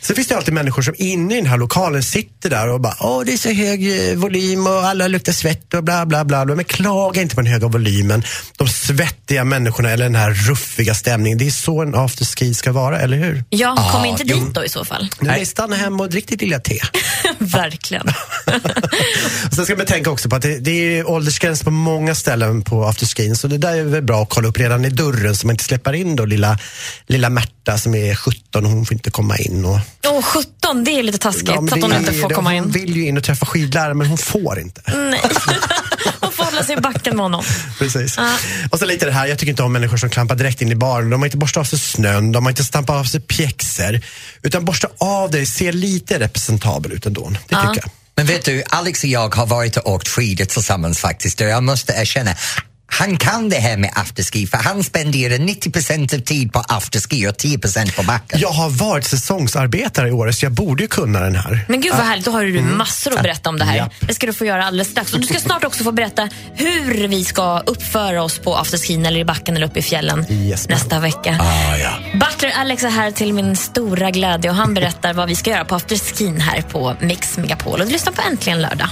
Sen 0.00 0.16
finns 0.16 0.28
det 0.28 0.36
alltid 0.36 0.54
människor 0.54 0.82
som 0.82 0.94
inne 0.98 1.34
i 1.34 1.36
den 1.36 1.46
här 1.46 1.56
lokalen 1.56 2.02
sitter 2.02 2.50
där 2.50 2.68
och 2.68 2.80
bara, 2.80 2.96
åh 3.00 3.22
det 3.26 3.32
är 3.32 3.36
så 3.36 3.50
hög 3.50 4.10
eh, 4.10 4.16
volym 4.16 4.66
och 4.66 4.72
alla 4.84 5.08
luktar 5.08 5.32
svett 5.32 5.74
och 5.74 5.84
bla 5.84 6.06
bla 6.06 6.24
bla. 6.24 6.46
bla. 6.46 6.54
Men 6.54 6.64
klaga 6.64 7.22
inte 7.22 7.34
på 7.34 7.40
den 7.40 7.52
höga 7.52 7.68
volymen. 7.68 8.22
De 8.56 8.68
svettiga 8.68 9.44
människorna 9.44 9.90
eller 9.90 10.04
den 10.04 10.14
här 10.14 10.30
ruffiga 10.30 10.94
stämningen. 10.94 11.38
Det 11.38 11.46
är 11.46 11.50
så 11.50 11.82
en 11.82 11.94
afterski 11.94 12.54
ska 12.54 12.72
vara, 12.72 13.00
eller 13.00 13.16
hur? 13.16 13.44
Ja, 13.50 13.88
kom 13.92 14.00
Ah, 14.02 14.06
inte 14.06 14.24
dit 14.24 14.54
då 14.54 14.64
i 14.64 14.68
så 14.68 14.84
fall. 14.84 15.08
Nej. 15.20 15.46
Stanna 15.46 15.76
hemma 15.76 16.02
och 16.02 16.10
drick 16.10 16.28
ditt 16.28 16.40
lilla 16.40 16.58
te. 16.60 16.80
Verkligen. 17.38 18.08
Och 19.46 19.52
Sen 19.54 19.64
ska 19.64 19.76
man 19.76 19.86
tänka 19.86 20.10
också 20.10 20.28
på 20.28 20.36
att 20.36 20.42
det, 20.42 20.58
det 20.58 20.70
är 20.98 21.10
åldersgräns 21.10 21.62
på 21.62 21.70
många 21.70 22.14
ställen 22.14 22.62
på 22.62 22.84
afterskin. 22.84 23.36
Så 23.36 23.48
det 23.48 23.58
där 23.58 23.76
är 23.76 23.82
väl 23.84 24.02
bra 24.02 24.22
att 24.22 24.28
kolla 24.28 24.48
upp 24.48 24.58
redan 24.58 24.84
i 24.84 24.90
dörren 24.90 25.36
så 25.36 25.46
man 25.46 25.54
inte 25.54 25.64
släpper 25.64 25.92
in 25.92 26.16
då 26.16 26.24
lilla, 26.24 26.58
lilla 27.06 27.30
Märta 27.30 27.78
som 27.78 27.94
är 27.94 28.14
17 28.14 28.64
och 28.64 28.70
hon 28.70 28.86
får 28.86 28.94
inte 28.94 29.10
komma 29.10 29.36
in. 29.38 29.64
Och, 29.64 29.78
Åh, 30.06 30.22
17, 30.22 30.84
det 30.84 30.90
är 30.90 31.02
lite 31.02 31.18
taskigt 31.18 31.48
Ja, 31.48 31.54
att 31.64 31.82
hon 31.82 31.92
inte 31.92 32.12
får 32.12 32.28
det. 32.28 32.34
komma 32.34 32.50
Hon 32.50 32.56
in. 32.64 32.70
vill 32.70 32.96
ju 32.96 33.06
in 33.06 33.16
och 33.16 33.24
träffa 33.24 33.46
skidlärare 33.46 33.94
men 33.94 34.06
hon 34.06 34.18
får 34.18 34.58
inte. 34.60 34.82
Nej. 34.86 35.20
Hon 36.20 36.32
får 36.32 36.44
hålla 36.44 36.62
sig 36.64 36.76
i 36.78 36.80
backen 36.80 37.16
med 37.16 37.24
honom. 37.24 37.44
Precis. 37.78 38.14
Ja. 38.16 38.32
Och 38.70 38.78
så 38.78 38.84
lite 38.86 39.06
det 39.06 39.12
här, 39.12 39.26
jag 39.26 39.38
tycker 39.38 39.50
inte 39.50 39.62
om 39.62 39.72
människor 39.72 39.96
som 39.96 40.10
klampar 40.10 40.34
direkt 40.34 40.62
in 40.62 40.72
i 40.72 40.74
baren. 40.74 41.10
De 41.10 41.20
har 41.20 41.26
inte 41.26 41.36
borstat 41.36 41.60
av 41.60 41.64
sig 41.64 41.78
snön, 41.78 42.32
de 42.32 42.44
har 42.44 42.50
inte 42.50 42.64
stampat 42.64 42.96
av 42.96 43.04
sig 43.04 43.20
pjäxor. 43.20 44.00
Utan 44.42 44.64
borsta 44.64 44.88
av 44.98 45.30
dig, 45.30 45.46
ser 45.46 45.72
lite 45.72 46.18
representabel 46.20 46.92
ut 46.92 47.06
ändå. 47.06 47.28
Det 47.30 47.38
tycker 47.56 47.58
jag. 47.82 47.90
Men 48.16 48.26
vet 48.26 48.44
du, 48.44 48.62
Alex 48.68 49.02
och 49.04 49.08
jag 49.10 49.34
har 49.34 49.46
varit 49.46 49.76
och 49.76 49.92
åkt 49.92 50.08
skidor 50.08 50.44
tillsammans 50.44 50.98
faktiskt 50.98 51.40
och 51.40 51.46
jag 51.46 51.62
måste 51.62 51.92
erkänna 51.92 52.34
han 52.90 53.16
kan 53.16 53.48
det 53.48 53.56
här 53.56 53.76
med 53.76 53.90
afterski 53.94 54.46
för 54.46 54.58
han 54.58 54.84
spenderar 54.84 55.34
90% 55.34 56.14
av 56.14 56.18
tid 56.18 56.52
på 56.52 56.58
afterski 56.58 57.26
och 57.26 57.32
10% 57.32 57.96
på 57.96 58.02
backen. 58.02 58.40
Jag 58.40 58.48
har 58.48 58.70
varit 58.70 59.04
säsongsarbetare 59.04 60.08
i 60.08 60.12
år 60.12 60.32
så 60.32 60.44
jag 60.44 60.52
borde 60.52 60.82
ju 60.82 60.88
kunna 60.88 61.20
den 61.20 61.36
här. 61.36 61.64
Men 61.68 61.80
gud 61.80 61.92
vad 61.92 62.06
härligt, 62.06 62.24
då 62.24 62.30
har 62.30 62.44
du 62.44 62.60
massor 62.62 63.16
att 63.16 63.22
berätta 63.22 63.48
om 63.48 63.58
det 63.58 63.64
här. 63.64 63.76
Japp. 63.76 63.92
Det 64.00 64.14
ska 64.14 64.26
du 64.26 64.32
få 64.32 64.44
göra 64.44 64.64
alldeles 64.64 64.88
strax. 64.88 65.14
Och 65.14 65.20
du 65.20 65.26
ska 65.26 65.40
snart 65.40 65.64
också 65.64 65.84
få 65.84 65.92
berätta 65.92 66.28
hur 66.54 67.08
vi 67.08 67.24
ska 67.24 67.58
uppföra 67.58 68.22
oss 68.22 68.38
på 68.38 68.56
afterskin 68.56 69.06
eller 69.06 69.20
i 69.20 69.24
backen 69.24 69.56
eller 69.56 69.66
uppe 69.66 69.78
i 69.78 69.82
fjällen 69.82 70.26
Yes, 70.30 70.68
nästa 70.68 71.00
vecka. 71.00 71.38
Ah, 71.40 71.76
ja. 71.76 71.90
Butler 72.12 72.50
Alex 72.50 72.84
är 72.84 72.90
här 72.90 73.10
till 73.10 73.32
min 73.32 73.56
stora 73.56 74.10
glädje 74.10 74.50
och 74.50 74.56
han 74.56 74.74
berättar 74.74 75.12
vad 75.14 75.28
vi 75.28 75.34
ska 75.34 75.50
göra 75.50 75.64
på 75.64 75.74
afterskin 75.74 76.40
här 76.40 76.62
på 76.62 76.96
Mix 77.00 77.38
Megapol. 77.38 77.80
Och 77.80 77.86
du 77.86 77.92
lyssnar 77.92 78.12
på 78.12 78.22
Äntligen 78.22 78.62
lördag. 78.62 78.88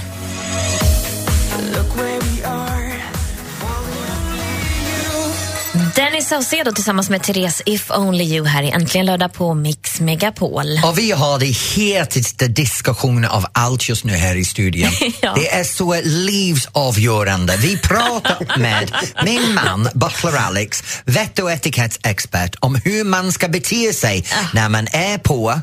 Danny 6.17 6.25
Saucedo 6.25 6.71
tillsammans 6.71 7.09
med 7.09 7.23
Therese 7.23 7.61
If 7.65 7.91
Only 7.91 8.23
You 8.23 8.45
här 8.45 8.63
i 8.63 8.69
Äntligen 8.69 9.05
lördag 9.05 9.33
på 9.33 9.53
Mix 9.53 9.99
Megapol. 9.99 10.65
Och 10.85 10.97
vi 10.97 11.11
har 11.11 11.39
det 11.39 11.45
hetaste 11.45 12.47
diskussionen 12.47 13.25
av 13.25 13.45
allt 13.51 13.89
just 13.89 14.03
nu 14.03 14.13
här 14.13 14.35
i 14.35 14.45
studion. 14.45 14.89
Ja. 15.21 15.33
Det 15.35 15.49
är 15.49 15.63
så 15.63 16.01
livsavgörande. 16.03 17.57
Vi 17.57 17.77
pratar 17.77 18.59
med 18.59 18.91
min 19.25 19.53
man, 19.53 19.89
Butler 19.93 20.37
Alex, 20.37 20.83
vett 21.05 21.39
och 21.39 21.51
etikettsexpert 21.51 22.55
om 22.59 22.75
hur 22.75 23.03
man 23.03 23.31
ska 23.31 23.47
bete 23.47 23.93
sig 23.93 24.25
när 24.53 24.69
man 24.69 24.87
är 24.91 25.17
på 25.17 25.61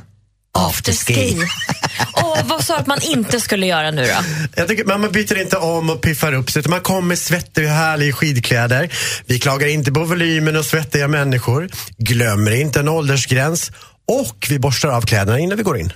afterski. 0.55 1.37
Och 2.13 2.39
vad 2.45 2.65
sa 2.65 2.75
du 2.75 2.81
att 2.81 2.87
man 2.87 3.03
inte 3.03 3.41
skulle 3.41 3.67
göra 3.67 3.91
nu 3.91 4.03
då? 4.03 4.25
Jag 4.55 4.69
tycker 4.69 4.85
man 4.85 5.13
byter 5.13 5.41
inte 5.41 5.57
om 5.57 5.91
och 5.91 6.01
piffar 6.01 6.33
upp 6.33 6.51
sig 6.51 6.61
utan 6.61 6.71
man 6.71 6.81
kommer 6.81 7.17
svettig 7.17 7.65
och 7.65 7.71
härlig 7.71 8.09
i 8.09 8.13
skidkläder. 8.13 8.93
Vi 9.27 9.39
klagar 9.39 9.69
inte 9.69 9.93
på 9.93 10.05
volymen 10.05 10.57
och 10.57 10.65
svettiga 10.65 11.09
människor. 11.09 11.69
Glömmer 11.99 12.51
inte 12.51 12.81
en 12.81 12.89
åldersgräns. 12.89 13.71
Och 14.07 14.47
vi 14.51 14.59
borstar 14.59 14.89
av 14.89 15.03
kläderna 15.03 15.39
innan 15.39 15.57
vi 15.59 15.63
går 15.63 15.79
in. 15.79 15.93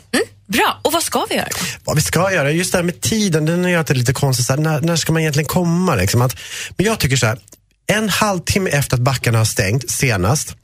Bra, 0.46 0.80
och 0.84 0.92
vad 0.92 1.02
ska 1.02 1.26
vi 1.28 1.34
göra? 1.34 1.48
Vad 1.84 1.96
vi 1.96 2.02
ska 2.02 2.32
göra, 2.32 2.50
just 2.50 2.72
det 2.72 2.78
här 2.78 2.82
med 2.82 3.00
tiden, 3.00 3.44
den 3.44 3.64
är 3.64 3.78
alltid 3.78 3.96
lite 3.96 4.12
konstig. 4.12 4.46
Så 4.46 4.52
här, 4.52 4.60
när, 4.60 4.80
när 4.80 4.96
ska 4.96 5.12
man 5.12 5.22
egentligen 5.22 5.48
komma? 5.48 5.94
Liksom? 5.94 6.22
Att, 6.22 6.36
men 6.76 6.86
jag 6.86 6.98
tycker 6.98 7.16
så 7.16 7.26
här, 7.26 7.38
en 7.86 8.08
halvtimme 8.08 8.70
efter 8.70 8.96
att 8.96 9.00
backarna 9.00 9.38
har 9.38 9.44
stängt 9.44 9.90
senast, 9.90 10.56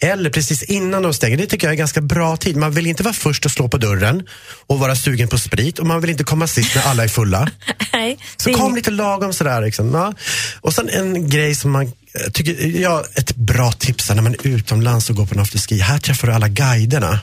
eller 0.00 0.30
precis 0.30 0.62
innan 0.62 1.02
de 1.02 1.14
stänger, 1.14 1.36
det 1.36 1.46
tycker 1.46 1.66
jag 1.66 1.72
är 1.72 1.78
ganska 1.78 2.00
bra 2.00 2.36
tid. 2.36 2.56
Man 2.56 2.72
vill 2.72 2.86
inte 2.86 3.02
vara 3.02 3.14
först 3.14 3.44
och 3.44 3.50
slå 3.50 3.68
på 3.68 3.78
dörren 3.78 4.22
och 4.66 4.78
vara 4.78 4.96
sugen 4.96 5.28
på 5.28 5.38
sprit 5.38 5.78
och 5.78 5.86
man 5.86 6.00
vill 6.00 6.10
inte 6.10 6.24
komma 6.24 6.46
sist 6.46 6.74
när 6.74 6.82
alla 6.82 7.04
är 7.04 7.08
fulla. 7.08 7.50
Nej, 7.92 8.18
Så 8.36 8.48
det 8.48 8.54
kom 8.54 8.74
lite 8.74 8.90
lagom 8.90 9.32
sådär. 9.32 9.62
Liksom. 9.62 9.94
Ja. 9.94 10.14
Och 10.60 10.74
sen 10.74 10.88
en 10.88 11.28
grej 11.28 11.54
som 11.54 11.70
man 11.70 11.82
eh, 11.84 12.30
tycker, 12.32 12.66
ja, 12.80 13.04
ett 13.14 13.36
bra 13.36 13.72
tips 13.72 14.10
är 14.10 14.14
när 14.14 14.22
man 14.22 14.32
är 14.32 14.46
utomlands 14.46 15.10
och 15.10 15.16
går 15.16 15.26
på 15.26 15.34
en 15.34 15.40
afterski. 15.40 15.78
Här 15.78 15.98
träffar 15.98 16.28
du 16.28 16.34
alla 16.34 16.48
guiderna. 16.48 17.20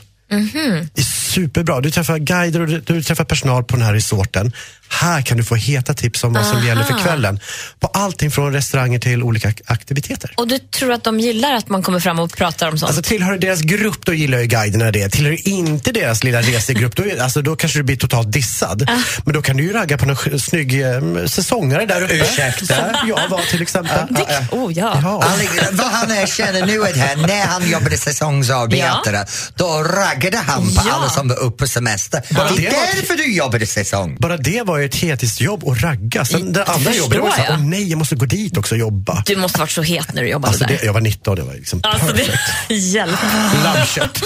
Det 0.94 1.00
är 1.00 1.04
superbra. 1.04 1.80
Du 1.80 1.90
träffar 1.90 2.18
guider 2.18 2.60
och 2.60 2.66
du, 2.66 2.80
du 2.80 3.02
träffar 3.02 3.24
personal 3.24 3.64
på 3.64 3.76
den 3.76 3.84
här 3.84 3.94
resorten. 3.94 4.52
Här 4.92 5.22
kan 5.22 5.36
du 5.36 5.44
få 5.44 5.54
heta 5.54 5.94
tips 5.94 6.24
om 6.24 6.32
vad 6.32 6.46
som 6.46 6.56
Aha. 6.56 6.66
gäller 6.66 6.82
för 6.84 6.98
kvällen. 6.98 7.40
På 7.80 7.86
allting 7.86 8.30
från 8.30 8.52
restauranger 8.52 8.98
till 8.98 9.22
olika 9.22 9.48
ak- 9.48 9.60
aktiviteter. 9.66 10.34
Och 10.36 10.48
du 10.48 10.58
tror 10.58 10.92
att 10.92 11.04
de 11.04 11.20
gillar 11.20 11.54
att 11.54 11.68
man 11.68 11.82
kommer 11.82 12.00
fram 12.00 12.18
och 12.18 12.32
pratar 12.36 12.68
om 12.68 12.78
sånt? 12.78 12.88
Alltså 12.90 13.02
tillhör 13.02 13.38
deras 13.38 13.60
grupp 13.60 14.06
då 14.06 14.14
gillar 14.14 14.38
ju 14.38 14.46
guiderna 14.46 14.90
det. 14.90 15.08
Tillhör 15.08 15.32
du 15.32 15.36
inte 15.38 15.92
deras 15.92 16.24
lilla 16.24 16.40
resegrupp 16.42 16.96
då, 16.96 17.04
alltså, 17.22 17.42
då 17.42 17.56
kanske 17.56 17.78
du 17.78 17.82
blir 17.82 17.96
totalt 17.96 18.32
dissad. 18.32 18.88
Men 19.24 19.34
då 19.34 19.42
kan 19.42 19.56
du 19.56 19.62
ju 19.62 19.72
ragga 19.72 19.98
på 19.98 20.06
någon 20.06 20.40
snygg 20.40 20.82
eh, 20.82 21.26
säsongare 21.26 21.86
där 21.86 22.02
uppe. 22.02 22.14
Ursäkta? 22.14 22.66
Som 22.66 23.08
jag 23.08 23.28
var 23.28 23.50
till 23.50 23.62
exempel. 23.62 23.98
det, 24.10 24.46
oh 24.52 24.72
ja. 24.72 25.00
Ja. 25.02 25.22
Alex, 25.24 25.52
vad 25.72 25.86
han 25.92 26.10
erkänner 26.10 26.66
nu 26.66 26.82
är 26.82 26.92
det 26.94 27.00
här, 27.00 27.16
när 27.16 27.46
han 27.46 27.70
jobbade 27.70 27.96
säsongsarbetare, 27.98 29.26
då 29.56 29.82
raggade 29.82 30.36
han 30.38 30.62
på 30.74 30.82
Ja. 30.86 30.92
alla 30.92 31.08
som 31.10 31.28
var 31.28 31.36
uppe 31.38 31.56
på 31.58 31.66
semester. 31.68 32.22
Bara 32.30 32.48
det 32.48 32.56
det 32.56 32.66
är 32.66 32.70
var- 32.72 32.96
därför 32.96 33.14
du 33.16 33.32
jobbade 33.34 33.66
säsong. 33.66 34.16
Bara 34.18 34.36
det 34.36 34.62
var 34.62 34.79
ju 34.80 34.86
ett 34.86 34.94
heltidsjobb 34.94 35.68
att 35.68 35.82
ragga. 35.82 36.24
Sen 36.24 36.52
det 36.52 36.64
andra 36.64 36.94
jobbet 36.94 37.18
var 37.20 37.30
så 37.30 37.36
här, 37.36 37.44
jag. 37.50 37.58
åh 37.60 37.64
nej, 37.66 37.90
jag 37.90 37.98
måste 37.98 38.14
gå 38.16 38.24
dit 38.26 38.56
också 38.56 38.74
och 38.74 38.78
jobba. 38.78 39.22
Du 39.26 39.36
måste 39.36 39.58
varit 39.58 39.70
så 39.70 39.82
het 39.82 40.12
när 40.14 40.22
du 40.22 40.28
jobbade 40.28 40.48
Alltså 40.48 40.64
där. 40.64 40.78
det, 40.80 40.84
jag 40.86 40.92
var 40.92 41.00
19, 41.00 41.36
det 41.36 41.42
var 41.42 41.54
liksom 41.54 41.80
Alltså 41.82 42.06
perfekt. 42.12 42.38
det, 42.68 42.74
hjälp. 42.74 43.18
Lammkött. 43.64 44.22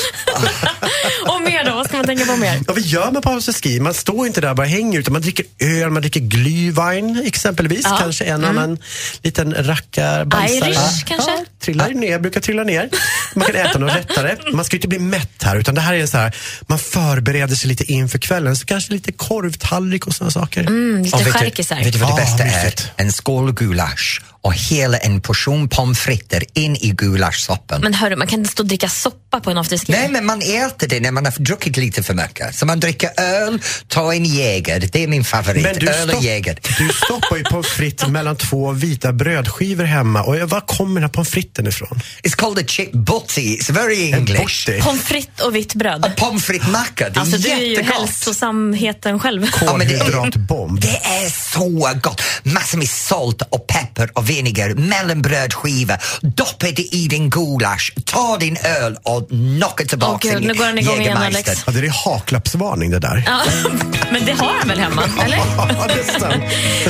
och 1.29 1.41
mer 1.43 1.65
då? 1.65 1.75
Vad 1.75 1.87
ska 1.87 1.97
man 1.97 2.07
tänka 2.07 2.25
på 2.25 2.37
mer? 2.37 2.55
Ja, 2.67 2.73
vad 2.73 2.81
gör 2.81 3.11
man 3.11 3.23
på 3.23 3.31
afterski? 3.31 3.81
Man 3.81 3.95
står 3.95 4.27
inte 4.27 4.41
där 4.41 4.51
och 4.51 4.57
bara 4.57 4.67
hänger 4.67 4.99
utan 5.01 5.13
man 5.13 5.23
dricker 5.23 5.47
öl, 5.59 5.91
man 5.91 6.03
dricker 6.03 6.21
glühwein 6.21 7.27
exempelvis. 7.27 7.81
Ja. 7.85 7.97
Kanske 8.01 8.25
en 8.25 8.45
annan 8.45 8.79
liten 9.23 9.55
rackarbalsare. 9.67 10.71
Irish, 10.71 11.05
kanske? 11.07 11.31
Ja, 11.31 11.45
trillar 11.65 11.89
ner, 11.91 12.19
brukar 12.19 12.41
trilla 12.41 12.65
ner. 12.65 12.89
Man 13.35 13.47
kan 13.47 13.57
äta 13.57 13.79
något 13.79 13.95
lättare. 13.95 14.37
Man 14.53 14.65
ska 14.65 14.75
ju 14.77 14.79
inte 14.79 14.89
bli 14.89 14.99
mätt 14.99 15.43
här 15.43 15.57
utan 15.57 15.75
det 15.75 15.81
här 15.81 15.95
är 15.95 16.07
så 16.07 16.17
här, 16.19 16.37
man 16.67 16.79
förbereder 16.79 17.55
sig 17.57 17.69
lite 17.69 17.93
inför 17.93 18.19
kvällen. 18.19 18.57
Så 18.57 18.67
kanske 18.67 18.93
lite 18.93 19.13
korvtallrik 19.13 20.07
och 20.07 20.15
sådana 20.15 20.31
saker. 20.31 20.61
Mm, 20.61 21.03
lite 21.03 21.19
du, 21.25 21.33
skärkisar. 21.33 21.77
vet 21.77 21.93
du 21.93 21.99
vad 21.99 22.09
det 22.09 22.13
Ah, 22.15 22.17
bästa 22.17 22.45
är? 22.45 22.75
En 22.97 23.13
skål 23.13 23.53
gulasch 23.53 24.23
och 24.45 24.55
hela 24.55 24.99
en 24.99 25.21
portion 25.21 25.69
pommes 25.69 25.99
frites 25.99 26.43
in 26.55 26.77
i 26.77 26.91
gulaschsoppan. 26.91 27.81
Men 27.81 27.95
hörru, 27.95 28.17
man 28.17 28.27
kan 28.27 28.39
inte 28.39 28.53
stå 28.53 28.63
och 28.63 28.67
dricka 28.67 28.89
soppa 28.89 29.41
på 29.41 29.51
en 29.51 29.59
afterski. 29.59 29.93
Nej, 29.93 30.09
men 30.09 30.27
man 30.27 30.43
äter 30.43 30.89
det 30.89 31.01
när 31.01 31.11
man 31.11 31.25
har 31.25 31.33
druckit 31.33 31.77
lite 31.77 32.03
för 32.03 32.15
mycket. 32.15 32.55
Så 32.55 32.67
man 32.67 32.81
dricker 32.81 33.11
öl, 33.21 33.63
tar 33.89 34.13
en 34.13 34.25
Jäger. 34.25 34.89
Det 34.93 35.03
är 35.03 35.09
min 35.09 35.25
favorit. 35.25 35.63
Men 35.63 35.79
du, 35.79 35.89
öl 35.91 36.11
och 36.11 36.23
Jäger. 36.23 36.59
du 36.79 36.89
stoppar 37.05 37.37
ju 37.37 37.43
pommes 37.45 37.67
frites 37.67 38.09
mellan 38.09 38.37
två 38.37 38.73
vita 38.73 39.13
brödskivor 39.13 39.85
hemma. 39.85 40.23
Och 40.23 40.37
jag- 40.37 40.47
var 40.47 40.61
kommer 40.61 40.95
den 40.95 41.03
här 41.03 41.09
pommes 41.09 41.29
fritesen 41.31 41.67
ifrån? 41.67 42.01
It's 42.23 42.35
called 42.37 42.65
a 42.65 42.67
chip 42.69 42.93
butty. 42.93 43.57
It's 43.57 43.73
very 43.73 44.13
En 44.13 44.19
English. 44.19 44.71
Pommes 44.85 45.03
frites 45.03 45.41
och 45.45 45.57
vitt 45.57 45.75
bröd. 45.75 46.05
A 46.05 46.11
pommes 46.17 46.45
frites-macka. 46.45 47.09
Det 47.11 47.17
är 47.17 47.21
Alltså 47.21 47.39
du 47.39 47.49
är 47.51 47.57
ju 47.61 47.71
jättegott. 47.71 47.95
hälsosamheten 47.95 49.21
själv. 49.21 49.47
Ja, 49.61 49.77
men 49.77 49.89
det 49.89 49.95
är- 49.95 49.99
Kolhydratbomb. 49.99 50.81
Det 50.81 50.97
är 51.05 51.31
så 51.53 51.91
gott! 52.03 52.23
Massor 52.43 52.79
med 52.79 52.89
salt 52.89 53.43
och 53.51 53.67
peppar 53.67 54.11
och 54.15 54.29
vinäger, 54.35 54.75
mellanbrödskiva, 54.75 55.99
doppa 56.23 56.67
det 56.77 56.95
i 56.95 57.09
din 57.09 57.31
gulasch, 57.31 57.93
ta 58.05 58.37
din 58.37 58.57
öl 58.83 58.97
och 59.03 59.29
knocka 59.29 59.85
tillbaka 59.85 60.29
Åh, 60.29 60.33
Gud, 60.33 60.43
din 60.43 60.49
nu 60.49 60.55
går 60.55 60.65
han 60.65 60.79
igång 60.79 61.01
igen. 61.01 61.17
Alex. 61.17 61.63
Ja, 61.67 61.73
det 61.73 61.79
är 61.79 62.05
haklappsvarning 62.05 62.91
det 62.91 62.99
där. 62.99 63.23
Ja, 63.27 63.41
men 64.13 64.25
det 64.25 64.33
har 64.33 64.53
han 64.59 64.69
väl 64.69 64.79
hemma? 64.79 65.03
Eller? 65.25 65.37
Ja, 65.37 65.87
nästan. 65.87 66.43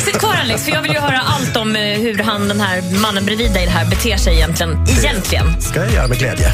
Sitt 0.05 0.19
kvar 0.19 0.35
Alex, 0.35 0.65
för 0.65 0.73
jag 0.73 0.83
vill 0.83 0.93
ju 0.93 0.99
höra 0.99 1.21
allt 1.21 1.57
om 1.57 1.77
eh, 1.77 1.83
hur 1.83 2.19
han, 2.19 2.49
den 2.49 2.61
här 2.61 3.01
mannen 3.01 3.25
bredvid 3.25 3.53
dig 3.53 3.67
här 3.67 3.85
beter 3.85 4.17
sig 4.17 4.35
egentligen. 4.35 4.87
Egentligen. 4.89 5.63
ska 5.63 5.81
jag 5.81 5.93
göra 5.93 6.09
med 6.09 6.19
glädje. 6.19 6.53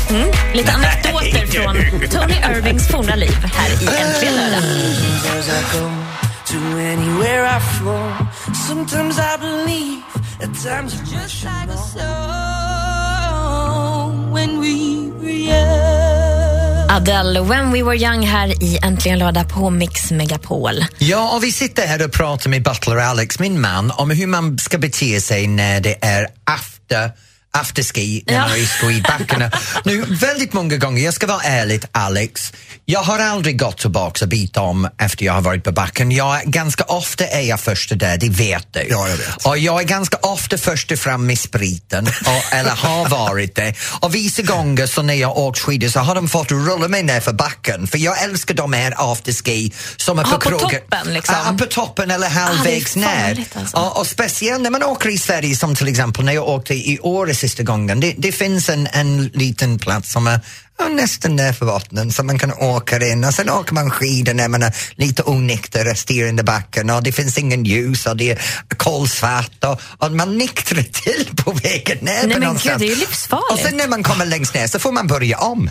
Lite 0.55 0.73
anekdoter 0.73 1.47
från 1.47 1.77
Tony 2.11 2.35
Irvings 2.35 2.89
forna 2.89 3.15
liv 3.15 3.37
här 3.55 3.69
i 3.71 4.03
Äntligen 4.03 4.35
lördag. 4.37 4.63
To 6.51 6.57
anywhere 6.57 7.47
I 7.47 7.61
flow, 7.61 8.13
sometimes 8.67 9.19
I 9.19 9.37
believe, 9.37 10.03
at 10.43 10.55
times 10.55 11.01
it's 11.01 11.13
just 11.13 11.45
like 11.45 11.69
a 11.69 11.77
song 11.77 13.21
when 14.33 14.61
we 14.61 15.11
were 15.11 15.29
young. 15.29 16.91
Adele, 16.91 17.45
When 17.45 17.73
We 17.73 17.83
Were 17.83 17.97
Young 17.97 18.23
här 18.23 18.63
i 18.63 18.79
Äntligen 18.83 19.19
lördag 19.19 19.49
på 19.49 19.71
Mix 19.71 20.11
Megapol. 20.11 20.85
Ja, 20.99 21.37
och 21.37 21.45
vi 21.45 21.53
sitter 21.53 21.87
här 21.87 22.05
och 22.05 22.13
pratar 22.13 22.51
med 22.51 22.63
Butler 22.63 22.97
Alex, 22.97 23.39
min 23.39 23.61
man, 23.61 23.91
om 23.91 24.11
hur 24.11 24.27
man 24.27 24.59
ska 24.59 24.79
bete 24.79 25.21
sig 25.21 25.47
när 25.47 25.81
det 25.81 26.05
är 26.05 26.27
after 26.45 27.13
afterski 27.53 28.25
när 28.27 28.35
Ja. 28.35 28.41
man 28.41 28.51
är 28.51 28.57
i 28.57 28.67
skidbackarna. 28.67 29.51
nu, 29.85 30.05
väldigt 30.09 30.53
många 30.53 30.77
gånger, 30.77 31.05
jag 31.05 31.15
ska 31.15 31.27
vara 31.27 31.41
ärlig 31.43 31.83
Alex, 31.93 32.53
jag 32.85 33.01
har 33.03 33.19
aldrig 33.19 33.59
gått 33.59 33.79
tillbaka 33.79 34.25
och 34.25 34.29
bytt 34.29 34.57
om 34.57 34.89
efter 34.99 35.25
jag 35.25 35.33
har 35.33 35.41
varit 35.41 35.65
på 35.65 35.73
backen. 35.73 36.11
Jag, 36.13 36.41
är- 36.43 36.47
ganska 36.47 36.85
ofta 36.85 37.27
är 37.27 37.41
jag 37.41 37.61
först 37.61 37.99
där, 37.99 38.17
det 38.17 38.29
vet 38.29 38.67
du. 38.73 38.87
Ja, 38.91 39.09
jag 39.09 39.17
vet. 39.17 39.47
Och 39.47 39.59
jag 39.59 39.81
är 39.81 39.85
ganska 39.85 40.17
ofta 40.17 40.59
först 40.59 40.99
fram 40.99 41.27
med 41.27 41.39
spriten, 41.39 42.07
och, 42.07 42.55
eller 42.55 42.71
har 42.71 43.09
varit 43.09 43.55
det. 43.57 43.75
Och 44.01 44.15
vissa 44.15 44.43
gånger 44.43 44.87
så 44.87 45.03
när 45.03 45.15
jag 45.15 45.39
åkt 45.39 45.59
skidor 45.59 45.89
så 45.89 46.01
har 46.01 46.15
de 46.15 46.29
fått 46.29 46.51
rulla 46.51 46.89
mig 46.89 47.03
ner 47.03 47.21
för 47.21 47.33
backen, 47.33 47.87
för 47.87 47.99
jag 47.99 48.23
älskar 48.23 48.55
de 48.55 48.73
här 48.73 48.95
afterski 49.13 49.73
som 49.97 50.19
är 50.19 50.23
på 50.25 50.31
på 50.31 50.39
krogen. 50.39 50.81
toppen, 50.91 51.15
liksom. 51.15 51.35
Ja, 51.47 51.57
på 51.59 51.67
toppen 51.67 52.11
eller 52.11 52.29
halvvägs 52.29 52.95
det 52.95 53.01
är 53.01 53.35
ner. 53.35 53.45
alltså. 53.55 53.77
och, 53.77 53.99
och 54.01 54.07
speciellt 54.07 54.63
när 54.63 54.71
man 54.71 54.83
åker 54.83 55.09
i 55.09 55.19
Sverige 55.19 55.57
som 55.57 55.75
till 55.77 55.89
exempel 55.89 56.25
när 56.25 56.33
jag 56.33 56.49
åkte 56.49 56.75
i 56.75 56.99
Åre 57.03 57.35
sista 57.41 57.63
gången. 57.63 58.01
Det, 58.01 58.15
det 58.19 58.33
finns 58.33 58.69
en, 58.69 58.89
en 58.93 59.25
liten 59.27 59.79
plats 59.79 60.13
som 60.13 60.27
är 60.27 60.41
nästan 60.89 61.37
där 61.37 61.53
för 61.53 61.67
vattnet 61.67 62.15
som 62.15 62.27
man 62.27 62.39
kan 62.39 62.53
åka 62.53 63.07
in 63.07 63.25
och 63.25 63.35
sen 63.35 63.51
åker 63.51 63.75
man 63.75 63.91
skidor 63.91 64.35
när 64.35 64.49
man 64.49 64.63
är 64.63 64.75
lite 64.95 65.23
onykter 65.23 65.91
och 65.91 65.99
stirrande 65.99 66.43
backen 66.43 66.91
och 66.91 67.03
det 67.03 67.13
finns 67.13 67.39
ingen 67.39 67.65
ljus 67.65 68.07
och 68.07 68.17
det 68.17 68.31
är 68.31 68.39
kolsvart 68.77 69.65
och, 69.65 69.81
och 69.99 70.13
man 70.13 70.39
nyktrar 70.39 70.83
till 70.83 71.37
på 71.37 71.53
vägen 71.53 71.99
ner 72.01 72.13
Nej, 72.13 72.27
men 72.27 72.41
någonstans. 72.41 72.79
gud, 72.79 72.89
det 72.89 72.93
är 72.93 72.95
ju 72.95 73.01
livsfarligt. 73.01 73.53
Och 73.53 73.59
sen 73.59 73.77
när 73.77 73.89
man 73.89 74.03
kommer 74.03 74.27
längst 74.27 74.55
ner 74.55 74.67
så 74.67 74.79
får 74.79 74.93
man 74.93 75.07
börja 75.07 75.39
om. 75.39 75.71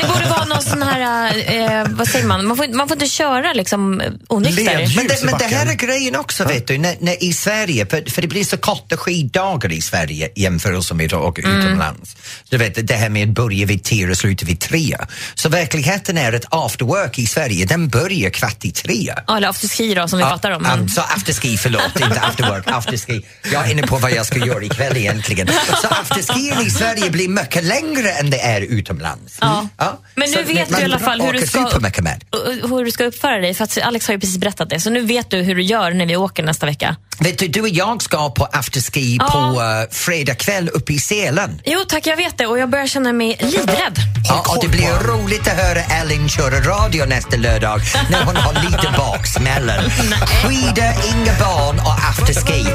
Det 0.00 0.08
borde 0.14 0.26
vara 0.30 0.44
någon 0.44 0.62
sån 0.62 0.82
här, 0.82 1.34
eh, 1.36 1.86
vad 1.88 2.08
säger 2.08 2.26
man, 2.26 2.46
man 2.46 2.56
får, 2.56 2.74
man 2.76 2.88
får 2.88 2.94
inte 2.96 3.08
köra 3.08 3.52
liksom 3.52 4.02
onykter. 4.28 4.64
Men 4.96 5.06
det, 5.06 5.22
i 5.22 5.24
men 5.24 5.38
det 5.38 5.44
här 5.44 5.66
är 5.66 5.74
grejen 5.74 6.16
också, 6.16 6.44
vet 6.44 6.66
du, 6.66 6.78
när, 6.78 6.96
när 7.00 7.22
i 7.24 7.32
Sverige, 7.32 7.86
för, 7.86 8.10
för 8.10 8.22
det 8.22 8.28
blir 8.28 8.44
så 8.44 8.56
korta 8.56 8.96
skiddagar 8.96 9.72
i 9.72 9.82
Sverige 9.82 10.30
i 10.34 10.42
jämförelse 10.42 10.94
med 10.94 11.12
att 11.12 11.20
åka 11.20 11.42
Mm. 11.46 11.58
utomlands. 11.60 12.16
Du 12.48 12.56
vet, 12.56 12.86
det 12.88 12.94
här 12.94 13.08
med 13.08 13.28
att 13.28 13.34
börja 13.34 13.66
vid 13.66 13.84
tio 13.84 14.10
och 14.10 14.16
sluta 14.16 14.45
vid 14.46 14.60
tre. 14.60 14.96
Så 15.34 15.48
verkligheten 15.48 16.18
är 16.18 16.32
att 16.32 16.44
after 16.50 16.84
work 16.84 17.18
i 17.18 17.26
Sverige, 17.26 17.66
den 17.66 17.88
börjar 17.88 18.30
kvart 18.30 18.64
i 18.64 18.72
tre. 18.72 19.14
Ja, 19.26 19.36
eller 19.36 19.48
afterski 19.48 19.94
då, 19.94 20.08
som 20.08 20.18
vi 20.18 20.24
pratar 20.24 20.50
om. 20.50 20.62
Men... 20.62 20.88
så 20.88 21.00
afterski, 21.00 21.56
förlåt, 21.56 22.00
inte 22.00 22.20
after 22.20 22.48
work, 22.48 22.64
afterski. 22.66 23.26
Jag 23.52 23.66
är 23.66 23.70
inne 23.70 23.82
på 23.82 23.96
vad 23.96 24.12
jag 24.12 24.26
ska 24.26 24.38
göra 24.38 24.64
ikväll 24.64 24.96
egentligen. 24.96 25.48
Så 25.82 25.88
afterskien 25.88 26.60
i 26.60 26.70
Sverige 26.70 27.10
blir 27.10 27.28
mycket 27.28 27.64
längre 27.64 28.10
än 28.10 28.30
det 28.30 28.40
är 28.40 28.60
utomlands. 28.60 29.38
Ja. 29.40 29.68
Ja. 29.76 30.00
Men 30.14 30.28
Så 30.28 30.38
nu 30.38 30.44
vet 30.44 30.70
man 30.70 30.80
du 30.80 30.82
i 30.82 30.84
alla 30.84 30.98
fall 30.98 31.20
hur 31.20 31.32
du, 31.32 31.46
ska, 31.46 31.58
hur 32.68 32.84
du 32.84 32.90
ska 32.90 33.04
uppföra 33.04 33.38
dig. 33.38 33.54
För 33.54 33.64
att 33.64 33.78
Alex 33.78 34.06
har 34.06 34.14
ju 34.14 34.20
precis 34.20 34.38
berättat 34.38 34.70
det. 34.70 34.80
Så 34.80 34.90
nu 34.90 35.00
vet 35.00 35.30
du 35.30 35.36
hur 35.36 35.54
du 35.54 35.62
gör 35.62 35.90
när 35.90 36.06
vi 36.06 36.16
åker 36.16 36.42
nästa 36.42 36.66
vecka. 36.66 36.96
Vet 37.18 37.38
du, 37.38 37.48
du 37.48 37.60
och 37.60 37.68
jag 37.68 38.02
ska 38.02 38.30
på 38.30 38.44
afterski 38.44 39.16
Ja. 39.20 39.26
på 39.32 39.60
uh, 39.62 39.90
fredag 39.90 40.34
kväll 40.34 40.68
uppe 40.68 40.92
i 40.92 40.98
Sälen. 40.98 41.60
Jo 41.64 41.80
tack, 41.88 42.06
jag 42.06 42.16
vet 42.16 42.38
det 42.38 42.46
och 42.46 42.58
jag 42.58 42.70
börjar 42.70 42.86
känna 42.86 43.12
mig 43.12 43.36
livrädd. 43.40 43.98
Ja, 44.28 44.35
och 44.38 44.58
det 44.60 44.68
blir 44.68 44.88
roligt 44.88 45.48
att 45.48 45.54
höra 45.54 45.80
Ellen 45.80 46.28
köra 46.28 46.60
radio 46.60 47.04
nästa 47.04 47.36
lördag 47.36 47.80
när 48.10 48.24
hon 48.24 48.36
har 48.36 48.52
lite 48.52 48.94
baksmällen. 48.96 49.90
Skidor, 50.44 50.92
inga 51.12 51.32
barn 51.38 51.78
och 51.78 51.92
afterski. 52.10 52.66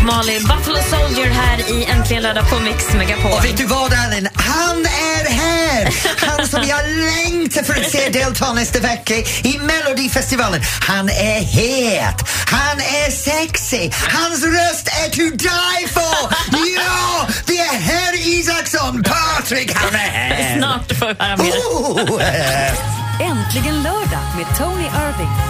Bob 0.00 0.06
Marley, 0.06 0.40
Buffalo 0.40 0.78
Soldier 0.90 1.30
här 1.30 1.58
i 1.70 1.84
Äntligen 1.84 2.22
lördag 2.22 2.50
på 2.50 2.58
Mix 2.58 2.94
Megapol. 2.94 3.32
Och 3.32 3.44
vet 3.44 3.56
du 3.56 3.66
vad 3.66 3.92
Ellen? 3.92 4.28
Han 4.34 4.78
är 4.80 5.30
här! 5.30 5.94
Han 6.16 6.48
som 6.48 6.62
jag 6.62 6.80
längtar 6.88 7.62
för 7.62 7.80
att 7.80 7.90
se 7.90 8.08
delta 8.08 8.52
nästa 8.52 8.80
vecka 8.80 9.14
i 9.44 9.58
Melodifestivalen. 9.58 10.60
Han 10.88 11.08
är 11.08 11.40
het, 11.40 12.28
han 12.46 12.78
är 12.78 13.10
sexy, 13.10 13.90
hans 13.92 14.44
röst 14.44 14.88
är 15.04 15.10
to 15.10 15.36
die 15.36 15.88
for! 15.88 16.34
Ja, 16.76 17.26
det 17.46 17.58
är 17.58 17.80
herr 17.80 18.28
Isaksson! 18.28 19.02
Patrik, 19.02 19.72
han 19.74 19.94
är 19.94 19.98
här! 19.98 20.58
Snart 20.58 20.98
får 20.98 21.06
vi 21.08 21.14
höra 21.18 21.36
mer. 21.36 21.52
Oh, 21.52 22.22
eh. 22.22 22.72
Äntligen 23.20 23.82
lördag 23.82 24.24
med 24.36 24.56
Tony 24.58 24.84
Irving. 24.84 25.49